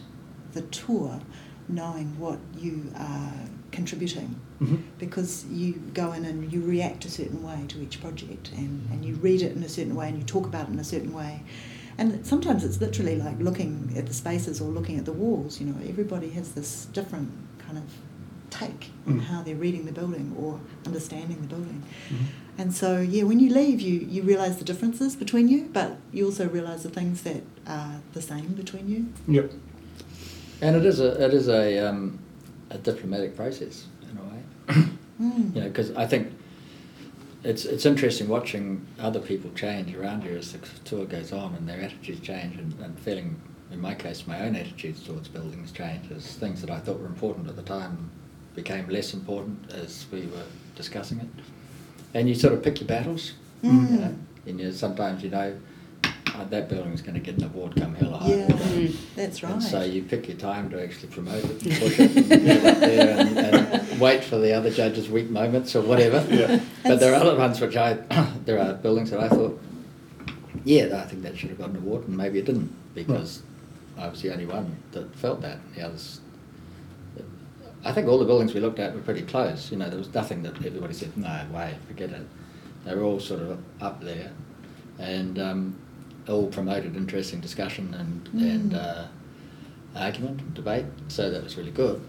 the 0.52 0.62
tour 0.62 1.20
knowing 1.68 2.18
what 2.18 2.38
you 2.56 2.92
are 2.96 3.32
contributing 3.70 4.40
Mm-hmm. 4.62 4.76
because 4.98 5.44
you 5.46 5.72
go 5.92 6.12
in 6.12 6.24
and 6.24 6.52
you 6.52 6.60
react 6.60 7.04
a 7.04 7.10
certain 7.10 7.42
way 7.42 7.64
to 7.66 7.82
each 7.82 8.00
project 8.00 8.52
and, 8.56 8.88
and 8.92 9.04
you 9.04 9.16
read 9.16 9.42
it 9.42 9.56
in 9.56 9.62
a 9.64 9.68
certain 9.68 9.96
way 9.96 10.08
and 10.08 10.16
you 10.16 10.24
talk 10.24 10.46
about 10.46 10.68
it 10.68 10.72
in 10.72 10.78
a 10.78 10.84
certain 10.84 11.12
way. 11.12 11.42
And 11.98 12.24
sometimes 12.24 12.62
it's 12.62 12.80
literally 12.80 13.16
like 13.16 13.40
looking 13.40 13.92
at 13.96 14.06
the 14.06 14.14
spaces 14.14 14.60
or 14.60 14.70
looking 14.70 14.98
at 14.98 15.04
the 15.04 15.12
walls, 15.12 15.60
you 15.60 15.66
know, 15.66 15.74
everybody 15.88 16.30
has 16.30 16.52
this 16.52 16.84
different 16.92 17.32
kind 17.58 17.76
of 17.76 17.84
take 18.52 18.90
on 19.06 19.14
Mm. 19.14 19.22
how 19.24 19.42
they're 19.42 19.56
reading 19.66 19.84
the 19.86 19.92
building 19.92 20.34
or 20.38 20.60
understanding 20.86 21.38
the 21.40 21.46
building. 21.48 21.82
Mhm. 22.10 22.26
And 22.58 22.74
so, 22.74 23.00
yeah, 23.00 23.22
when 23.24 23.40
you 23.40 23.50
leave, 23.52 23.80
you, 23.80 24.06
you 24.14 24.22
realise 24.22 24.56
the 24.56 24.64
differences 24.64 25.16
between 25.16 25.48
you, 25.48 25.70
but 25.72 25.96
you 26.12 26.26
also 26.26 26.46
realise 26.48 26.82
the 26.82 26.90
things 26.90 27.22
that 27.22 27.42
are 27.66 28.00
the 28.12 28.20
same 28.22 28.48
between 28.62 28.88
you. 28.88 29.06
Yep. 29.26 29.52
And 30.60 30.76
it 30.76 30.84
is 30.84 31.00
a 31.00 31.10
it 31.26 31.32
is 31.34 31.48
a 31.48 31.78
um, 31.88 32.18
a 32.70 32.78
diplomatic 32.78 33.34
process 33.36 33.86
in 34.10 34.18
a 34.18 34.22
way. 34.30 34.40
Mm. 35.20 35.54
you 35.54 35.60
know, 35.60 35.68
because 35.68 35.90
I 35.92 36.06
think 36.06 36.28
it's 37.44 37.64
it's 37.64 37.86
interesting 37.86 38.28
watching 38.28 38.86
other 38.98 39.20
people 39.20 39.50
change 39.54 39.94
around 39.94 40.24
you 40.24 40.36
as 40.36 40.52
the 40.52 40.58
tour 40.84 41.04
goes 41.06 41.32
on 41.32 41.54
and 41.54 41.68
their 41.68 41.80
attitudes 41.80 42.20
change 42.20 42.56
and, 42.58 42.74
and 42.84 42.98
feeling, 42.98 43.36
in 43.72 43.80
my 43.80 43.94
case, 43.94 44.26
my 44.26 44.38
own 44.46 44.56
attitudes 44.56 45.02
towards 45.02 45.28
buildings 45.28 45.70
change 45.72 46.10
as 46.16 46.24
things 46.36 46.60
that 46.62 46.70
I 46.70 46.78
thought 46.80 46.98
were 47.00 47.06
important 47.06 47.48
at 47.48 47.56
the 47.56 47.62
time 47.62 48.10
became 48.54 48.88
less 48.88 49.14
important 49.14 49.72
as 49.72 50.06
we 50.12 50.22
were 50.22 50.44
discussing 50.76 51.20
it. 51.20 51.28
And 52.14 52.28
you 52.28 52.34
sort 52.34 52.52
of 52.52 52.62
pick 52.62 52.80
your 52.80 52.88
battles, 52.88 53.32
Mm. 53.62 53.90
you 53.92 53.98
know, 53.98 54.14
and 54.46 54.60
you, 54.60 54.72
sometimes 54.72 55.22
you 55.22 55.30
know 55.30 55.56
oh, 56.34 56.46
that 56.50 56.68
building's 56.68 57.00
going 57.00 57.14
to 57.14 57.20
get 57.20 57.36
an 57.38 57.44
award 57.44 57.76
come 57.76 57.94
hell 57.94 58.14
or 58.14 58.18
high 58.18 58.28
Yeah, 58.34 58.42
water. 58.46 58.64
Mm. 58.64 58.96
that's 59.14 59.42
right. 59.44 59.52
And 59.52 59.62
so 59.62 59.82
you 59.82 60.02
pick 60.02 60.26
your 60.28 60.36
time 60.36 60.68
to 60.70 60.82
actually 60.82 61.08
promote 61.10 61.44
it 61.44 61.62
and 61.64 61.72
push 61.78 62.00
it 62.00 62.16
and 62.16 62.28
get 62.28 62.64
up 62.66 62.78
there 62.80 63.18
and, 63.20 63.38
and 63.38 64.00
wait 64.00 64.24
for 64.24 64.38
the 64.38 64.52
other 64.52 64.68
judges' 64.70 65.08
weak 65.08 65.30
moments 65.30 65.76
or 65.76 65.82
whatever. 65.82 66.26
Yeah. 66.28 66.60
But 66.82 66.98
there 66.98 67.12
are 67.14 67.20
other 67.20 67.36
ones 67.36 67.60
which 67.60 67.76
I, 67.76 67.92
there 68.44 68.58
are 68.58 68.74
buildings 68.74 69.10
that 69.12 69.20
I 69.20 69.28
thought, 69.28 69.60
yeah, 70.64 71.00
I 71.04 71.08
think 71.08 71.22
that 71.22 71.36
should 71.38 71.50
have 71.50 71.58
got 71.58 71.70
an 71.70 71.76
award 71.76 72.08
and 72.08 72.16
maybe 72.16 72.38
it 72.40 72.44
didn't 72.46 72.74
because 72.94 73.42
I 73.96 74.08
was 74.08 74.20
the 74.22 74.32
only 74.32 74.46
one 74.46 74.76
that 74.90 75.14
felt 75.14 75.40
that. 75.42 75.58
The 75.76 75.82
others, 75.86 76.20
I 77.84 77.92
think 77.92 78.06
all 78.08 78.18
the 78.18 78.24
buildings 78.24 78.54
we 78.54 78.60
looked 78.60 78.78
at 78.78 78.94
were 78.94 79.00
pretty 79.00 79.22
close. 79.22 79.70
You 79.70 79.76
know, 79.78 79.88
there 79.88 79.98
was 79.98 80.12
nothing 80.14 80.42
that 80.44 80.56
everybody 80.64 80.94
said, 80.94 81.16
no 81.16 81.44
way, 81.52 81.74
forget 81.88 82.10
it. 82.10 82.26
They 82.84 82.94
were 82.94 83.02
all 83.02 83.20
sort 83.20 83.40
of 83.42 83.58
up 83.80 84.00
there 84.02 84.30
and 84.98 85.38
um, 85.38 85.76
all 86.28 86.46
promoted 86.46 86.96
interesting 86.96 87.40
discussion 87.40 87.94
and, 87.94 88.40
and 88.42 88.72
Mm. 88.72 88.76
uh, 88.76 89.06
argument 89.96 90.40
and 90.40 90.54
debate. 90.54 90.86
So 91.08 91.30
that 91.30 91.42
was 91.42 91.56
really 91.56 91.70
good. 91.72 92.00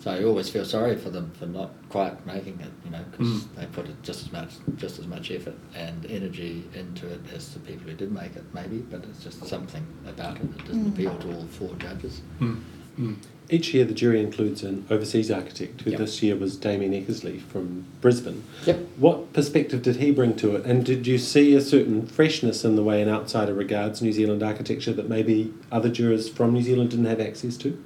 So 0.00 0.10
I 0.10 0.24
always 0.24 0.48
feel 0.48 0.64
sorry 0.64 0.96
for 0.96 1.10
them 1.10 1.30
for 1.38 1.44
not 1.46 1.70
quite 1.90 2.26
making 2.26 2.58
it, 2.60 2.70
you 2.84 2.90
know, 2.90 3.04
because 3.10 3.26
Mm. 3.44 3.54
they 3.56 3.66
put 3.66 3.86
it 3.86 4.02
just 4.02 4.22
as 4.26 4.32
much, 4.32 4.50
just 4.76 4.98
as 4.98 5.06
much 5.06 5.30
effort 5.30 5.56
and 5.74 6.06
energy 6.06 6.64
into 6.74 7.06
it 7.06 7.20
as 7.34 7.52
the 7.52 7.60
people 7.60 7.88
who 7.90 7.94
did 7.94 8.10
make 8.12 8.34
it, 8.36 8.44
maybe. 8.54 8.78
But 8.78 9.04
it's 9.04 9.22
just 9.22 9.44
something 9.46 9.86
about 10.06 10.36
it 10.36 10.56
that 10.56 10.66
doesn't 10.66 10.84
Mm. 10.86 10.92
appeal 10.94 11.14
to 11.18 11.34
all 11.36 11.46
four 11.46 11.74
judges. 11.76 12.20
Mm. 12.40 12.60
Mm. 13.00 13.16
Each 13.52 13.74
year, 13.74 13.84
the 13.84 13.94
jury 13.94 14.20
includes 14.20 14.62
an 14.62 14.86
overseas 14.90 15.28
architect, 15.28 15.80
who 15.80 15.90
Yep. 15.90 15.98
this 15.98 16.22
year 16.22 16.36
was 16.36 16.54
Damien 16.56 16.92
Eckersley 16.92 17.40
from 17.40 17.84
Brisbane. 18.00 18.44
Yep. 18.64 18.78
What 18.96 19.32
perspective 19.32 19.82
did 19.82 19.96
he 19.96 20.12
bring 20.12 20.36
to 20.36 20.54
it, 20.54 20.64
and 20.64 20.84
did 20.84 21.04
you 21.08 21.18
see 21.18 21.56
a 21.56 21.60
certain 21.60 22.06
freshness 22.06 22.64
in 22.64 22.76
the 22.76 22.84
way 22.84 23.02
an 23.02 23.08
outsider 23.08 23.52
regards 23.52 24.00
New 24.00 24.12
Zealand 24.12 24.44
architecture 24.44 24.92
that 24.92 25.08
maybe 25.08 25.52
other 25.72 25.88
jurors 25.88 26.28
from 26.28 26.52
New 26.52 26.62
Zealand 26.62 26.90
didn't 26.90 27.06
have 27.06 27.20
access 27.20 27.56
to? 27.56 27.76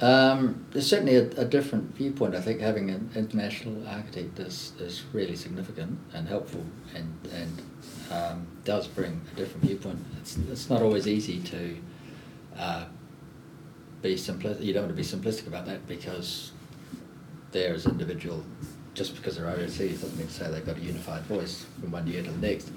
Um, 0.00 0.64
there's 0.72 0.86
certainly 0.88 1.16
a, 1.16 1.28
a 1.36 1.44
different 1.44 1.94
viewpoint. 1.94 2.34
I 2.34 2.40
think 2.40 2.60
having 2.60 2.90
an 2.90 3.10
international 3.14 3.86
architect 3.86 4.38
is, 4.40 4.72
is 4.80 5.04
really 5.12 5.36
significant 5.36 5.98
and 6.12 6.26
helpful, 6.26 6.64
and 6.94 7.14
and 7.32 7.62
um, 8.10 8.46
does 8.64 8.88
bring 8.88 9.20
a 9.32 9.36
different 9.36 9.64
viewpoint. 9.64 9.98
It's 10.20 10.36
it's 10.50 10.68
not 10.68 10.82
always 10.82 11.06
easy 11.06 11.38
to 11.40 11.76
be 14.02 14.16
simplistic. 14.16 14.62
You 14.62 14.72
don't 14.72 14.84
want 14.84 14.96
to 14.96 15.02
be 15.02 15.08
simplistic 15.08 15.46
about 15.46 15.66
that 15.66 15.86
because 15.86 16.52
they're 17.52 17.74
as 17.74 17.86
individual. 17.86 18.44
Just 18.94 19.16
because 19.16 19.36
they're 19.36 19.48
overseas 19.48 20.02
doesn't 20.02 20.18
mean 20.18 20.26
to 20.26 20.32
say 20.32 20.50
they've 20.50 20.66
got 20.66 20.76
a 20.76 20.80
unified 20.80 21.22
voice 21.22 21.64
from 21.80 21.92
one 21.92 22.06
year 22.06 22.22
to 22.22 22.30
the 22.30 22.46
next. 22.46 22.70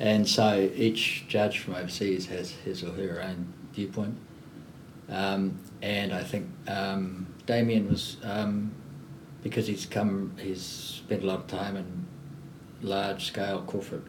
And 0.00 0.26
so 0.26 0.70
each 0.74 1.26
judge 1.28 1.58
from 1.58 1.74
overseas 1.74 2.26
has 2.26 2.50
his 2.50 2.82
or 2.82 2.92
her 2.92 3.22
own 3.22 3.52
viewpoint. 3.72 4.16
Um, 5.08 5.58
and 5.82 6.14
I 6.14 6.22
think 6.22 6.48
um, 6.66 7.26
Damien 7.46 7.88
was 7.90 8.16
um, 8.22 8.72
because 9.42 9.66
he's 9.66 9.84
come, 9.84 10.32
he's 10.40 10.62
spent 10.62 11.22
a 11.22 11.26
lot 11.26 11.40
of 11.40 11.46
time 11.46 11.76
in 11.76 12.06
large-scale 12.80 13.64
corporate 13.66 14.04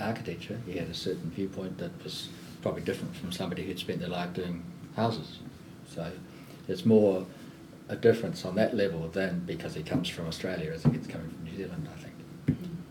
architecture. 0.00 0.60
He 0.66 0.78
had 0.78 0.88
a 0.88 0.94
certain 0.94 1.30
viewpoint 1.30 1.78
that 1.78 1.92
was 2.02 2.28
probably 2.66 2.82
different 2.82 3.14
from 3.14 3.30
somebody 3.30 3.62
who'd 3.64 3.78
spent 3.78 4.00
their 4.00 4.08
life 4.08 4.34
doing 4.34 4.60
houses. 4.96 5.38
So 5.88 6.10
it's 6.66 6.84
more 6.84 7.24
a 7.88 7.94
difference 7.94 8.44
on 8.44 8.56
that 8.56 8.74
level 8.74 9.06
than 9.06 9.38
because 9.46 9.76
he 9.76 9.84
comes 9.84 10.08
from 10.08 10.26
Australia 10.26 10.72
as 10.72 10.84
against 10.84 11.08
coming 11.08 11.30
from 11.30 11.44
New 11.44 11.56
Zealand. 11.56 11.88
I 11.96 12.00
think 12.02 12.12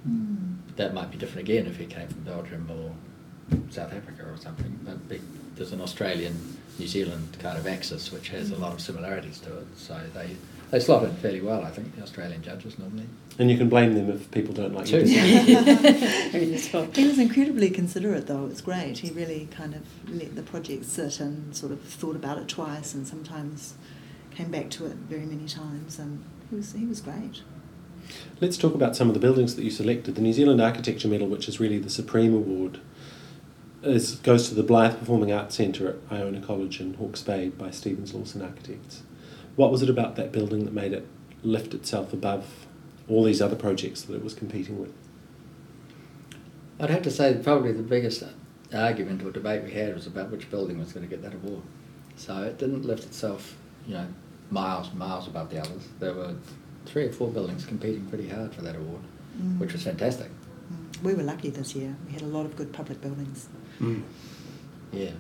Mm. 0.08 0.58
that 0.78 0.94
might 0.94 1.10
be 1.12 1.18
different 1.18 1.50
again 1.50 1.66
if 1.66 1.78
he 1.78 1.86
came 1.88 2.08
from 2.08 2.22
Belgium 2.22 2.70
or 2.70 2.92
South 3.72 3.92
Africa 3.92 4.22
or 4.32 4.38
something. 4.38 4.80
But 4.86 4.98
there's 5.56 5.72
an 5.74 5.82
Australian 5.82 6.36
New 6.80 6.88
Zealand 6.88 7.36
kind 7.40 7.58
of 7.58 7.66
axis 7.68 8.12
which 8.14 8.30
has 8.30 8.52
a 8.52 8.56
lot 8.56 8.72
of 8.72 8.80
similarities 8.80 9.40
to 9.42 9.58
it. 9.58 9.68
So 9.76 10.00
they 10.14 10.38
they 10.72 10.80
slot 10.80 11.04
in 11.04 11.14
fairly 11.18 11.42
well, 11.42 11.66
I 11.66 11.72
think, 11.72 11.96
the 11.98 12.04
Australian 12.04 12.42
judges 12.44 12.80
normally. 12.80 13.08
And 13.38 13.52
you 13.52 13.58
can 13.58 13.68
blame 13.68 13.96
them 13.96 14.10
if 14.10 14.32
people 14.32 14.54
don't 14.54 14.74
like 14.74 14.90
your 14.90 15.02
Too. 15.02 15.08
design. 15.08 15.58
I 16.34 16.40
mean, 16.40 16.54
it's 16.54 16.70
fun. 16.70 16.90
He 16.94 17.06
was 17.06 17.20
incredibly 17.20 17.70
considerate, 17.70 18.28
though. 18.28 18.46
It 18.46 18.50
was 18.50 18.62
great. 18.62 19.00
He 19.00 19.10
really 19.10 19.50
kind 19.52 19.74
of 19.74 19.82
let 20.10 20.36
the 20.36 20.42
project 20.44 20.86
sit 20.86 21.20
and 21.20 21.54
sort 21.54 21.74
of 21.74 21.82
thought 21.82 22.16
about 22.16 22.38
it 22.38 22.48
twice, 22.48 22.94
and 22.94 23.06
sometimes 23.06 23.74
came 24.32 24.52
back 24.52 24.70
to 24.72 24.86
it 24.86 24.94
very 24.94 25.26
many 25.26 25.48
times. 25.48 26.00
And 26.00 26.24
he 26.50 26.56
was 26.56 26.72
he 26.72 26.86
was 26.86 27.02
great. 27.02 27.42
Let's 28.40 28.58
talk 28.58 28.74
about 28.74 28.96
some 28.96 29.10
of 29.10 29.14
the 29.14 29.20
buildings 29.20 29.56
that 29.56 29.64
you 29.64 29.72
selected. 29.72 30.16
The 30.16 30.22
New 30.22 30.34
Zealand 30.34 30.62
Architecture 30.62 31.08
Medal, 31.08 31.28
which 31.28 31.50
is 31.50 31.60
really 31.60 31.80
the 31.80 31.90
supreme 31.90 32.34
award, 32.34 32.80
is, 33.82 34.16
goes 34.18 34.48
to 34.50 34.56
the 34.56 34.64
Blythe 34.64 35.00
Performing 35.00 35.32
Arts 35.32 35.56
Centre 35.56 35.90
at 35.90 35.96
Iona 36.12 36.42
College 36.42 36.80
in 36.80 36.94
Hawke's 36.96 37.22
Bay 37.22 37.50
by 37.50 37.72
Stevens 37.72 38.14
Lawson 38.14 38.42
Architects. 38.42 39.04
What 39.56 39.72
was 39.72 39.82
it 39.82 39.90
about 39.90 40.16
that 40.18 40.32
building 40.32 40.66
that 40.66 40.74
made 40.74 40.94
it 40.94 41.08
lift 41.44 41.74
itself 41.74 42.14
above 42.14 42.65
all 43.08 43.24
these 43.24 43.42
other 43.42 43.56
projects 43.56 44.02
that 44.04 44.16
it 44.16 44.24
was 44.24 44.34
competing 44.34 44.80
with? 44.80 44.94
I'd 46.80 46.90
have 46.90 47.04
to 47.04 47.12
say 47.12 47.40
probably 47.42 47.72
the 47.72 47.84
biggest 47.84 48.24
argument 48.74 49.24
or 49.24 49.32
debate 49.32 49.64
we 49.64 49.72
had 49.72 49.94
was 49.94 50.08
about 50.08 50.30
which 50.32 50.50
building 50.52 50.78
was 50.80 50.92
going 50.92 51.08
to 51.08 51.10
get 51.10 51.22
that 51.24 51.34
award. 51.34 51.62
So 52.18 52.44
it 52.44 52.58
didn't 52.58 52.84
lift 52.86 53.04
itself, 53.06 53.56
you 53.88 53.94
know, 53.94 54.08
miles 54.52 54.90
and 54.90 54.98
miles 54.98 55.28
above 55.28 55.50
the 55.50 55.60
others. 55.60 55.88
There 56.00 56.14
were 56.14 56.36
three 56.86 57.06
or 57.06 57.12
four 57.12 57.30
buildings 57.30 57.66
competing 57.66 58.06
pretty 58.08 58.28
hard 58.30 58.54
for 58.54 58.62
that 58.62 58.76
award, 58.76 59.02
Mm. 59.42 59.60
which 59.60 59.74
was 59.74 59.84
fantastic. 59.84 60.30
Mm. 60.72 61.04
We 61.04 61.14
were 61.14 61.24
lucky 61.24 61.50
this 61.50 61.76
year. 61.76 61.96
We 62.08 62.14
had 62.14 62.22
a 62.22 62.26
lot 62.28 62.46
of 62.46 62.56
good 62.56 62.72
public 62.72 63.02
buildings. 63.02 63.48
Yeah. 64.94 65.12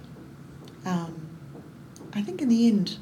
Um, 0.85 1.27
I 2.13 2.21
think 2.21 2.41
in 2.41 2.47
the 2.47 2.67
end, 2.67 2.97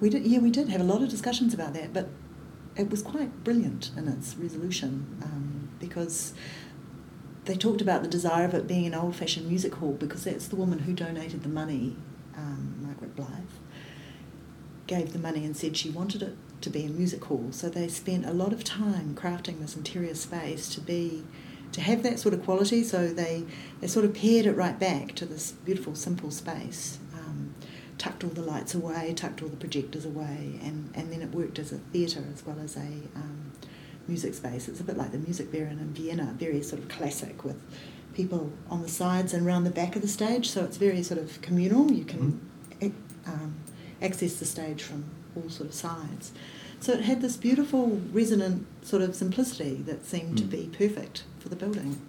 we 0.00 0.10
did. 0.10 0.26
Yeah, 0.26 0.40
we 0.40 0.50
did 0.50 0.68
have 0.68 0.80
a 0.80 0.84
lot 0.84 1.00
of 1.02 1.08
discussions 1.08 1.54
about 1.54 1.72
that, 1.74 1.92
but 1.94 2.08
it 2.76 2.90
was 2.90 3.02
quite 3.02 3.44
brilliant 3.44 3.90
in 3.96 4.08
its 4.08 4.36
resolution 4.36 5.18
um, 5.22 5.68
because 5.78 6.32
they 7.44 7.56
talked 7.56 7.80
about 7.80 8.02
the 8.02 8.08
desire 8.08 8.44
of 8.44 8.54
it 8.54 8.66
being 8.66 8.86
an 8.86 8.94
old-fashioned 8.94 9.46
music 9.46 9.74
hall 9.74 9.92
because 9.92 10.24
that's 10.24 10.48
the 10.48 10.56
woman 10.56 10.80
who 10.80 10.92
donated 10.92 11.42
the 11.42 11.48
money, 11.48 11.96
um, 12.36 12.76
Margaret 12.80 13.16
Blythe, 13.16 13.28
gave 14.86 15.12
the 15.12 15.18
money 15.18 15.44
and 15.44 15.56
said 15.56 15.76
she 15.76 15.90
wanted 15.90 16.22
it 16.22 16.36
to 16.60 16.70
be 16.70 16.84
a 16.84 16.88
music 16.88 17.24
hall. 17.24 17.48
So 17.50 17.68
they 17.68 17.88
spent 17.88 18.26
a 18.26 18.32
lot 18.32 18.52
of 18.52 18.64
time 18.64 19.14
crafting 19.14 19.60
this 19.60 19.76
interior 19.76 20.14
space 20.14 20.68
to 20.74 20.80
be 20.80 21.24
to 21.72 21.80
have 21.80 22.02
that 22.02 22.18
sort 22.18 22.34
of 22.34 22.44
quality. 22.44 22.82
So 22.82 23.08
they 23.08 23.44
they 23.80 23.86
sort 23.86 24.04
of 24.04 24.14
paired 24.14 24.46
it 24.46 24.52
right 24.52 24.78
back 24.78 25.14
to 25.16 25.26
this 25.26 25.52
beautiful, 25.52 25.94
simple 25.94 26.30
space. 26.30 26.98
Tucked 28.00 28.24
all 28.24 28.30
the 28.30 28.40
lights 28.40 28.74
away, 28.74 29.12
tucked 29.14 29.42
all 29.42 29.50
the 29.50 29.56
projectors 29.58 30.06
away, 30.06 30.58
and, 30.62 30.90
and 30.94 31.12
then 31.12 31.20
it 31.20 31.32
worked 31.34 31.58
as 31.58 31.70
a 31.70 31.76
theatre 31.92 32.24
as 32.32 32.46
well 32.46 32.58
as 32.64 32.74
a 32.74 32.80
um, 33.14 33.52
music 34.08 34.32
space. 34.32 34.68
It's 34.68 34.80
a 34.80 34.84
bit 34.84 34.96
like 34.96 35.12
the 35.12 35.18
Musikverein 35.18 35.72
in 35.78 35.92
Vienna, 35.92 36.34
very 36.38 36.62
sort 36.62 36.80
of 36.80 36.88
classic 36.88 37.44
with 37.44 37.60
people 38.14 38.50
on 38.70 38.80
the 38.80 38.88
sides 38.88 39.34
and 39.34 39.46
around 39.46 39.64
the 39.64 39.70
back 39.70 39.96
of 39.96 40.02
the 40.02 40.08
stage. 40.08 40.48
So 40.48 40.64
it's 40.64 40.78
very 40.78 41.02
sort 41.02 41.20
of 41.20 41.42
communal. 41.42 41.92
You 41.92 42.06
can 42.06 42.40
ac- 42.80 42.94
um, 43.26 43.56
access 44.00 44.36
the 44.36 44.46
stage 44.46 44.82
from 44.82 45.04
all 45.36 45.50
sort 45.50 45.68
of 45.68 45.74
sides. 45.74 46.32
So 46.80 46.94
it 46.94 47.02
had 47.02 47.20
this 47.20 47.36
beautiful, 47.36 48.00
resonant 48.14 48.66
sort 48.82 49.02
of 49.02 49.14
simplicity 49.14 49.74
that 49.84 50.06
seemed 50.06 50.38
to 50.38 50.44
Mm. 50.44 50.50
be 50.50 50.70
perfect 50.72 51.24
for 51.38 51.50
the 51.50 51.56
building. 51.56 52.00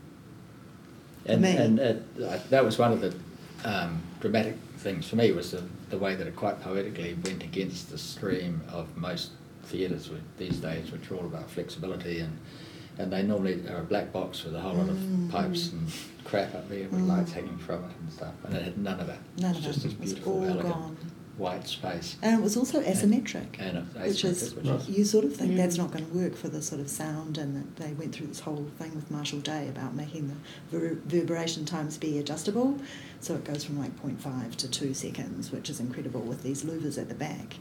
And, 1.26 1.42
me. 1.42 1.58
and 1.58 1.80
it, 1.80 2.04
uh, 2.24 2.40
that 2.50 2.64
was 2.64 2.78
one 2.80 2.94
of 2.94 3.02
the 3.02 3.14
um, 3.66 4.02
dramatic 4.22 4.56
things 4.82 5.08
for 5.08 5.16
me 5.16 5.32
was 5.32 5.52
the, 5.52 5.64
the 5.90 5.98
way 5.98 6.16
that 6.16 6.28
it 6.28 6.36
quite 6.36 6.60
poetically 6.62 7.16
went 7.24 7.44
against 7.44 7.90
the 7.92 7.98
stream 7.98 8.62
of 8.72 8.96
most 8.98 9.32
theatres 9.66 10.10
these 10.38 10.58
days, 10.58 10.92
which 10.92 11.10
are 11.12 11.16
all 11.16 11.26
about 11.26 11.50
flexibility 11.50 12.20
and 12.20 12.38
and 12.98 13.12
they 13.12 13.24
normally 13.24 13.66
are 13.70 13.78
a 13.78 13.84
black 13.84 14.12
box 14.12 14.44
with 14.44 14.54
a 14.54 14.60
whole 14.60 14.74
lot 14.76 14.90
of 14.90 14.98
Mm. 14.98 15.30
pipes 15.32 15.72
and 15.72 15.88
crap 16.26 16.54
up 16.54 16.68
there 16.70 16.88
with 16.90 17.00
Mm. 17.00 17.08
lights 17.08 17.32
hanging 17.32 17.58
from 17.58 17.86
it 17.86 17.92
and 18.02 18.12
stuff. 18.12 18.34
And 18.44 18.54
it 18.54 18.64
had 18.64 18.78
none 18.78 19.00
of 19.00 19.08
that. 19.08 19.20
None 19.38 19.52
it 19.52 19.58
was 19.58 19.66
of 19.66 19.74
just 19.74 19.86
it. 19.86 20.00
was 20.00 20.12
beautiful, 20.14 20.34
all 20.34 20.44
elegant 20.44 20.74
gone. 20.74 20.98
White 21.42 21.68
space. 21.68 22.16
And 22.22 22.38
it 22.40 22.44
was 22.44 22.56
also 22.56 22.82
asymmetric. 22.82 23.60
And 23.60 23.78
it- 23.80 23.84
which 24.08 24.24
is 24.24 24.54
which 24.56 24.66
is- 24.68 24.90
you 24.90 25.04
sort 25.04 25.26
of 25.26 25.36
think 25.36 25.54
Mm. 25.54 25.58
that's 25.58 25.78
not 25.78 25.92
going 25.92 26.06
to 26.06 26.14
work 26.18 26.36
for 26.36 26.50
the 26.50 26.62
sort 26.62 26.80
of 26.82 26.90
sound 26.90 27.38
and 27.38 27.56
that 27.58 27.76
they 27.84 27.94
went 27.94 28.14
through 28.14 28.28
this 28.28 28.42
whole 28.42 28.68
thing 28.78 28.94
with 28.96 29.10
Marshall 29.10 29.40
Day 29.40 29.68
about 29.68 29.96
making 29.96 30.32
the 30.72 30.78
reverberation 30.80 31.66
times 31.66 31.98
be 31.98 32.18
adjustable 32.20 32.78
so 33.20 33.36
it 33.36 33.44
goes 33.44 33.64
from 33.64 33.80
like 33.80 33.92
0.5 34.02 34.56
to 34.58 34.68
2 34.68 34.94
seconds 34.94 35.52
which 35.52 35.70
is 35.70 35.80
incredible 35.80 36.22
with 36.22 36.44
these 36.44 36.64
louvers 36.64 36.98
at 36.98 37.08
the 37.10 37.16
back 37.16 37.56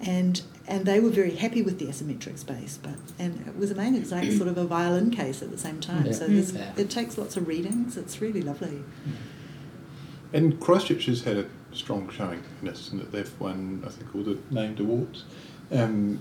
and 0.00 0.42
and 0.66 0.86
they 0.86 0.98
were 1.00 1.10
very 1.10 1.34
happy 1.36 1.62
with 1.62 1.78
the 1.78 1.86
asymmetric 1.86 2.38
space 2.38 2.78
but 2.82 2.94
and 3.18 3.32
it 3.46 3.56
was 3.56 3.70
amazing 3.70 3.94
it's 3.96 4.10
like 4.12 4.30
sort 4.32 4.48
of 4.48 4.58
a 4.58 4.64
violin 4.64 5.10
case 5.10 5.40
at 5.42 5.50
the 5.50 5.58
same 5.58 5.80
time 5.80 6.06
Yeah. 6.06 6.12
so 6.12 6.26
this, 6.26 6.52
Mm. 6.52 6.58
Yeah. 6.58 6.72
it 6.82 6.90
takes 6.90 7.16
lots 7.18 7.36
of 7.36 7.46
readings 7.48 7.96
it's 7.96 8.20
really 8.20 8.42
lovely 8.42 8.82
And 10.32 10.58
Christchurch 10.58 11.06
has 11.06 11.22
had 11.22 11.36
a 11.36 11.46
strong 11.74 12.08
showing 12.10 12.42
in 12.60 12.68
this, 12.68 12.90
and 12.90 13.00
that 13.00 13.12
they've 13.12 13.40
won, 13.40 13.82
I 13.86 13.90
think, 13.90 14.14
all 14.14 14.22
the 14.22 14.38
named 14.50 14.80
awards. 14.80 15.24
Um, 15.72 16.20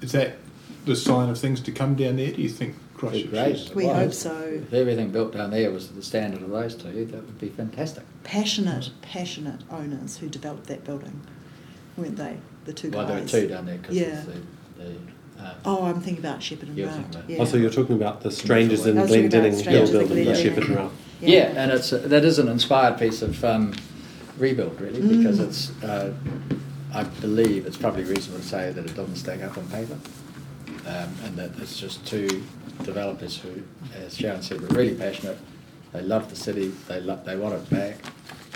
is 0.00 0.12
that 0.12 0.36
the 0.84 0.96
sign 0.96 1.28
of 1.28 1.38
things 1.38 1.60
to 1.62 1.72
come 1.72 1.94
down 1.94 2.16
there? 2.16 2.32
Do 2.32 2.42
you 2.42 2.48
think 2.48 2.74
Christchurch 2.94 3.30
great. 3.30 3.70
we 3.74 3.86
Well, 3.86 3.94
hope 3.96 4.12
so 4.12 4.36
If 4.40 4.72
everything 4.72 5.10
built 5.10 5.32
down 5.32 5.50
there 5.50 5.70
was 5.70 5.88
the 5.88 6.02
standard 6.02 6.42
of 6.42 6.50
those 6.50 6.74
two, 6.74 7.04
that 7.06 7.16
would 7.16 7.38
be 7.40 7.48
fantastic. 7.48 8.04
passionate 8.24 8.90
passionate 9.02 9.60
owners 9.70 10.18
who 10.18 10.28
developed 10.28 10.66
that 10.68 10.84
building 10.84 11.20
weren't 11.96 12.16
they 12.16 12.36
the 12.64 12.72
two 12.72 12.90
Well, 12.90 13.06
guys 13.06 13.30
there 13.32 13.40
were 13.42 13.46
two 13.46 13.52
down 13.54 13.66
there 13.66 13.78
because 13.78 13.96
Yeah. 13.96 14.22
the, 14.78 14.82
the 14.84 15.42
uh, 15.42 15.54
Oh, 15.64 15.84
I'm 15.84 16.00
thinking 16.00 16.24
about 16.24 16.42
Sheppard 16.42 16.68
and 16.68 16.78
You're 16.78 16.86
Rout. 16.86 16.96
thinking 16.96 17.14
about- 17.16 17.30
Yeah. 17.30 17.38
Oh, 17.40 17.44
so 17.44 17.56
you're 17.56 17.70
talking 17.70 17.96
about 17.96 18.20
the 18.22 18.30
Strange's 18.30 18.86
in 18.86 18.96
I 18.98 19.02
was 19.02 19.10
Glendinning 19.10 19.52
Hill 19.64 19.90
building, 19.90 20.24
the 20.24 20.34
Sheppard 20.36 20.64
and 20.64 20.76
Rout. 20.76 20.92
Yeah, 21.20 21.52
and 21.56 21.70
it's 21.72 21.92
a, 21.92 21.98
that 21.98 22.24
is 22.24 22.38
an 22.38 22.48
inspired 22.48 22.98
piece 22.98 23.20
of 23.22 23.44
um, 23.44 23.74
rebuild, 24.38 24.80
really, 24.80 25.00
because 25.00 25.38
Mm. 25.38 25.46
it's. 25.48 25.82
Uh, 25.82 26.12
I 26.94 27.04
believe 27.04 27.66
it's 27.66 27.78
probably 27.78 28.04
reasonable 28.04 28.40
to 28.42 28.46
say 28.48 28.70
that 28.70 28.84
it 28.84 28.94
doesn't 28.94 29.16
stack 29.16 29.42
up 29.42 29.56
on 29.56 29.66
paper, 29.68 29.96
um, 30.86 31.08
and 31.24 31.36
that 31.36 31.52
it's 31.58 31.78
just 31.80 32.04
two 32.06 32.42
developers 32.84 33.38
who, 33.38 33.62
as 33.94 34.16
Sharon 34.16 34.42
said, 34.42 34.60
were 34.60 34.68
really 34.68 34.94
passionate. 34.94 35.38
They 35.92 36.02
loved 36.02 36.30
the 36.30 36.36
city. 36.36 36.72
They 36.88 37.00
lo- 37.00 37.20
they 37.24 37.36
want 37.36 37.54
it 37.54 37.70
back, 37.70 37.96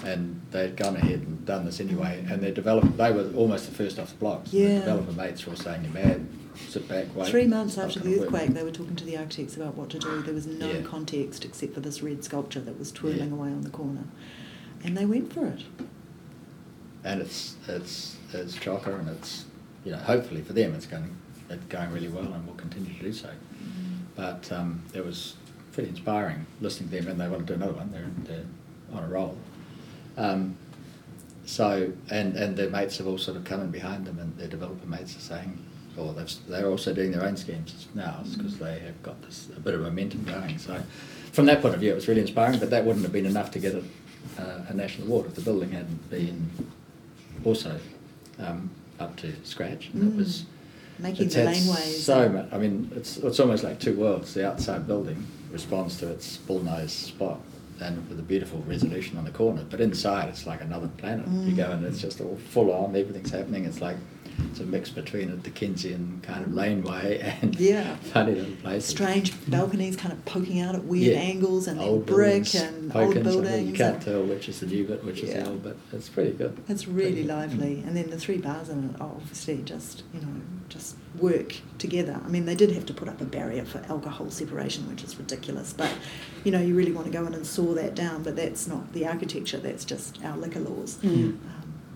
and 0.05 0.41
they'd 0.51 0.77
gone 0.77 0.97
ahead 0.97 1.21
and 1.21 1.45
done 1.47 1.65
this 1.65 1.81
anyway. 1.81 2.25
And 2.31 2.43
their 2.43 2.53
developer, 2.53 2.89
they 2.89 3.11
were 3.13 3.31
almost 3.35 3.67
the 3.71 3.75
first 3.75 3.99
off 3.99 4.11
the 4.11 4.17
blocks. 4.17 4.53
Yeah. 4.53 4.69
The 4.81 4.81
developer 4.81 5.13
mates 5.13 5.47
were 5.47 5.53
all 5.53 5.59
saying, 5.59 5.85
"You're 5.85 5.93
mad. 5.95 6.27
Sit 6.69 6.89
back, 6.89 7.15
wait." 7.15 7.29
Three 7.29 7.47
months 7.47 7.79
after 7.79 8.01
the 8.01 8.11
work." 8.19 8.21
earthquake, 8.33 8.55
they 8.55 8.63
were 8.65 8.71
talking 8.71 8.97
to 8.97 9.05
the 9.05 9.17
architects 9.17 9.57
about 9.57 9.77
what 9.77 9.89
to 9.91 9.99
do. 9.99 10.23
There 10.23 10.35
was 10.35 10.47
no 10.47 10.71
Yeah. 10.73 10.83
context 10.83 11.45
except 11.45 11.73
for 11.75 11.81
this 11.81 12.03
red 12.03 12.23
sculpture 12.25 12.61
that 12.61 12.79
was 12.79 12.91
twirling 12.93 13.29
Yeah. 13.31 13.35
away 13.35 13.49
on 13.49 13.63
the 13.63 13.71
corner. 13.71 14.05
And 14.87 14.97
they 14.97 15.05
went 15.05 15.33
for 15.33 15.47
it. 15.47 15.63
and 17.05 17.21
it's 17.21 17.57
it's 17.69 18.17
it's 18.33 18.57
chocker 18.57 18.99
and 18.99 19.09
it's 19.11 19.45
you 19.85 19.93
know 19.93 19.99
hopefully 19.99 20.43
for 20.43 20.53
them 20.53 20.75
it's 20.75 20.87
going 20.87 21.15
it's 21.51 21.65
going 21.67 21.91
really 21.93 22.09
well 22.09 22.33
and 22.33 22.47
will 22.47 22.55
continue 22.55 22.93
to 22.95 23.03
do 23.03 23.13
so. 23.13 23.31
But 24.17 24.51
um, 24.51 24.83
it 24.95 25.05
was 25.05 25.35
pretty 25.73 25.91
inspiring 25.91 26.47
listening 26.61 26.89
to 26.91 26.97
them, 26.97 27.09
and 27.09 27.21
they 27.21 27.29
want 27.29 27.47
to 27.47 27.53
do 27.53 27.61
another 27.63 27.75
one. 27.75 27.91
They're 27.93 28.11
they're 28.25 28.45
on 28.93 29.05
a 29.05 29.09
roll. 29.09 29.37
Um, 30.17 30.57
so 31.45 31.93
and 32.11 32.37
and 32.37 32.57
their 32.57 32.71
mates 32.71 32.99
have 32.99 33.07
all 33.07 33.19
sort 33.19 33.37
of 33.37 33.45
come 33.45 33.61
in 33.61 33.71
behind 33.71 34.07
them, 34.07 34.19
and 34.19 34.37
their 34.39 34.49
developer 34.49 34.87
mates 34.87 35.17
are 35.17 35.21
saying, 35.21 35.59
or 35.97 36.13
they've, 36.15 36.33
they're 36.49 36.69
also 36.69 36.93
doing 36.95 37.13
their 37.13 37.25
own 37.25 37.37
schemes 37.37 37.89
now 37.95 38.23
because 38.37 38.59
they 38.59 38.79
have 38.81 39.01
got 39.03 39.21
this 39.23 39.49
a 39.57 39.61
bit 39.61 39.75
of 39.75 39.81
momentum 39.83 40.25
going. 40.25 40.59
So 40.59 40.81
from 41.33 41.47
that 41.47 41.61
point 41.63 41.75
of 41.75 41.81
view, 41.81 41.93
it 41.93 41.95
was 41.95 42.09
really 42.09 42.23
inspiring. 42.23 42.59
But 42.59 42.71
that 42.71 42.85
wouldn't 42.85 43.05
have 43.05 43.13
been 43.13 43.27
enough 43.27 43.51
to 43.53 43.59
get 43.61 43.75
it 43.75 43.85
uh, 44.39 44.61
a 44.69 44.75
national 44.75 45.07
award 45.09 45.27
if 45.27 45.35
the 45.35 45.41
building 45.41 45.71
hadn't 45.73 46.11
been 46.11 46.49
also 47.45 47.79
um, 48.39 48.71
up 48.99 49.17
to 49.17 49.33
scratch. 49.45 49.91
And 49.93 50.03
it 50.03 50.15
Mm. 50.15 50.19
was 50.19 50.45
Making 50.99 51.29
the 51.29 51.35
laneways. 51.41 51.99
So 52.01 52.29
much. 52.31 52.47
I 52.53 52.57
mean, 52.59 52.91
it's 52.97 53.19
it's 53.19 53.39
almost 53.39 53.63
like 53.65 53.79
two 53.79 53.95
worlds. 53.97 54.33
The 54.33 54.49
outside 54.49 54.87
building 54.87 55.27
responds 55.53 55.99
to 55.99 56.09
its 56.11 56.39
bullnose 56.39 56.89
spot, 56.89 57.39
and 57.81 58.09
with 58.09 58.19
a 58.19 58.23
beautiful 58.23 58.61
resolution 58.67 59.19
on 59.19 59.25
the 59.27 59.31
corner. 59.31 59.63
But 59.69 59.81
inside, 59.83 60.31
it's 60.31 60.47
like 60.47 60.63
another 60.63 60.89
planet. 60.97 61.29
You 61.29 61.55
go 61.55 61.71
and 61.71 61.85
it's 61.85 62.01
just 62.01 62.21
all 62.23 62.39
full 62.51 62.73
on. 62.73 62.97
Everything's 62.97 63.31
happening. 63.31 63.67
It's 63.67 63.83
like 63.83 63.97
it's 64.51 64.61
a 64.61 64.65
mix 64.65 64.91
between 64.91 65.31
a 65.31 65.37
Dickensian 65.37 66.21
kind 66.23 66.45
of 66.45 66.53
laneway 66.55 67.19
and 67.43 67.59
Yeah. 67.59 67.97
funny 68.13 68.35
little 68.35 68.57
places. 68.57 68.89
Strange 68.91 69.33
balconies 69.51 69.97
kind 69.97 70.13
of 70.13 70.25
poking 70.25 70.61
out 70.61 70.75
at 70.75 70.85
weird 70.85 71.13
Yeah. 71.15 71.19
angles 71.21 71.67
and 71.67 71.79
then 71.81 71.87
Old 71.89 72.07
brick 72.07 72.55
and 72.55 72.95
old 72.95 73.15
buildings. 73.15 73.69
You 73.71 73.75
can't 73.75 74.03
tell 74.03 74.23
which 74.23 74.49
is 74.49 74.61
the 74.61 74.67
new 74.67 74.85
bit, 74.85 75.05
which 75.05 75.21
is 75.23 75.33
the 75.33 75.49
old 75.49 75.63
bit. 75.63 75.77
It's 75.93 76.09
pretty 76.09 76.33
good. 76.33 76.57
It's 76.69 76.87
really 76.87 77.13
Pretty- 77.13 77.29
lively, 77.29 77.83
and 77.87 77.97
then 77.97 78.11
the 78.11 78.19
three 78.19 78.39
bars 78.39 78.69
in 78.69 78.91
it 78.91 79.01
are 79.01 79.09
obviously 79.09 79.63
just 79.65 80.03
you 80.13 80.21
know 80.21 80.29
just 80.69 80.97
work 81.19 81.55
together. 81.79 82.21
I 82.25 82.29
mean, 82.29 82.45
they 82.45 82.55
did 82.57 82.73
have 82.73 82.85
to 82.87 82.93
put 82.95 83.09
up 83.09 83.21
a 83.21 83.25
barrier 83.25 83.65
for 83.65 83.79
alcohol 83.89 84.31
separation, 84.31 84.89
which 84.89 85.03
is 85.05 85.17
ridiculous. 85.19 85.73
But 85.73 85.91
you 86.45 86.51
know, 86.53 86.61
you 86.61 86.75
really 86.75 86.93
want 86.93 87.07
to 87.07 87.13
go 87.13 87.25
in 87.27 87.35
and 87.35 87.47
saw 87.47 87.73
that 87.75 87.95
down. 87.95 88.23
But 88.23 88.37
that's 88.37 88.67
not 88.67 88.93
the 88.93 89.07
architecture. 89.07 89.59
That's 89.59 89.85
just 89.85 90.23
our 90.25 90.37
liquor 90.37 90.61
laws. 90.61 90.97
Mm. 91.03 91.09
Um, 91.09 91.41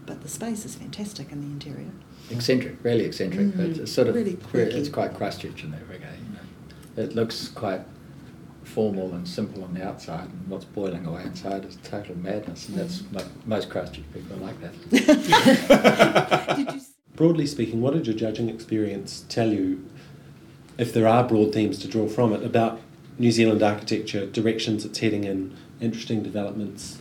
but 0.07 0.23
the 0.23 0.29
space 0.29 0.65
is 0.65 0.75
fantastic 0.77 1.31
in 1.33 1.41
the 1.41 1.47
interior. 1.49 1.91
Eccentric, 2.31 2.77
really 2.83 3.05
eccentric. 3.05 3.49
Mm, 3.49 3.71
It's, 3.71 3.79
it's 3.81 3.93
sort 3.93 4.09
of 4.09 4.15
really 4.15 4.39
it's 4.55 4.89
quite 4.89 5.15
Christchurch 5.15 5.65
in 5.65 5.71
that 5.73 5.83
regard. 5.89 6.15
You 6.17 6.35
know. 6.35 7.03
It 7.03 7.15
looks 7.15 7.49
quite 7.49 7.81
formal 8.65 9.13
and 9.15 9.27
simple 9.27 9.65
on 9.65 9.75
the 9.75 9.85
outside, 9.85 10.29
and 10.29 10.49
what's 10.49 10.65
boiling 10.65 11.05
away 11.07 11.23
inside 11.25 11.65
is 11.65 11.77
total 11.83 12.17
madness. 12.17 12.69
And 12.69 12.79
that's 12.79 12.99
Mm. 13.03 13.15
like 13.17 13.27
most 13.47 13.69
Christchurch 13.69 14.05
people 14.15 14.37
are 14.37 14.41
like 14.47 14.57
that. 14.61 14.75
You? 16.75 16.81
Broadly 17.17 17.47
speaking, 17.47 17.81
what 17.83 17.93
did 17.95 18.07
your 18.07 18.17
judging 18.17 18.49
experience 18.49 19.25
tell 19.29 19.53
you, 19.53 19.85
if 20.79 20.93
there 20.93 21.07
are 21.07 21.23
broad 21.25 21.53
themes 21.53 21.79
to 21.81 21.89
draw 21.89 22.09
from 22.09 22.33
it, 22.33 22.43
about 22.43 22.81
New 23.19 23.31
Zealand 23.31 23.63
architecture, 23.63 24.25
directions 24.27 24.85
it's 24.87 24.99
heading 25.01 25.25
in, 25.25 25.55
interesting 25.81 26.23
developments? 26.23 26.99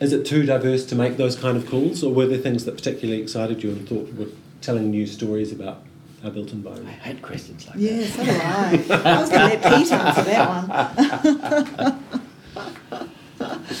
Is 0.00 0.12
it 0.14 0.24
too 0.24 0.44
diverse 0.44 0.86
to 0.86 0.94
make 0.94 1.16
those 1.18 1.36
kind 1.36 1.56
of 1.56 1.66
calls, 1.68 2.02
or 2.02 2.12
were 2.12 2.26
there 2.26 2.38
things 2.38 2.64
that 2.64 2.72
particularly 2.76 3.20
excited 3.20 3.62
you 3.62 3.70
and 3.70 3.86
thought 3.88 4.12
were 4.14 4.26
telling 4.62 4.90
new 4.90 5.06
stories 5.06 5.52
about 5.52 5.82
our 6.24 6.30
built 6.30 6.52
environment? 6.52 6.88
I 7.04 7.10
environment? 7.10 7.16
hate 7.18 7.22
questions 7.22 7.66
like 7.66 7.76
that. 7.76 7.82
Yeah, 7.82 7.98
that. 7.98 8.86
so 8.86 8.88
do 8.88 8.94
I. 8.94 9.10
I 9.16 9.20
was 9.20 9.30
going 9.30 9.50
to 9.50 9.68
let 9.68 9.78
Pete 9.78 9.92
answer 9.92 10.22
that 10.22 11.88
one. 11.88 12.04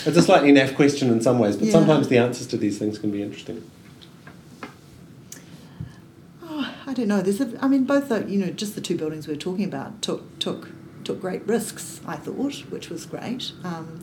It's 0.06 0.16
a 0.16 0.22
slightly 0.22 0.50
naff 0.52 0.74
question 0.74 1.10
in 1.10 1.20
some 1.20 1.38
ways, 1.38 1.56
but 1.56 1.66
Yeah. 1.66 1.72
sometimes 1.72 2.08
the 2.08 2.16
answers 2.16 2.46
to 2.48 2.56
these 2.56 2.78
things 2.78 2.98
can 2.98 3.10
be 3.10 3.22
interesting. 3.22 3.62
Oh, 6.42 6.74
I 6.86 6.94
don't 6.94 7.08
know. 7.08 7.20
There's, 7.20 7.40
a, 7.40 7.52
I 7.62 7.68
mean, 7.68 7.84
both 7.84 8.08
the, 8.08 8.24
you 8.26 8.38
know, 8.38 8.50
just 8.50 8.74
the 8.74 8.80
two 8.80 8.96
buildings 8.96 9.26
we 9.26 9.34
were 9.34 9.38
talking 9.40 9.64
about 9.64 10.00
took 10.00 10.38
took 10.38 10.70
took 11.04 11.20
great 11.20 11.46
risks. 11.46 12.00
I 12.06 12.16
thought, 12.16 12.36
which 12.70 12.88
was 12.88 13.04
great. 13.04 13.52
Um, 13.62 14.02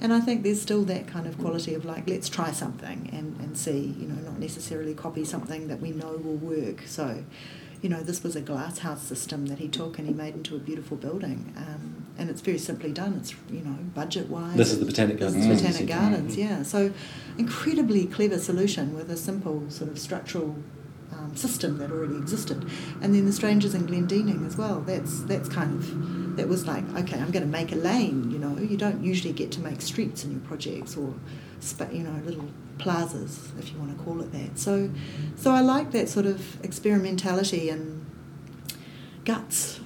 and 0.00 0.12
I 0.12 0.20
think 0.20 0.42
there's 0.42 0.62
still 0.62 0.84
that 0.84 1.06
kind 1.06 1.26
of 1.26 1.38
quality 1.38 1.74
of 1.74 1.84
like, 1.84 2.08
let's 2.08 2.28
try 2.28 2.52
something 2.52 3.10
and, 3.12 3.38
and 3.40 3.58
see, 3.58 3.94
you 3.98 4.06
know, 4.06 4.20
not 4.22 4.38
necessarily 4.38 4.94
copy 4.94 5.24
something 5.24 5.68
that 5.68 5.80
we 5.80 5.90
know 5.90 6.12
will 6.12 6.36
work. 6.36 6.82
So, 6.86 7.24
you 7.82 7.88
know, 7.88 8.02
this 8.02 8.22
was 8.22 8.36
a 8.36 8.40
glass 8.40 8.78
house 8.78 9.02
system 9.02 9.46
that 9.46 9.58
he 9.58 9.68
took 9.68 9.98
and 9.98 10.06
he 10.06 10.14
made 10.14 10.34
into 10.34 10.54
a 10.54 10.58
beautiful 10.58 10.96
building. 10.96 11.52
Um, 11.56 12.06
and 12.16 12.30
it's 12.30 12.40
very 12.40 12.58
simply 12.58 12.92
done. 12.92 13.14
It's, 13.14 13.34
you 13.50 13.60
know, 13.60 13.78
budget 13.94 14.28
wise. 14.28 14.56
This 14.56 14.72
is 14.72 14.80
the 14.80 14.86
Botanic 14.86 15.18
Gardens. 15.18 15.46
as 15.46 15.62
Botanic. 15.62 15.88
Gardens, 15.88 16.36
yeah. 16.36 16.62
So, 16.62 16.92
incredibly 17.36 18.06
clever 18.06 18.38
solution 18.38 18.94
with 18.94 19.10
a 19.10 19.16
simple 19.16 19.70
sort 19.70 19.90
of 19.90 19.98
structural 19.98 20.56
um, 21.28 21.36
system 21.36 21.78
that 21.78 21.90
already 21.90 22.16
existed, 22.16 22.68
and 23.00 23.14
then 23.14 23.26
the 23.26 23.32
Strange's 23.32 23.74
in 23.74 23.86
Glendinning 23.86 24.46
as 24.46 24.56
well. 24.56 24.80
That's 24.80 25.22
that's 25.22 25.48
kind 25.48 25.74
of 25.78 26.36
that 26.36 26.48
was 26.48 26.66
like 26.66 26.84
okay, 26.96 27.18
I'm 27.18 27.30
going 27.30 27.44
to 27.44 27.46
make 27.46 27.72
a 27.72 27.76
lane. 27.76 28.30
You 28.30 28.38
know, 28.38 28.56
you 28.58 28.76
don't 28.76 29.02
usually 29.02 29.32
get 29.32 29.50
to 29.52 29.60
make 29.60 29.80
streets 29.80 30.24
in 30.24 30.30
your 30.32 30.40
projects 30.40 30.96
or, 30.96 31.14
you 31.92 32.02
know, 32.02 32.20
little 32.24 32.48
plazas 32.78 33.50
if 33.58 33.72
you 33.72 33.78
want 33.78 33.96
to 33.96 34.04
call 34.04 34.20
it 34.20 34.32
that. 34.32 34.58
So, 34.58 34.90
so 35.36 35.50
I 35.52 35.60
like 35.60 35.90
that 35.92 36.08
sort 36.08 36.26
of 36.26 36.62
experimentality 36.64 37.68
and 37.68 38.06
guts. 39.24 39.80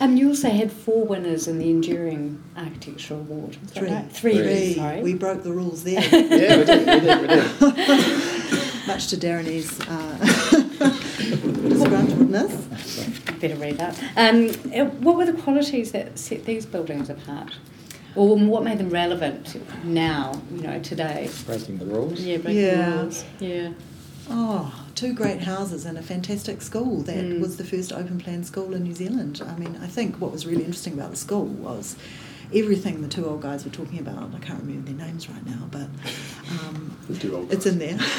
Um, 0.00 0.16
you 0.16 0.28
also 0.28 0.50
had 0.50 0.72
four 0.72 1.06
winners 1.06 1.46
in 1.46 1.58
the 1.58 1.70
Enduring 1.70 2.42
Architecture 2.56 3.14
Award. 3.14 3.56
Three. 3.68 3.90
right? 3.90 4.10
Three. 4.10 4.36
Three. 4.38 4.74
Sorry. 4.74 5.02
We 5.02 5.14
broke 5.14 5.44
the 5.44 5.52
rules 5.52 5.84
there. 5.84 6.02
Yeah, 6.12 6.58
we 6.58 6.64
did, 6.64 6.78
we 6.86 7.00
did, 7.00 7.20
we 7.20 7.86
did. 7.86 8.70
much 8.86 9.08
to 9.08 9.16
Darren's 9.16 9.80
uh, 9.88 10.18
disgruntledness. 11.68 13.40
Better 13.40 13.56
read 13.56 13.78
that. 13.78 13.98
Um, 14.16 14.50
uh, 14.74 14.84
what 15.00 15.16
were 15.16 15.26
the 15.26 15.32
qualities 15.40 15.92
that 15.92 16.18
set 16.18 16.44
these 16.44 16.66
buildings 16.66 17.10
apart? 17.10 17.56
Or 18.16 18.36
what 18.36 18.62
made 18.62 18.78
them 18.78 18.90
relevant 18.90 19.56
now, 19.84 20.40
you 20.54 20.62
know, 20.62 20.78
today? 20.80 21.28
Breaking 21.46 21.78
the 21.78 21.86
rules. 21.86 22.20
Yeah, 22.20 22.36
breaking 22.38 22.62
Yeah. 22.62 22.90
the 22.90 22.96
rules. 23.02 23.24
Yeah. 23.40 23.70
Oh, 24.30 24.72
two 24.94 25.12
great 25.12 25.40
houses 25.42 25.84
and 25.84 25.98
a 25.98 26.02
fantastic 26.02 26.62
school. 26.62 27.02
That 27.02 27.16
Mm. 27.16 27.40
was 27.40 27.56
the 27.56 27.64
first 27.64 27.92
open 27.92 28.18
plan 28.18 28.44
school 28.44 28.72
in 28.72 28.84
New 28.84 28.94
Zealand. 28.94 29.42
I 29.46 29.58
mean, 29.58 29.76
I 29.82 29.86
think 29.88 30.20
what 30.20 30.30
was 30.32 30.46
really 30.46 30.62
interesting 30.64 30.92
about 30.94 31.10
the 31.10 31.16
school 31.16 31.44
was 31.46 31.96
everything 32.54 33.02
the 33.02 33.08
two 33.08 33.26
old 33.26 33.42
guys 33.42 33.64
were 33.64 33.70
talking 33.70 33.98
about. 33.98 34.34
I 34.34 34.38
can't 34.38 34.60
remember 34.60 34.90
their 34.92 35.06
names 35.06 35.28
right 35.28 35.44
now, 35.46 35.68
but 35.70 35.88
um, 36.50 36.96
The 37.08 37.18
two 37.18 37.36
old 37.36 37.52
it's 37.52 37.66
in 37.66 37.78
there. 37.78 37.98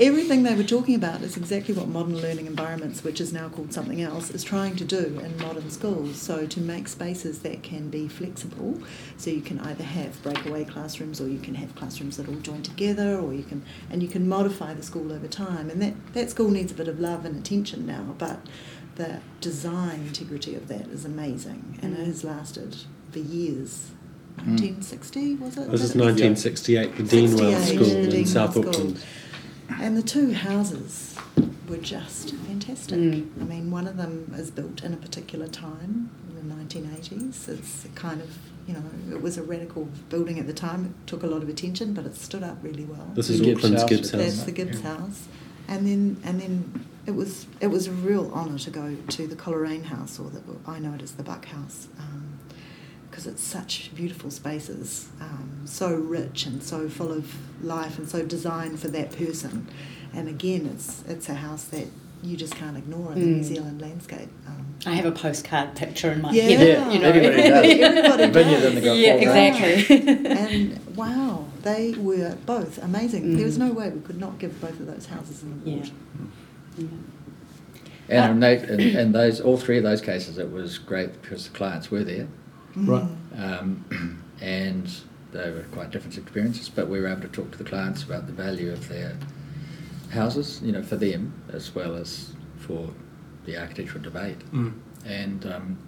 everything 0.00 0.42
they 0.42 0.54
were 0.54 0.64
talking 0.64 0.96
about 0.96 1.22
is 1.22 1.36
exactly 1.36 1.74
what 1.74 1.86
modern 1.88 2.16
learning 2.20 2.46
environments, 2.46 3.04
which 3.04 3.20
is 3.20 3.32
now 3.32 3.48
called 3.48 3.72
something 3.72 4.02
else, 4.02 4.30
is 4.30 4.42
trying 4.42 4.74
to 4.76 4.84
do 4.84 5.20
in 5.22 5.36
modern 5.38 5.70
schools. 5.70 6.20
So 6.20 6.46
to 6.46 6.60
make 6.60 6.88
spaces 6.88 7.40
that 7.40 7.62
can 7.62 7.90
be 7.90 8.08
flexible, 8.08 8.80
so 9.16 9.30
you 9.30 9.40
can 9.42 9.60
either 9.60 9.84
have 9.84 10.20
breakaway 10.24 10.64
classrooms 10.64 11.20
or 11.20 11.28
you 11.28 11.38
can 11.38 11.54
have 11.54 11.74
classrooms 11.76 12.16
that 12.16 12.28
all 12.28 12.34
join 12.36 12.62
together, 12.62 13.18
or 13.18 13.32
you 13.32 13.44
can 13.44 13.62
and 13.90 14.02
you 14.02 14.08
can 14.08 14.28
modify 14.28 14.74
the 14.74 14.82
school 14.82 15.12
over 15.12 15.28
time. 15.28 15.70
And 15.70 15.80
that 15.82 15.94
that 16.14 16.30
school 16.30 16.50
needs 16.50 16.72
a 16.72 16.74
bit 16.74 16.88
of 16.88 16.98
love 16.98 17.24
and 17.24 17.36
attention 17.36 17.86
now, 17.86 18.14
but 18.18 18.40
the 18.96 19.20
design 19.40 20.00
integrity 20.06 20.54
of 20.56 20.66
that 20.68 20.86
is 20.88 21.04
amazing, 21.04 21.78
and 21.82 21.94
it 21.94 22.00
Mm. 22.00 22.06
has 22.06 22.24
lasted 22.24 22.76
for 23.14 23.20
years. 23.20 23.90
Mm. 24.38 24.58
1960 24.58 25.36
was 25.36 25.56
it? 25.56 25.70
This 25.70 25.82
is 25.82 25.92
That 25.92 26.00
it 26.00 26.06
was- 26.06 26.20
1968, 26.22 26.96
the 26.96 27.02
Deanwell 27.04 27.56
68, 27.62 27.76
School 27.76 27.96
in 27.96 28.10
Deanwell 28.10 28.26
South 28.26 28.50
School. 28.50 28.68
Auckland. 28.68 29.04
And 29.80 29.96
the 29.96 30.02
two 30.02 30.32
houses 30.32 31.14
were 31.68 31.76
just 31.78 32.34
fantastic. 32.48 32.98
Mm. 32.98 33.26
I 33.40 33.44
mean, 33.44 33.70
one 33.70 33.86
of 33.86 33.96
them 33.96 34.32
is 34.36 34.50
built 34.50 34.82
in 34.82 34.92
a 34.92 34.96
particular 34.96 35.46
time, 35.46 36.10
in 36.38 36.48
the 36.48 36.54
1980s. 36.54 37.48
It's 37.48 37.86
kind 37.94 38.20
of, 38.20 38.36
you 38.66 38.74
know, 38.74 38.82
it 39.12 39.22
was 39.22 39.38
a 39.38 39.42
radical 39.42 39.88
building 40.10 40.38
at 40.40 40.46
the 40.48 40.52
time. 40.52 40.84
It 40.86 41.06
took 41.06 41.22
a 41.22 41.26
lot 41.28 41.42
of 41.42 41.48
attention, 41.48 41.94
but 41.94 42.04
it 42.04 42.16
stood 42.16 42.42
up 42.42 42.58
really 42.62 42.84
well. 42.84 43.08
This 43.14 43.30
is 43.30 43.40
Gibbs 43.40 43.58
Auckland's 43.64 43.82
House. 43.82 43.90
Gibbs 43.90 44.10
House. 44.10 44.20
That's 44.20 44.42
the 44.42 44.52
Gibbs 44.52 44.80
House. 44.80 45.28
And 45.68 45.86
then, 45.86 46.16
and 46.24 46.40
then 46.42 46.84
it 47.06 47.12
was 47.12 47.46
it 47.60 47.68
was 47.68 47.86
a 47.86 47.92
real 47.92 48.30
honour 48.34 48.58
to 48.58 48.70
go 48.70 48.96
to 49.08 49.26
the 49.26 49.36
Coleraine 49.36 49.84
House, 49.84 50.18
or 50.18 50.28
the, 50.28 50.42
I 50.66 50.78
know 50.78 50.92
it 50.92 51.02
as 51.02 51.12
the 51.12 51.22
Buck 51.22 51.46
House, 51.46 51.86
because 53.14 53.28
it's 53.28 53.44
such 53.44 53.94
beautiful 53.94 54.28
spaces, 54.28 55.06
um, 55.20 55.60
so 55.66 55.94
rich 55.94 56.46
and 56.46 56.60
so 56.60 56.88
full 56.88 57.12
of 57.12 57.32
life 57.62 57.96
and 57.96 58.08
so 58.08 58.24
designed 58.24 58.80
for 58.80 58.88
that 58.88 59.12
person. 59.16 59.68
And 60.12 60.28
again, 60.28 60.66
it's 60.74 61.04
it's 61.06 61.28
a 61.28 61.34
house 61.34 61.62
that 61.66 61.86
you 62.24 62.36
just 62.36 62.56
can't 62.56 62.76
ignore 62.76 63.12
in 63.12 63.20
the 63.20 63.26
New 63.26 63.40
Mm. 63.40 63.44
Zealand 63.44 63.80
landscape. 63.80 64.28
Um, 64.48 64.66
I 64.84 64.94
have 64.96 65.04
a 65.04 65.12
postcard 65.12 65.76
picture 65.76 66.10
in 66.10 66.22
my 66.22 66.32
Yeah. 66.32 66.42
head. 66.42 66.66
Yeah, 66.68 66.90
you 66.90 66.98
know. 66.98 67.08
everybody 67.08 67.36
does. 67.36 67.64
Everybody 67.80 68.32
Vineyard 68.32 68.60
does. 68.60 68.64
in 68.64 68.74
the 68.74 68.80
Gulf 68.80 68.98
yeah, 68.98 69.14
exactly. 69.14 70.26
and 70.26 70.96
wow, 70.96 71.44
they 71.62 71.92
were 71.92 72.36
both 72.46 72.82
amazing. 72.82 73.36
There 73.36 73.46
was 73.46 73.58
Mm. 73.58 73.68
no 73.68 73.72
way 73.74 73.90
we 73.90 74.00
could 74.00 74.18
not 74.18 74.40
give 74.40 74.60
both 74.60 74.80
of 74.80 74.86
those 74.86 75.06
houses 75.06 75.44
an 75.44 75.62
award. 75.64 75.90
Yeah. 76.76 76.86
And 78.30 78.42
in, 78.44 78.80
in, 78.80 78.96
in 78.96 79.12
those, 79.12 79.40
all 79.40 79.56
three 79.56 79.78
of 79.78 79.84
those 79.84 80.00
cases, 80.00 80.36
it 80.36 80.50
was 80.50 80.78
great 80.78 81.22
because 81.22 81.48
the 81.48 81.56
clients 81.56 81.90
were 81.92 82.02
there, 82.04 82.26
Right. 82.76 83.06
um, 83.36 84.22
and 84.40 84.90
they 85.32 85.50
were 85.50 85.64
quite 85.72 85.90
different 85.90 86.16
experiences. 86.16 86.68
But 86.68 86.88
we 86.88 87.00
were 87.00 87.08
able 87.08 87.22
to 87.22 87.28
talk 87.28 87.50
to 87.52 87.58
the 87.58 87.64
clients 87.64 88.02
about 88.02 88.26
the 88.26 88.32
value 88.32 88.72
of 88.72 88.88
their 88.88 89.16
houses, 90.10 90.60
you 90.62 90.72
know, 90.72 90.82
for 90.82 90.96
them 90.96 91.32
as 91.52 91.74
well 91.74 91.94
as 91.96 92.32
for 92.58 92.88
the 93.44 93.58
architectural 93.58 94.02
debate. 94.02 94.38
Mm. 94.52 94.74
And 95.04 95.46
um, 95.46 95.78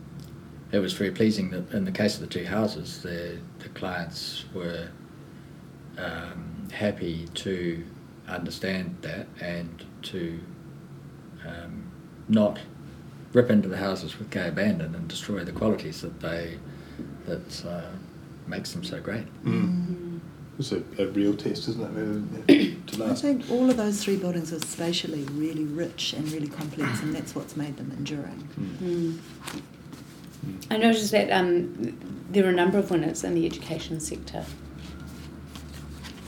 it 0.73 0.81
was 0.81 0.93
very 0.93 1.13
pleasing 1.13 1.51
that 1.51 1.71
in 1.73 1.85
the 1.85 1.93
case 1.93 2.15
of 2.15 2.21
the 2.21 2.27
two 2.27 2.45
houses, 2.45 3.03
the, 3.03 3.39
the 3.61 3.69
clients 3.71 4.45
were 4.53 4.89
um, 5.97 6.69
happy 6.73 7.29
to 7.35 7.85
understand 8.29 8.97
that 9.03 9.27
and 9.41 9.85
to 10.03 10.39
um, 11.47 11.91
not 12.29 12.59
rip 13.33 13.51
into 13.51 13.69
the 13.69 13.77
houses 13.77 14.19
with 14.19 14.31
gay 14.31 14.49
abandon 14.49 14.95
and 14.95 15.09
destroy 15.09 15.45
the 15.45 15.53
qualities 15.53 16.01
that 16.01 16.21
they 16.21 16.59
that 17.27 17.67
uh, 17.67 17.83
makes 18.47 18.73
them 18.73 18.83
so 18.85 19.01
great. 19.01 19.27
Mm. 19.45 20.21
It's 20.59 20.73
a, 20.73 20.83
a 20.99 21.07
real 21.09 21.37
test, 21.37 21.69
isn't 21.69 21.83
it? 21.83 21.91
really, 22.49 22.77
To 22.87 23.05
I 23.05 23.15
think 23.15 23.51
all 23.51 23.69
of 23.69 23.77
those 23.77 24.03
three 24.03 24.17
buildings 24.17 24.53
are 24.53 24.61
spatially 24.61 25.25
really 25.33 25.65
rich 25.65 26.15
and 26.15 26.31
really 26.33 26.49
complex, 26.49 27.03
and 27.03 27.15
that's 27.15 27.35
what's 27.35 27.57
made 27.57 27.77
them 27.77 27.93
enduring. 27.97 28.41
Hmm. 28.55 29.19
Mm. 30.47 30.67
I 30.71 30.77
noticed 30.79 31.11
that 31.11 31.31
um, 31.31 31.99
there 32.31 32.47
are 32.47 32.51
a 32.51 32.55
number 32.55 32.79
of 32.79 32.91
winners 32.91 33.25
in 33.25 33.35
the 33.35 33.45
education 33.45 34.01
sector. 34.01 34.45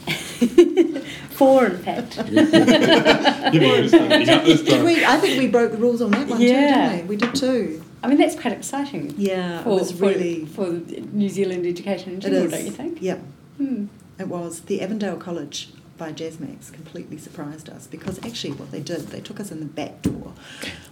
Four, 1.30 1.66
in 1.66 1.78
fact. 1.78 2.16
You 2.28 3.60
know, 3.60 3.74
it's 3.74 3.90
something 3.92 4.28
up 4.28 4.44
this 4.44 4.62
Did 4.64 4.84
we? 4.84 5.04
I 5.04 5.16
think 5.18 5.38
we 5.38 5.48
broke 5.48 5.70
the 5.72 5.78
rules 5.78 6.02
on 6.02 6.10
that 6.10 6.26
one 6.26 6.40
Yeah. 6.40 6.48
too, 6.90 6.96
didn't 6.96 7.08
we? 7.08 7.16
We 7.16 7.16
did 7.16 7.34
too. 7.34 7.84
I 8.02 8.08
mean, 8.08 8.18
that's 8.18 8.38
quite 8.38 8.52
exciting. 8.52 9.14
Yeah, 9.16 9.62
for, 9.62 9.70
it 9.70 9.74
was 9.74 10.00
really. 10.00 10.46
for, 10.46 10.68
New 10.70 11.28
Zealand 11.28 11.66
education 11.66 12.12
in 12.12 12.18
it 12.18 12.22
general, 12.22 12.48
don't 12.48 12.64
you 12.64 12.70
think? 12.70 13.02
Yep, 13.02 13.20
Hmm. 13.58 13.86
it 14.18 14.28
was. 14.28 14.60
The 14.60 14.80
Avondale 14.80 15.16
College 15.16 15.70
by 15.96 16.12
Jasmax 16.12 16.72
completely 16.72 17.18
surprised 17.18 17.68
us 17.68 17.88
because 17.88 18.24
actually 18.24 18.52
what 18.52 18.70
they 18.70 18.78
did, 18.80 19.08
they 19.08 19.20
took 19.20 19.40
us 19.40 19.50
in 19.50 19.58
the 19.58 19.66
back 19.66 20.00
door, 20.02 20.32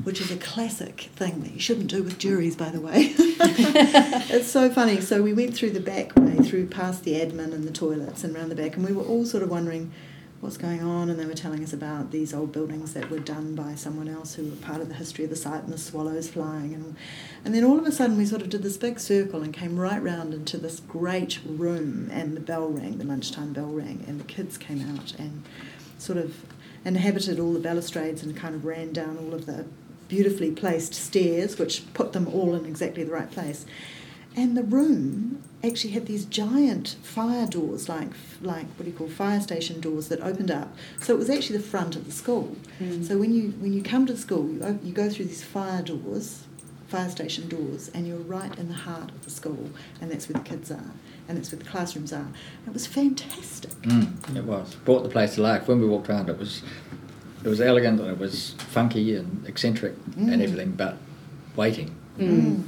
which 0.02 0.20
is 0.20 0.32
a 0.32 0.36
classic 0.36 1.02
thing 1.14 1.42
that 1.42 1.52
you 1.52 1.60
shouldn't 1.60 1.86
do 1.86 2.02
with 2.02 2.18
juries, 2.18 2.56
by 2.56 2.70
the 2.70 2.80
way. 2.80 3.14
it's 3.18 4.48
so 4.50 4.68
funny. 4.68 5.00
So 5.00 5.22
we 5.22 5.32
went 5.32 5.54
through 5.54 5.70
the 5.70 5.80
back 5.80 6.14
way, 6.16 6.36
through 6.38 6.66
past 6.66 7.04
the 7.04 7.12
admin 7.14 7.52
and 7.54 7.62
the 7.62 7.70
toilets 7.70 8.24
and 8.24 8.34
round 8.34 8.50
the 8.50 8.56
back, 8.56 8.74
and 8.76 8.84
we 8.84 8.92
were 8.92 9.04
all 9.04 9.24
sort 9.24 9.44
of 9.44 9.50
wondering, 9.50 9.92
what's 10.40 10.58
going 10.58 10.82
on, 10.82 11.08
and 11.08 11.18
they 11.18 11.24
were 11.24 11.34
telling 11.34 11.62
us 11.62 11.72
about 11.72 12.10
these 12.10 12.34
old 12.34 12.52
buildings 12.52 12.92
that 12.92 13.10
were 13.10 13.18
done 13.18 13.54
by 13.54 13.74
someone 13.74 14.08
else 14.08 14.34
who 14.34 14.44
were 14.44 14.56
part 14.56 14.80
of 14.80 14.88
the 14.88 14.94
history 14.94 15.24
of 15.24 15.30
the 15.30 15.36
site 15.36 15.64
and 15.64 15.72
the 15.72 15.78
swallows 15.78 16.28
flying. 16.28 16.74
And, 16.74 16.96
and 17.44 17.54
then 17.54 17.64
all 17.64 17.78
of 17.78 17.86
a 17.86 17.92
sudden, 17.92 18.18
we 18.18 18.26
sort 18.26 18.42
of 18.42 18.50
did 18.50 18.62
this 18.62 18.76
big 18.76 19.00
circle 19.00 19.42
and 19.42 19.52
came 19.52 19.78
right 19.78 20.02
round 20.02 20.34
into 20.34 20.58
this 20.58 20.80
great 20.80 21.40
room, 21.46 22.10
and 22.12 22.36
the 22.36 22.40
bell 22.40 22.68
rang, 22.68 22.98
the 22.98 23.04
lunchtime 23.04 23.52
bell 23.52 23.70
rang, 23.70 24.04
and 24.06 24.20
the 24.20 24.24
kids 24.24 24.58
came 24.58 24.82
out 24.94 25.14
and 25.18 25.42
sort 25.98 26.18
of 26.18 26.44
inhabited 26.84 27.40
all 27.40 27.52
the 27.52 27.58
balustrades 27.58 28.22
and 28.22 28.36
kind 28.36 28.54
of 28.54 28.64
ran 28.64 28.92
down 28.92 29.18
all 29.18 29.34
of 29.34 29.46
the 29.46 29.66
beautifully 30.08 30.50
placed 30.50 30.94
stairs, 30.94 31.58
which 31.58 31.82
put 31.94 32.12
them 32.12 32.28
all 32.28 32.54
in 32.54 32.64
exactly 32.64 33.02
the 33.02 33.12
right 33.12 33.30
place. 33.30 33.66
And 34.36 34.56
the 34.56 34.62
room 34.62 35.35
actually 35.66 35.90
had 35.90 36.06
these 36.06 36.24
giant 36.24 36.96
fire 37.02 37.46
doors, 37.46 37.88
like 37.88 38.08
like 38.40 38.66
what 38.76 38.84
do 38.84 38.90
you 38.90 38.96
call 38.96 39.08
fire 39.08 39.40
station 39.40 39.80
doors 39.80 40.08
that 40.08 40.20
opened 40.20 40.50
up. 40.50 40.74
So 41.00 41.14
it 41.14 41.18
was 41.18 41.30
actually 41.30 41.58
the 41.58 41.64
front 41.64 41.96
of 41.96 42.04
the 42.06 42.12
school. 42.12 42.56
Mm. 42.80 43.04
So 43.06 43.18
when 43.18 43.32
you 43.32 43.50
when 43.60 43.72
you 43.72 43.82
come 43.82 44.06
to 44.06 44.12
the 44.12 44.18
school, 44.18 44.48
you 44.50 44.62
op- 44.62 44.84
you 44.84 44.92
go 44.92 45.08
through 45.10 45.26
these 45.26 45.42
fire 45.42 45.82
doors, 45.82 46.44
fire 46.88 47.08
station 47.08 47.48
doors, 47.48 47.90
and 47.94 48.06
you're 48.06 48.18
right 48.18 48.56
in 48.58 48.68
the 48.68 48.74
heart 48.74 49.10
of 49.10 49.24
the 49.24 49.30
school, 49.30 49.70
and 50.00 50.10
that's 50.10 50.28
where 50.28 50.40
the 50.42 50.48
kids 50.48 50.70
are, 50.70 50.90
and 51.28 51.36
that's 51.36 51.50
where 51.52 51.58
the 51.58 51.64
classrooms 51.68 52.12
are. 52.12 52.28
It 52.66 52.72
was 52.72 52.86
fantastic. 52.86 53.72
Mm, 53.82 54.36
it 54.36 54.44
was 54.44 54.74
brought 54.84 55.02
the 55.02 55.08
place 55.08 55.34
to 55.36 55.42
life. 55.42 55.68
When 55.68 55.80
we 55.80 55.86
walked 55.88 56.08
around, 56.08 56.28
it 56.28 56.38
was 56.38 56.62
it 57.44 57.48
was 57.48 57.60
elegant 57.60 58.00
and 58.00 58.10
it 58.10 58.18
was 58.18 58.54
funky 58.58 59.14
and 59.16 59.46
eccentric 59.46 59.94
Mm. 60.16 60.32
and 60.32 60.42
everything, 60.42 60.72
but 60.72 60.96
waiting. 61.56 61.94
Mm. 62.18 62.62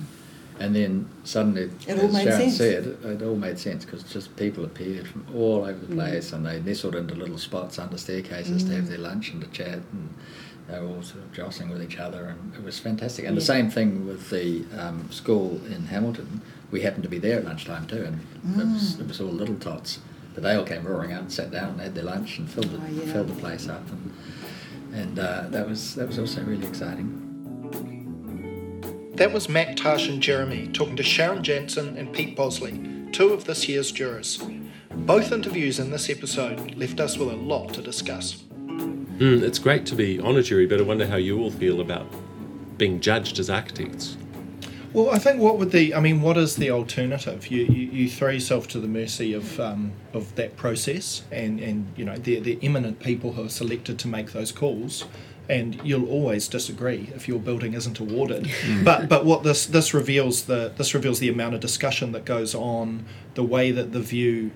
And 0.60 0.74
then 0.74 1.08
suddenly, 1.24 1.70
It 1.86 1.98
all 1.98 2.06
as 2.06 2.12
made 2.12 2.24
Sharon 2.24 2.40
sense. 2.50 2.56
said, 2.56 2.86
it, 3.04 3.22
all 3.22 3.36
made 3.36 3.58
sense 3.58 3.84
because 3.84 4.02
just 4.02 4.34
people 4.36 4.64
appeared 4.64 5.06
from 5.06 5.24
all 5.34 5.64
over 5.64 5.78
the 5.78 5.86
Mm. 5.92 5.94
place 5.94 6.32
and 6.32 6.44
they 6.44 6.60
nestled 6.60 6.96
into 6.96 7.14
little 7.14 7.38
spots 7.38 7.78
under 7.78 7.96
staircases 7.96 8.64
to 8.64 8.72
have 8.72 8.88
their 8.88 8.98
lunch 8.98 9.30
and 9.32 9.40
to 9.40 9.46
chat 9.48 9.78
and 9.92 10.08
they 10.68 10.80
were 10.80 10.86
all 10.88 11.02
sort 11.02 11.22
of 11.22 11.32
jostling 11.32 11.70
with 11.70 11.80
each 11.82 11.98
other 11.98 12.24
and 12.26 12.54
it 12.54 12.62
was 12.64 12.78
fantastic. 12.78 13.24
And 13.24 13.36
the 13.36 13.40
same 13.40 13.70
thing 13.70 14.04
with 14.06 14.30
the 14.30 14.64
um, 14.76 15.08
school 15.12 15.60
in 15.66 15.86
Hamilton. 15.86 16.40
We 16.70 16.80
happened 16.82 17.04
to 17.04 17.08
be 17.08 17.18
there 17.18 17.38
at 17.38 17.44
lunchtime 17.44 17.86
too 17.86 18.02
and 18.04 18.20
it, 18.60 18.66
was, 18.66 18.96
Mm. 18.96 19.00
it 19.02 19.08
was 19.08 19.20
all 19.20 19.28
little 19.28 19.56
tots. 19.56 20.00
But 20.34 20.42
they 20.42 20.54
all 20.54 20.64
came 20.64 20.84
roaring 20.84 21.12
out 21.12 21.22
and 21.22 21.32
sat 21.32 21.50
down 21.50 21.70
and 21.70 21.80
had 21.80 21.94
their 21.94 22.04
lunch 22.04 22.38
and 22.38 22.48
filled, 22.50 22.66
it, 22.74 22.80
Oh, 22.82 22.90
yeah. 22.92 23.12
filled 23.12 23.28
the 23.28 23.34
place 23.40 23.68
up. 23.68 23.82
And, 23.90 24.12
and 24.92 25.18
uh, 25.18 25.46
that 25.50 25.68
was 25.68 25.94
that 25.96 26.06
was 26.08 26.18
also 26.18 26.42
really 26.42 26.66
exciting. 26.66 27.27
That 29.18 29.32
was 29.32 29.48
Matt 29.48 29.76
Tash 29.76 30.08
and 30.08 30.22
Jeremy 30.22 30.68
talking 30.68 30.94
to 30.94 31.02
Sharon 31.02 31.42
Jansen 31.42 31.96
and 31.96 32.12
Pete 32.12 32.36
Bossley, 32.36 33.10
two 33.10 33.32
of 33.32 33.46
this 33.46 33.68
year's 33.68 33.90
jurors. 33.90 34.40
Both 34.92 35.32
interviews 35.32 35.80
in 35.80 35.90
this 35.90 36.08
episode 36.08 36.76
left 36.76 37.00
us 37.00 37.18
with 37.18 37.30
a 37.30 37.34
lot 37.34 37.74
to 37.74 37.82
discuss. 37.82 38.44
Mm, 38.54 39.42
it's 39.42 39.58
great 39.58 39.84
to 39.86 39.96
be 39.96 40.20
on 40.20 40.36
a 40.36 40.42
jury, 40.44 40.66
but 40.66 40.78
I 40.78 40.84
wonder 40.84 41.04
how 41.04 41.16
you 41.16 41.40
all 41.40 41.50
feel 41.50 41.80
about 41.80 42.06
being 42.78 43.00
judged 43.00 43.40
as 43.40 43.50
architects. 43.50 44.16
Well, 44.92 45.10
I 45.10 45.18
think 45.18 45.40
what 45.40 45.58
would 45.58 45.72
the 45.72 45.96
I 45.96 46.00
mean, 46.00 46.22
what 46.22 46.36
is 46.36 46.54
the 46.54 46.70
alternative? 46.70 47.48
You 47.48 47.64
you, 47.64 47.90
you 47.90 48.08
throw 48.08 48.30
yourself 48.30 48.68
to 48.68 48.78
the 48.78 48.86
mercy 48.86 49.34
of 49.34 49.58
um, 49.58 49.90
of 50.12 50.32
that 50.36 50.56
process, 50.56 51.24
and 51.32 51.58
and 51.58 51.92
you 51.96 52.04
know 52.04 52.16
they're, 52.16 52.40
they're 52.40 52.56
eminent 52.62 53.00
people 53.00 53.32
who 53.32 53.46
are 53.46 53.50
selected 53.50 53.98
to 53.98 54.06
make 54.06 54.30
those 54.30 54.52
calls, 54.52 55.06
and 55.48 55.80
you'll 55.82 56.08
always 56.08 56.46
disagree 56.46 57.10
if 57.14 57.26
your 57.26 57.38
building 57.38 57.74
isn't 57.74 57.98
awarded. 57.98 58.46
Hmm. 58.58 58.82
but 58.82 59.08
but 59.08 59.24
what 59.24 59.44
this 59.44 59.66
this 59.66 59.94
reveals 59.94 60.44
the 60.44 60.72
this 60.76 60.92
reveals 60.92 61.20
the 61.20 61.28
amount 61.28 61.54
of 61.54 61.60
discussion 61.60 62.12
that 62.12 62.24
goes 62.24 62.54
on, 62.54 63.04
the 63.34 63.44
way 63.44 63.70
that 63.70 63.92
the 63.92 64.00
view 64.00 64.50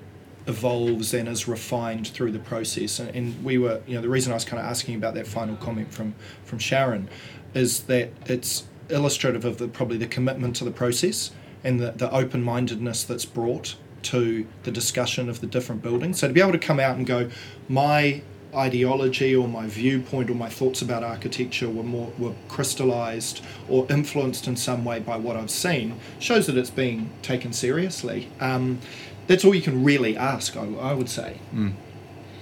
evolves 0.47 1.14
and 1.14 1.28
is 1.28 1.47
refined 1.47 2.09
through 2.09 2.32
the 2.32 2.38
process. 2.38 2.99
And, 2.99 3.14
and 3.14 3.45
we 3.45 3.59
were, 3.59 3.80
you 3.86 3.95
know, 3.95 4.01
the 4.01 4.09
reason 4.09 4.32
I 4.32 4.34
was 4.34 4.45
kind 4.45 4.61
of 4.61 4.66
asking 4.66 4.97
about 4.97 5.14
that 5.14 5.26
final 5.26 5.57
comment 5.57 5.93
from 5.93 6.14
from 6.45 6.59
Sharon 6.59 7.09
is 7.55 7.84
that 7.84 8.11
it's 8.26 8.64
illustrative 8.88 9.45
of 9.45 9.59
the 9.59 9.68
probably 9.68 9.99
the 9.99 10.07
commitment 10.07 10.57
to 10.57 10.64
the 10.64 10.70
process 10.70 11.30
and 11.64 11.80
the, 11.80 11.93
the 11.93 12.11
open 12.11 12.43
mindedness 12.43 13.05
that's 13.05 13.24
brought 13.24 13.76
to 14.03 14.47
the 14.64 14.70
discussion 14.70 15.28
of 15.28 15.40
the 15.40 15.47
different 15.47 15.80
buildings. 15.80 16.18
So 16.18 16.26
to 16.26 16.34
be 16.34 16.40
able 16.40 16.53
to 16.53 16.59
come 16.59 16.80
out 16.80 16.97
and 16.97 17.07
go, 17.07 17.30
my 17.68 18.22
ideology 18.55 19.34
or 19.34 19.48
my 19.48 19.66
viewpoint 19.66 20.28
or 20.30 20.34
my 20.34 20.48
thoughts 20.48 20.82
about 20.82 21.03
architecture 21.03 21.68
were 21.68 21.82
more 21.82 22.12
were 22.18 22.34
crystallized 22.48 23.42
or 23.68 23.86
influenced 23.90 24.46
in 24.46 24.57
some 24.57 24.84
way 24.84 25.00
by 25.00 25.16
what 25.16 25.36
I've 25.36 25.50
seen 25.50 25.94
shows 26.18 26.46
that 26.46 26.57
it's 26.57 26.70
being 26.70 27.11
taken 27.22 27.53
seriously. 27.53 28.28
Um, 28.40 28.78
that's 29.26 29.44
all 29.44 29.55
you 29.55 29.62
can 29.62 29.84
really 29.84 30.16
ask, 30.16 30.57
I, 30.57 30.64
I 30.64 30.92
would 30.94 31.09
say. 31.09 31.38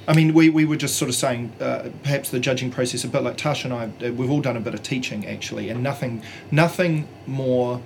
I 0.08 0.14
mean, 0.14 0.34
we, 0.34 0.48
we 0.50 0.64
were 0.64 0.76
just 0.76 0.96
sort 0.96 1.08
of 1.08 1.14
saying 1.14 1.52
uh, 1.60 1.90
perhaps 2.02 2.30
the 2.30 2.40
judging 2.40 2.70
process 2.72 3.04
a 3.04 3.08
bit 3.08 3.22
like 3.22 3.36
Tash 3.36 3.64
and 3.64 3.72
I. 3.72 3.84
Uh, 4.04 4.12
we've 4.12 4.30
all 4.30 4.40
done 4.40 4.56
a 4.56 4.60
bit 4.60 4.74
of 4.74 4.82
teaching 4.82 5.26
actually, 5.26 5.68
and 5.68 5.82
nothing 5.82 6.22
nothing 6.50 7.06
more. 7.26 7.80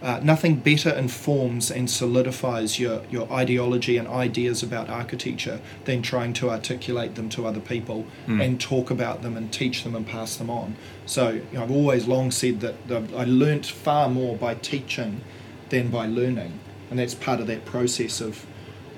Uh, 0.00 0.20
nothing 0.22 0.54
better 0.56 0.90
informs 0.90 1.70
and 1.70 1.90
solidifies 1.90 2.78
your, 2.78 3.02
your 3.10 3.30
ideology 3.32 3.96
and 3.96 4.06
ideas 4.06 4.62
about 4.62 4.88
architecture 4.88 5.60
than 5.86 6.02
trying 6.02 6.32
to 6.32 6.48
articulate 6.48 7.16
them 7.16 7.28
to 7.28 7.46
other 7.46 7.58
people 7.58 8.06
and 8.40 8.60
talk 8.60 8.90
about 8.90 9.22
them 9.22 9.36
and 9.36 9.52
teach 9.52 9.82
them 9.82 9.96
and 9.96 10.06
pass 10.06 10.36
them 10.36 10.48
on. 10.48 10.76
So 11.04 11.30
you 11.30 11.42
know, 11.52 11.64
I've 11.64 11.70
always 11.70 12.06
long 12.06 12.30
said 12.30 12.60
that 12.60 12.86
the, 12.86 13.02
I 13.16 13.24
learnt 13.24 13.66
far 13.66 14.08
more 14.08 14.36
by 14.36 14.54
teaching 14.54 15.20
than 15.70 15.90
by 15.90 16.06
learning, 16.06 16.60
and 16.90 16.98
that's 16.98 17.14
part 17.14 17.40
of 17.40 17.46
that 17.48 17.64
process 17.64 18.20
of 18.20 18.46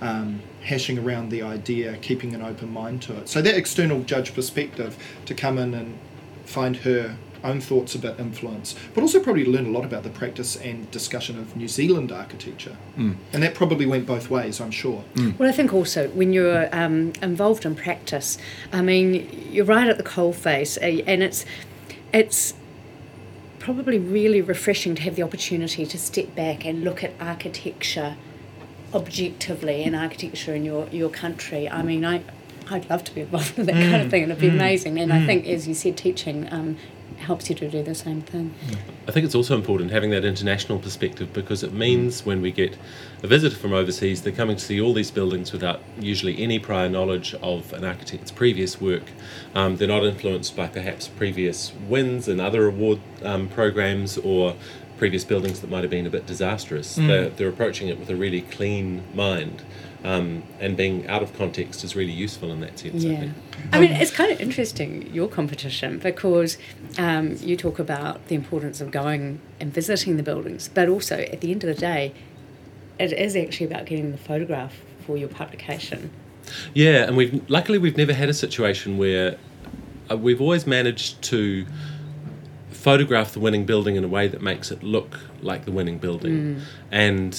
um, 0.03 0.43
hashing 0.63 0.99
around 0.99 1.31
the 1.31 1.43
idea, 1.43 1.97
keeping 1.97 2.35
an 2.35 2.43
open 2.43 2.73
mind 2.73 3.03
to 3.03 3.17
it. 3.17 3.29
So 3.29 3.41
that 3.43 3.55
external 3.55 4.03
judge 4.03 4.35
perspective 4.35 4.97
to 5.27 5.35
come 5.35 5.59
in 5.59 5.75
and 5.75 5.99
find 6.45 6.77
her 6.79 7.17
own 7.43 7.61
thoughts 7.61 7.95
about 7.95 8.19
influence, 8.21 8.75
but 8.95 9.03
also 9.03 9.21
probably 9.21 9.45
learn 9.45 9.67
a 9.67 9.71
lot 9.71 9.85
about 9.85 10.03
the 10.03 10.11
practice 10.11 10.57
and 10.57 10.91
discussion 10.91 11.39
of 11.39 11.57
New 11.57 11.69
Zealand 11.69 12.13
architecture. 12.13 12.77
And 12.97 13.43
that 13.43 13.55
probably 13.55 13.87
went 13.87 14.07
both 14.07 14.31
ways, 14.31 14.61
I'm 14.61 14.71
sure. 14.71 15.05
Well, 15.39 15.49
I 15.49 15.53
think 15.53 15.73
also 15.73 16.09
when 16.09 16.33
you're 16.33 16.69
um, 16.75 17.13
involved 17.23 17.65
in 17.65 17.75
practice, 17.75 18.39
I 18.73 18.83
mean, 18.83 19.49
you're 19.51 19.65
right 19.65 19.89
at 19.89 19.97
the 19.97 20.05
coalface, 20.05 20.77
uh, 20.79 21.03
and 21.07 21.23
it's 21.23 21.45
it's 22.13 22.55
probably 23.59 23.99
really 23.99 24.41
refreshing 24.41 24.95
to 24.97 25.03
have 25.03 25.17
the 25.17 25.23
opportunity 25.23 25.87
to 25.87 25.99
step 25.99 26.35
back 26.35 26.65
and 26.65 26.83
look 26.83 27.05
at 27.05 27.13
architecture 27.21 28.17
objectively 28.93 29.85
and 29.85 29.95
architecture 29.95 30.55
in 30.55 30.65
your, 30.65 30.89
your 30.89 31.11
country. 31.11 31.69
I 31.69 31.83
mean, 31.83 32.05
I 32.05 32.23
I'd 32.71 32.89
love 32.89 33.05
to 33.05 33.15
be 33.15 33.23
involved 33.23 33.59
in 33.59 33.67
that 33.67 33.73
kind 33.73 34.03
of 34.03 34.11
thing, 34.11 34.23
and 34.23 34.33
it'd 34.33 34.41
be 34.41 34.49
amazing. 34.49 34.99
And 34.99 35.13
I 35.13 35.27
think, 35.27 35.47
as 35.47 35.67
you 35.67 35.75
said, 35.75 35.97
teaching 35.97 36.53
um, 36.53 36.77
helps 37.21 37.49
you 37.49 37.55
to 37.57 37.69
do 37.69 37.83
the 37.83 37.95
same 37.95 38.23
thing. 38.23 38.55
I 39.07 39.13
think 39.13 39.25
it's 39.25 39.35
also 39.35 39.55
important 39.55 39.91
having 39.91 40.11
that 40.11 40.25
international 40.25 40.79
perspective 40.79 41.33
because 41.33 41.63
it 41.63 41.73
means 41.73 42.25
when 42.25 42.43
we 42.43 42.51
get 42.51 42.77
a 43.23 43.27
visitor 43.27 43.57
from 43.57 43.73
overseas, 43.73 44.23
they're 44.23 44.33
coming 44.33 44.57
to 44.57 44.65
see 44.65 44.81
all 44.81 44.93
these 44.93 45.11
buildings 45.11 45.53
without 45.53 45.81
usually 45.99 46.43
any 46.43 46.59
prior 46.59 46.89
knowledge 46.89 47.35
of 47.43 47.73
an 47.73 47.85
architect's 47.85 48.31
previous 48.31 48.81
work. 48.81 49.05
Um, 49.55 49.77
they're 49.77 49.89
not 49.89 50.05
influenced 50.05 50.57
by 50.57 50.69
perhaps 50.69 51.09
previous 51.09 51.73
wins 51.89 52.29
and 52.29 52.41
other 52.41 52.67
award 52.67 53.01
um, 53.23 53.49
programs 53.49 54.19
or 54.19 54.55
previous 54.99 55.25
buildings 55.25 55.61
that 55.61 55.71
might 55.71 55.83
have 55.83 55.91
been 55.91 56.07
a 56.07 56.11
bit 56.11 56.27
disastrous. 56.27 56.97
They're, 56.97 57.31
they're 57.31 57.49
approaching 57.49 57.89
it 57.89 57.99
with 57.99 58.11
a 58.11 58.17
really 58.17 58.43
clean 58.43 59.03
mind. 59.15 59.63
Um, 60.03 60.43
and 60.59 60.77
being 60.79 61.07
out 61.09 61.23
of 61.23 61.37
context 61.37 61.85
is 61.85 61.95
really 61.95 62.13
useful 62.13 62.51
in 62.51 62.61
that 62.61 62.79
sense. 62.79 63.05
I 63.05 63.09
Yeah. 63.09 63.21
think. 63.21 63.33
I 63.73 63.81
mean, 63.81 63.93
it's 63.93 64.11
kind 64.11 64.33
of 64.33 64.41
interesting, 64.41 65.11
your 65.13 65.29
competition, 65.29 65.99
because 65.99 66.57
um, 66.97 67.37
you 67.41 67.55
talk 67.57 67.79
about 67.79 68.27
the 68.29 68.35
importance 68.35 68.81
of 68.81 68.91
going 68.91 69.41
and 69.61 69.73
visiting 69.73 70.17
the 70.17 70.23
buildings, 70.23 70.71
but 70.73 70.89
also 70.89 71.17
at 71.19 71.43
the 71.43 71.51
end 71.51 71.65
of 71.65 71.69
the 71.75 71.79
day, 71.81 72.13
it 72.99 73.13
is 73.13 73.37
actually 73.37 73.67
about 73.67 73.85
getting 73.87 74.11
the 74.11 74.19
photograph 74.19 74.75
for 75.07 75.19
your 75.19 75.29
publication. 75.29 76.11
Yeah, 76.75 77.05
and 77.07 77.17
we've 77.17 77.49
luckily 77.51 77.79
we've 77.79 77.97
never 77.97 78.15
had 78.15 78.29
a 78.29 78.35
situation 78.35 78.97
where 78.99 79.37
uh, 80.11 80.17
we've 80.17 80.41
always 80.41 80.67
managed 80.67 81.21
to 81.23 81.67
photograph 82.71 83.33
the 83.33 83.41
winning 83.41 83.67
building 83.67 83.97
in 83.97 84.05
a 84.05 84.09
way 84.09 84.27
that 84.29 84.41
makes 84.41 84.71
it 84.71 84.83
look 84.83 85.21
like 85.43 85.65
the 85.67 85.73
winning 85.73 85.99
building. 85.99 86.63
And 86.91 87.39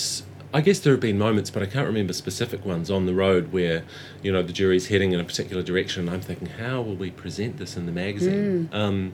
I 0.53 0.61
guess 0.61 0.79
there 0.79 0.93
have 0.93 0.99
been 0.99 1.17
moments, 1.17 1.49
but 1.49 1.63
I 1.63 1.65
can't 1.65 1.87
remember 1.87 2.13
specific 2.13 2.65
ones 2.65 2.91
on 2.91 3.05
the 3.05 3.13
road 3.13 3.53
where 3.53 3.83
you 4.21 4.31
know 4.31 4.43
the 4.43 4.53
jury's 4.53 4.87
heading 4.87 5.13
in 5.13 5.19
a 5.19 5.23
particular 5.23 5.63
direction. 5.63 6.07
And 6.07 6.09
I'm 6.15 6.21
thinking, 6.21 6.47
how 6.47 6.81
will 6.81 6.95
we 6.95 7.11
present 7.11 7.57
this 7.57 7.77
in 7.77 7.85
the 7.85 7.91
magazine? 7.91 8.69
Um, 8.73 9.13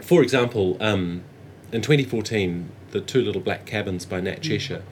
for 0.00 0.22
example, 0.22 0.76
um, 0.80 1.22
in 1.72 1.82
2014, 1.82 2.70
the 2.90 3.00
Two 3.00 3.22
Little 3.22 3.40
Black 3.40 3.66
Cabins 3.66 4.06
by 4.06 4.20
Nat 4.20 4.42
Cheshire 4.42 4.82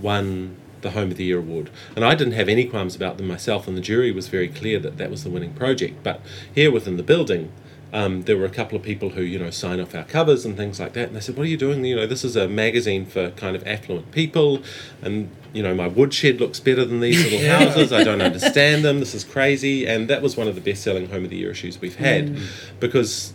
won 0.00 0.56
the 0.80 0.90
Home 0.90 1.12
of 1.12 1.16
the 1.16 1.24
Year 1.24 1.38
award. 1.38 1.70
And 1.94 2.04
I 2.04 2.14
didn't 2.14 2.34
have 2.34 2.48
any 2.48 2.64
qualms 2.64 2.96
about 2.96 3.16
them 3.16 3.28
myself, 3.28 3.68
and 3.68 3.76
the 3.76 3.80
jury 3.80 4.10
was 4.10 4.28
very 4.28 4.48
clear 4.48 4.78
that 4.80 4.98
that 4.98 5.10
was 5.10 5.22
the 5.24 5.30
winning 5.30 5.54
project. 5.54 6.02
But 6.02 6.20
here 6.52 6.70
within 6.72 6.96
the 6.96 7.02
building, 7.04 7.52
um, 7.92 8.22
there 8.22 8.36
were 8.36 8.46
a 8.46 8.50
couple 8.50 8.76
of 8.76 8.82
people 8.82 9.10
who 9.10 9.22
you 9.22 9.38
know 9.38 9.50
sign 9.50 9.80
off 9.80 9.94
our 9.94 10.04
covers 10.04 10.44
and 10.44 10.56
things 10.56 10.80
like 10.80 10.94
that, 10.94 11.08
and 11.08 11.16
they 11.16 11.20
said, 11.20 11.36
"What 11.36 11.44
are 11.44 11.50
you 11.50 11.56
doing? 11.56 11.84
You 11.84 11.96
know, 11.96 12.06
this 12.06 12.24
is 12.24 12.36
a 12.36 12.48
magazine 12.48 13.04
for 13.04 13.30
kind 13.32 13.54
of 13.54 13.66
affluent 13.66 14.10
people, 14.12 14.62
and 15.02 15.30
you 15.52 15.62
know, 15.62 15.74
my 15.74 15.88
woodshed 15.88 16.40
looks 16.40 16.58
better 16.58 16.84
than 16.84 17.00
these 17.00 17.22
little 17.22 17.46
houses. 17.58 17.92
I 17.92 18.02
don't 18.02 18.22
understand 18.22 18.84
them. 18.84 19.00
This 19.00 19.14
is 19.14 19.24
crazy." 19.24 19.86
And 19.86 20.08
that 20.08 20.22
was 20.22 20.36
one 20.36 20.48
of 20.48 20.54
the 20.54 20.60
best-selling 20.62 21.08
home 21.10 21.24
of 21.24 21.30
the 21.30 21.36
year 21.36 21.50
issues 21.50 21.80
we've 21.80 21.96
had, 21.96 22.38
because 22.80 23.34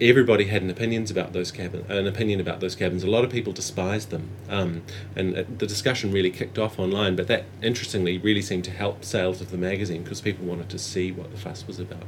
everybody 0.00 0.44
had 0.44 0.62
an 0.62 0.70
opinions 0.70 1.10
about 1.10 1.32
those 1.32 1.50
cabin, 1.50 1.84
an 1.88 2.06
opinion 2.06 2.40
about 2.40 2.60
those 2.60 2.74
cabins. 2.74 3.04
A 3.04 3.10
lot 3.10 3.24
of 3.24 3.30
people 3.30 3.52
despised 3.52 4.10
them, 4.10 4.28
um, 4.48 4.82
and 5.14 5.36
uh, 5.36 5.44
the 5.58 5.66
discussion 5.66 6.12
really 6.12 6.30
kicked 6.30 6.58
off 6.58 6.78
online. 6.78 7.16
But 7.16 7.26
that, 7.28 7.44
interestingly, 7.62 8.18
really 8.18 8.42
seemed 8.42 8.64
to 8.64 8.70
help 8.70 9.04
sales 9.04 9.40
of 9.40 9.50
the 9.50 9.58
magazine 9.58 10.02
because 10.02 10.20
people 10.20 10.46
wanted 10.46 10.68
to 10.70 10.78
see 10.78 11.12
what 11.12 11.30
the 11.30 11.36
fuss 11.38 11.66
was 11.66 11.78
about. 11.78 12.04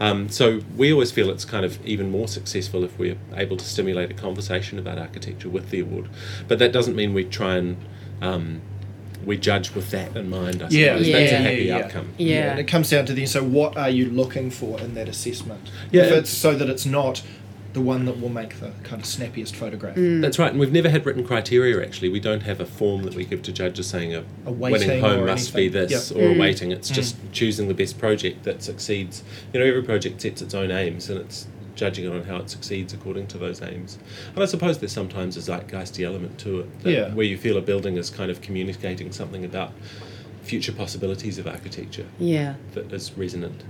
Um, 0.00 0.28
so 0.28 0.60
we 0.76 0.92
always 0.92 1.12
feel 1.12 1.30
it's 1.30 1.44
kind 1.44 1.64
of 1.64 1.84
even 1.86 2.10
more 2.10 2.28
successful 2.28 2.84
if 2.84 2.98
we're 2.98 3.18
able 3.34 3.56
to 3.56 3.64
stimulate 3.64 4.10
a 4.10 4.14
conversation 4.14 4.78
about 4.78 4.98
architecture 4.98 5.48
with 5.48 5.70
the 5.70 5.80
award. 5.80 6.08
But 6.48 6.58
that 6.58 6.72
doesn't 6.72 6.96
mean 6.96 7.14
we 7.14 7.24
try 7.24 7.56
and 7.56 7.76
um, 8.22 8.62
we 9.24 9.36
judge 9.36 9.74
with 9.74 9.90
that 9.90 10.16
in 10.16 10.30
mind. 10.30 10.56
I 10.56 10.68
suppose 10.68 10.74
Yeah, 10.74 10.94
that's 10.94 11.32
a 11.32 11.36
happy 11.36 11.64
yeah. 11.64 11.78
outcome. 11.78 12.08
Yeah. 12.18 12.50
And 12.50 12.60
it 12.60 12.64
comes 12.64 12.90
down 12.90 13.06
to 13.06 13.12
the 13.12 13.26
so 13.26 13.42
what 13.42 13.76
are 13.76 13.90
you 13.90 14.10
looking 14.10 14.50
for 14.50 14.80
in 14.80 14.94
that 14.94 15.08
assessment? 15.08 15.70
Yeah. 15.90 16.04
If 16.04 16.12
it's 16.12 16.30
so 16.30 16.54
that 16.54 16.68
it's 16.68 16.86
not 16.86 17.22
the 17.76 17.82
one 17.82 18.06
that 18.06 18.18
will 18.18 18.30
make 18.30 18.58
the 18.58 18.72
kind 18.84 19.02
of 19.02 19.06
snappiest 19.06 19.54
photograph. 19.54 19.96
Mm. 19.96 20.22
That's 20.22 20.38
right, 20.38 20.50
and 20.50 20.58
we've 20.58 20.72
never 20.72 20.88
had 20.88 21.04
written 21.04 21.26
criteria 21.26 21.84
actually. 21.84 22.08
We 22.08 22.20
don't 22.20 22.42
have 22.42 22.58
a 22.58 22.64
form 22.64 23.02
that 23.02 23.14
we 23.14 23.26
give 23.26 23.42
to 23.42 23.52
judges 23.52 23.86
saying 23.86 24.14
a, 24.14 24.24
A 24.46 24.50
winning 24.50 24.98
home 25.02 25.24
or 25.24 25.26
must 25.26 25.54
be 25.54 25.68
this 25.68 26.10
Yep. 26.10 26.18
or 26.18 26.30
a 26.30 26.34
mm. 26.34 26.40
weighting. 26.40 26.72
It's 26.72 26.90
mm. 26.90 26.94
just 26.94 27.16
choosing 27.32 27.68
the 27.68 27.74
best 27.74 27.98
project 27.98 28.44
that 28.44 28.62
succeeds. 28.62 29.22
You 29.52 29.60
know, 29.60 29.66
every 29.66 29.82
project 29.82 30.22
sets 30.22 30.40
its 30.40 30.54
own 30.54 30.70
aims 30.70 31.10
and 31.10 31.20
it's 31.20 31.48
judging 31.76 32.06
it 32.06 32.08
on 32.12 32.24
how 32.24 32.36
it 32.38 32.50
succeeds 32.50 32.92
according 32.92 33.28
to 33.28 33.38
those 33.38 33.62
aims. 33.62 33.98
And 34.34 34.42
I 34.42 34.46
suppose 34.46 34.78
there's 34.78 34.92
sometimes 34.92 35.36
a 35.36 35.40
zeitgeisty 35.40 36.04
element 36.04 36.38
to 36.40 36.60
it, 36.60 36.80
that- 36.82 36.90
Yeah. 36.90 37.14
where 37.14 37.26
you 37.26 37.36
feel 37.36 37.56
a 37.56 37.60
building 37.60 37.96
is 37.96 38.10
kind 38.10 38.30
of 38.30 38.40
communicating 38.40 39.12
something 39.12 39.44
about 39.44 39.72
future 40.42 40.72
possibilities 40.72 41.38
of 41.38 41.46
architecture 41.46 42.06
Yeah. 42.18 42.54
that 42.74 42.92
is 42.92 43.12
resonant. 43.16 43.62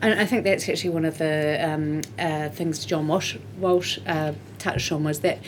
And 0.00 0.18
I 0.20 0.26
think 0.26 0.44
that's 0.44 0.68
actually 0.68 0.90
one 0.90 1.04
of 1.06 1.18
the 1.18 1.58
um, 1.68 2.02
uh, 2.18 2.48
things 2.50 2.84
John 2.84 3.08
Walsh, 3.08 3.36
Walsh 3.58 3.98
uh, 4.06 4.32
touched 4.58 4.92
on 4.92 5.02
was 5.04 5.20
that 5.20 5.38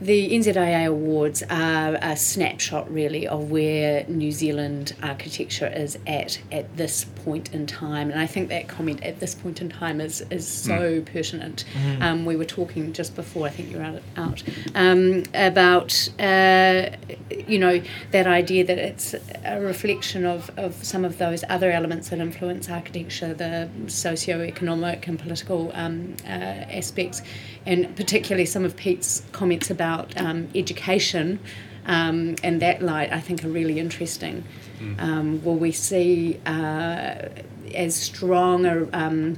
the 0.00 0.30
NZIA 0.30 0.86
Awards 0.86 1.42
are 1.50 1.98
a 2.00 2.16
snapshot, 2.16 2.92
really, 2.92 3.26
of 3.26 3.50
where 3.50 4.04
New 4.06 4.30
Zealand 4.30 4.94
architecture 5.02 5.66
is 5.66 5.98
at 6.06 6.38
at 6.52 6.76
this 6.76 7.04
point 7.04 7.52
in 7.52 7.66
time. 7.66 8.10
And 8.10 8.20
I 8.20 8.26
think 8.26 8.48
that 8.50 8.68
comment 8.68 9.02
"at 9.02 9.18
this 9.18 9.34
point 9.34 9.60
in 9.60 9.68
time" 9.68 10.00
is 10.00 10.20
is 10.30 10.46
so 10.46 11.00
pertinent. 11.02 11.64
Um, 12.00 12.24
we 12.24 12.36
were 12.36 12.44
talking 12.44 12.92
just 12.92 13.16
before, 13.16 13.46
I 13.46 13.50
think 13.50 13.70
you 13.70 13.78
were 13.78 13.82
out, 13.82 14.02
out 14.16 14.42
um, 14.74 15.24
about 15.34 16.08
uh, 16.20 16.90
you 17.48 17.58
know 17.58 17.82
that 18.12 18.26
idea 18.28 18.64
that 18.64 18.78
it's 18.78 19.14
a 19.44 19.60
reflection 19.60 20.24
of, 20.24 20.50
of 20.56 20.74
some 20.84 21.04
of 21.04 21.18
those 21.18 21.42
other 21.48 21.72
elements 21.72 22.10
that 22.10 22.20
influence 22.20 22.68
architecture, 22.68 23.34
the 23.34 23.68
socio-economic 23.88 25.08
and 25.08 25.18
political 25.18 25.72
um, 25.74 26.14
uh, 26.24 26.28
aspects, 26.28 27.22
and 27.66 27.96
particularly 27.96 28.46
some 28.46 28.64
of 28.64 28.76
Pete's 28.76 29.22
comments 29.32 29.70
about 29.70 29.87
um, 30.16 30.48
education. 30.54 31.38
Um, 31.86 32.34
and 32.42 32.60
that 32.60 32.82
light, 32.82 33.10
I 33.12 33.20
think, 33.20 33.42
are 33.44 33.48
really 33.48 33.78
interesting. 33.78 34.44
Um, 34.98 35.42
will 35.44 35.56
we 35.56 35.72
see 35.72 36.38
uh, 36.46 37.14
as 37.74 37.96
strong 37.96 38.64
a 38.66 38.86
um, 38.92 39.36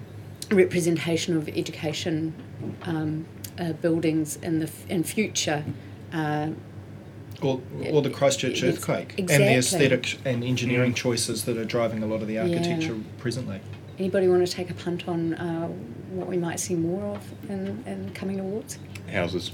representation 0.51 1.37
of 1.37 1.49
education 1.49 2.35
um, 2.83 3.25
uh, 3.59 3.73
buildings 3.75 4.37
in 4.43 4.59
the 4.59 4.67
f- 4.67 4.85
in 4.91 5.05
future? 5.05 5.65
Uh, 6.13 6.49
Or, 7.43 7.61
or 7.91 8.03
the 8.03 8.11
Christchurch 8.11 8.59
It's- 8.63 8.69
earthquake 8.75 9.11
and 9.19 9.29
the 9.29 9.57
aesthetic 9.57 10.19
and 10.27 10.45
engineering 10.45 10.93
choices 10.93 11.45
that 11.45 11.57
are 11.57 11.65
driving 11.77 12.03
a 12.03 12.07
lot 12.07 12.21
of 12.21 12.29
the 12.29 12.39
architecture 12.39 12.97
presently. 13.19 13.61
Anybody 13.99 14.29
want 14.29 14.47
to 14.47 14.53
take 14.53 14.69
a 14.71 14.75
punt 14.85 15.09
on 15.09 15.35
uh, 15.35 15.69
what 16.19 16.27
we 16.29 16.37
might 16.37 16.59
see 16.61 16.75
more 16.75 17.05
of 17.17 17.23
in, 17.49 17.83
in 17.87 18.11
coming 18.21 18.41
awards? 18.41 18.79
Houses. 19.13 19.53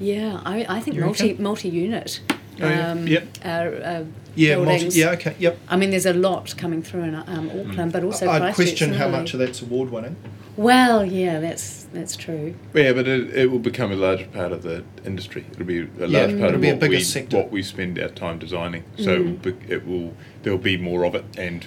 Yeah, 0.00 0.40
I, 0.44 0.66
I 0.68 0.80
think 0.80 0.96
multi 0.96 1.28
reckon? 1.30 1.42
multi 1.42 1.68
unit. 1.68 2.20
Oh, 2.60 2.68
yeah. 2.68 2.94
Yep. 2.94 3.28
Uh, 3.44 3.48
uh, 3.48 4.04
Yeah, 4.34 4.56
multi, 4.56 4.70
buildings. 4.70 4.96
yeah, 4.96 5.10
okay, 5.10 5.36
yep. 5.38 5.58
I 5.68 5.76
mean, 5.76 5.90
there's 5.90 6.06
a 6.06 6.12
lot 6.12 6.56
coming 6.56 6.82
through 6.82 7.02
in 7.02 7.14
um, 7.14 7.50
Auckland, 7.50 7.92
but 7.92 8.02
also 8.04 8.28
I'd 8.28 8.54
question 8.54 8.92
how 8.94 9.08
much 9.08 9.32
of 9.34 9.38
that's 9.40 9.62
award 9.62 9.90
winning. 9.90 10.16
Well, 10.56 11.04
yeah, 11.04 11.38
that's 11.38 11.84
that's 11.92 12.16
true. 12.16 12.54
Yeah, 12.74 12.92
but 12.92 13.06
it, 13.06 13.32
it 13.32 13.50
will 13.50 13.60
become 13.60 13.92
a 13.92 13.96
larger 13.96 14.26
part 14.26 14.50
of 14.50 14.62
the 14.64 14.82
industry. 15.04 15.46
It'll 15.52 15.64
be 15.64 15.88
a 16.00 16.06
Yeah, 16.08 16.26
part 16.36 16.54
of 16.54 16.60
be 16.60 16.68
a 16.68 16.72
what 16.72 16.80
bigger 16.80 16.96
we 16.96 17.00
sector. 17.00 17.36
what 17.36 17.52
we 17.52 17.62
spend 17.62 17.96
our 18.00 18.08
time 18.08 18.40
designing. 18.40 18.82
So 18.98 19.12
it, 19.12 19.24
will 19.24 19.52
be, 19.52 19.56
it 19.68 19.86
will 19.86 20.14
there 20.42 20.52
will 20.52 20.58
be 20.62 20.76
more 20.76 21.04
of 21.04 21.14
it, 21.14 21.24
and 21.36 21.64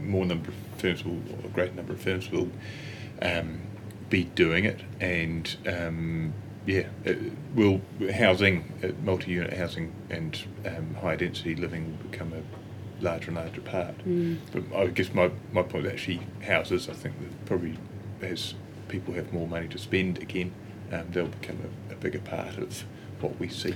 more 0.00 0.24
number 0.24 0.48
of 0.48 0.54
firms 0.80 1.04
will, 1.04 1.16
or 1.30 1.44
a 1.44 1.48
great 1.48 1.74
number 1.74 1.92
of 1.92 2.00
firms 2.00 2.30
will 2.30 2.50
um, 3.20 3.60
be 4.08 4.24
doing 4.24 4.64
it, 4.64 4.80
and 4.98 5.54
um, 5.66 6.32
yeah, 6.66 6.88
it 7.04 7.18
will 7.54 7.80
housing, 8.12 8.72
uh, 8.82 8.88
multi-unit 9.04 9.52
housing, 9.54 9.92
and 10.10 10.44
um, 10.66 10.94
high 10.94 11.16
density 11.16 11.54
living 11.54 11.86
will 11.86 12.10
become 12.10 12.32
a 12.32 12.42
larger 13.02 13.28
and 13.28 13.36
larger 13.36 13.60
part. 13.60 13.94
But 14.52 14.64
I 14.74 14.86
guess 14.88 15.14
my, 15.14 15.30
my 15.52 15.62
point 15.62 15.86
is 15.86 15.92
actually 15.92 16.20
houses. 16.44 16.88
I 16.88 16.92
think 16.92 17.18
that 17.20 17.46
probably 17.46 17.78
as 18.20 18.54
people 18.88 19.14
have 19.14 19.32
more 19.32 19.46
money 19.46 19.68
to 19.68 19.78
spend 19.78 20.18
again, 20.18 20.52
um, 20.92 21.06
they'll 21.10 21.26
become 21.28 21.58
a, 21.90 21.92
a 21.92 21.96
bigger 21.96 22.20
part 22.20 22.58
of 22.58 22.84
what 23.20 23.38
we 23.38 23.48
see. 23.48 23.74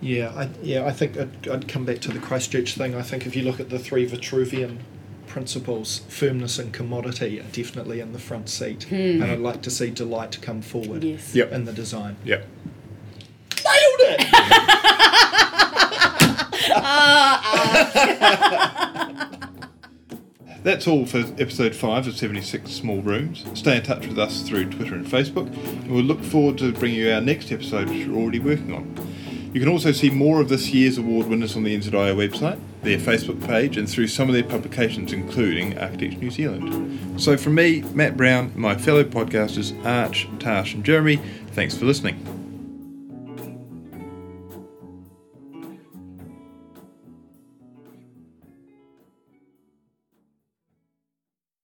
Yeah, 0.00 0.32
I, 0.34 0.50
yeah, 0.62 0.84
I 0.84 0.90
think 0.90 1.16
I'd, 1.16 1.48
I'd 1.48 1.68
come 1.68 1.84
back 1.84 2.00
to 2.00 2.12
the 2.12 2.18
Christchurch 2.18 2.74
thing. 2.74 2.94
I 2.94 3.02
think 3.02 3.26
if 3.26 3.36
you 3.36 3.42
look 3.42 3.60
at 3.60 3.70
the 3.70 3.78
three 3.78 4.08
Vitruvian 4.08 4.78
principles, 5.32 6.00
firmness 6.08 6.58
and 6.58 6.74
commodity 6.74 7.40
are 7.40 7.44
definitely 7.52 8.00
in 8.00 8.12
the 8.12 8.18
front 8.18 8.50
seat. 8.50 8.82
Hmm. 8.84 9.22
And 9.22 9.24
I'd 9.24 9.38
like 9.38 9.62
to 9.62 9.70
see 9.70 9.88
delight 9.88 10.38
come 10.42 10.60
forward 10.60 11.02
Yes. 11.02 11.34
Yep. 11.34 11.52
in 11.52 11.64
the 11.64 11.72
design. 11.72 12.16
Yep. 12.24 12.46
Nailed 13.64 14.00
it! 14.20 14.20
That's 20.62 20.86
all 20.86 21.06
for 21.06 21.18
episode 21.40 21.74
5 21.74 22.06
of 22.08 22.16
76 22.16 22.70
Small 22.70 23.00
Rooms. 23.02 23.44
Stay 23.54 23.76
in 23.78 23.82
touch 23.82 24.06
with 24.06 24.18
us 24.18 24.42
through 24.42 24.66
Twitter 24.70 24.94
and 24.94 25.04
Facebook, 25.06 25.46
and 25.56 25.90
we'll 25.90 26.04
look 26.04 26.22
forward 26.22 26.58
to 26.58 26.72
bringing 26.72 27.00
you 27.00 27.10
our 27.10 27.20
next 27.22 27.50
episode, 27.50 27.88
which 27.88 28.06
we're 28.06 28.16
already 28.16 28.38
working 28.38 28.72
on. 28.74 28.94
You 29.52 29.60
can 29.60 29.68
also 29.68 29.92
see 29.92 30.08
more 30.08 30.40
of 30.40 30.48
this 30.48 30.70
year's 30.70 30.96
award 30.96 31.26
winners 31.26 31.56
on 31.56 31.62
the 31.62 31.76
NZIA 31.76 32.16
website, 32.16 32.58
their 32.82 32.98
Facebook 32.98 33.46
page, 33.46 33.76
and 33.76 33.88
through 33.88 34.06
some 34.06 34.28
of 34.28 34.34
their 34.34 34.44
publications, 34.44 35.12
including 35.12 35.78
Architecture 35.78 36.18
New 36.18 36.30
Zealand. 36.30 37.20
So, 37.20 37.36
from 37.36 37.56
me, 37.56 37.82
Matt 37.92 38.16
Brown, 38.16 38.52
my 38.56 38.76
fellow 38.76 39.04
podcasters 39.04 39.72
Arch, 39.84 40.26
Tash, 40.38 40.72
and 40.72 40.82
Jeremy, 40.82 41.16
thanks 41.52 41.76
for 41.76 41.84
listening. 41.84 42.41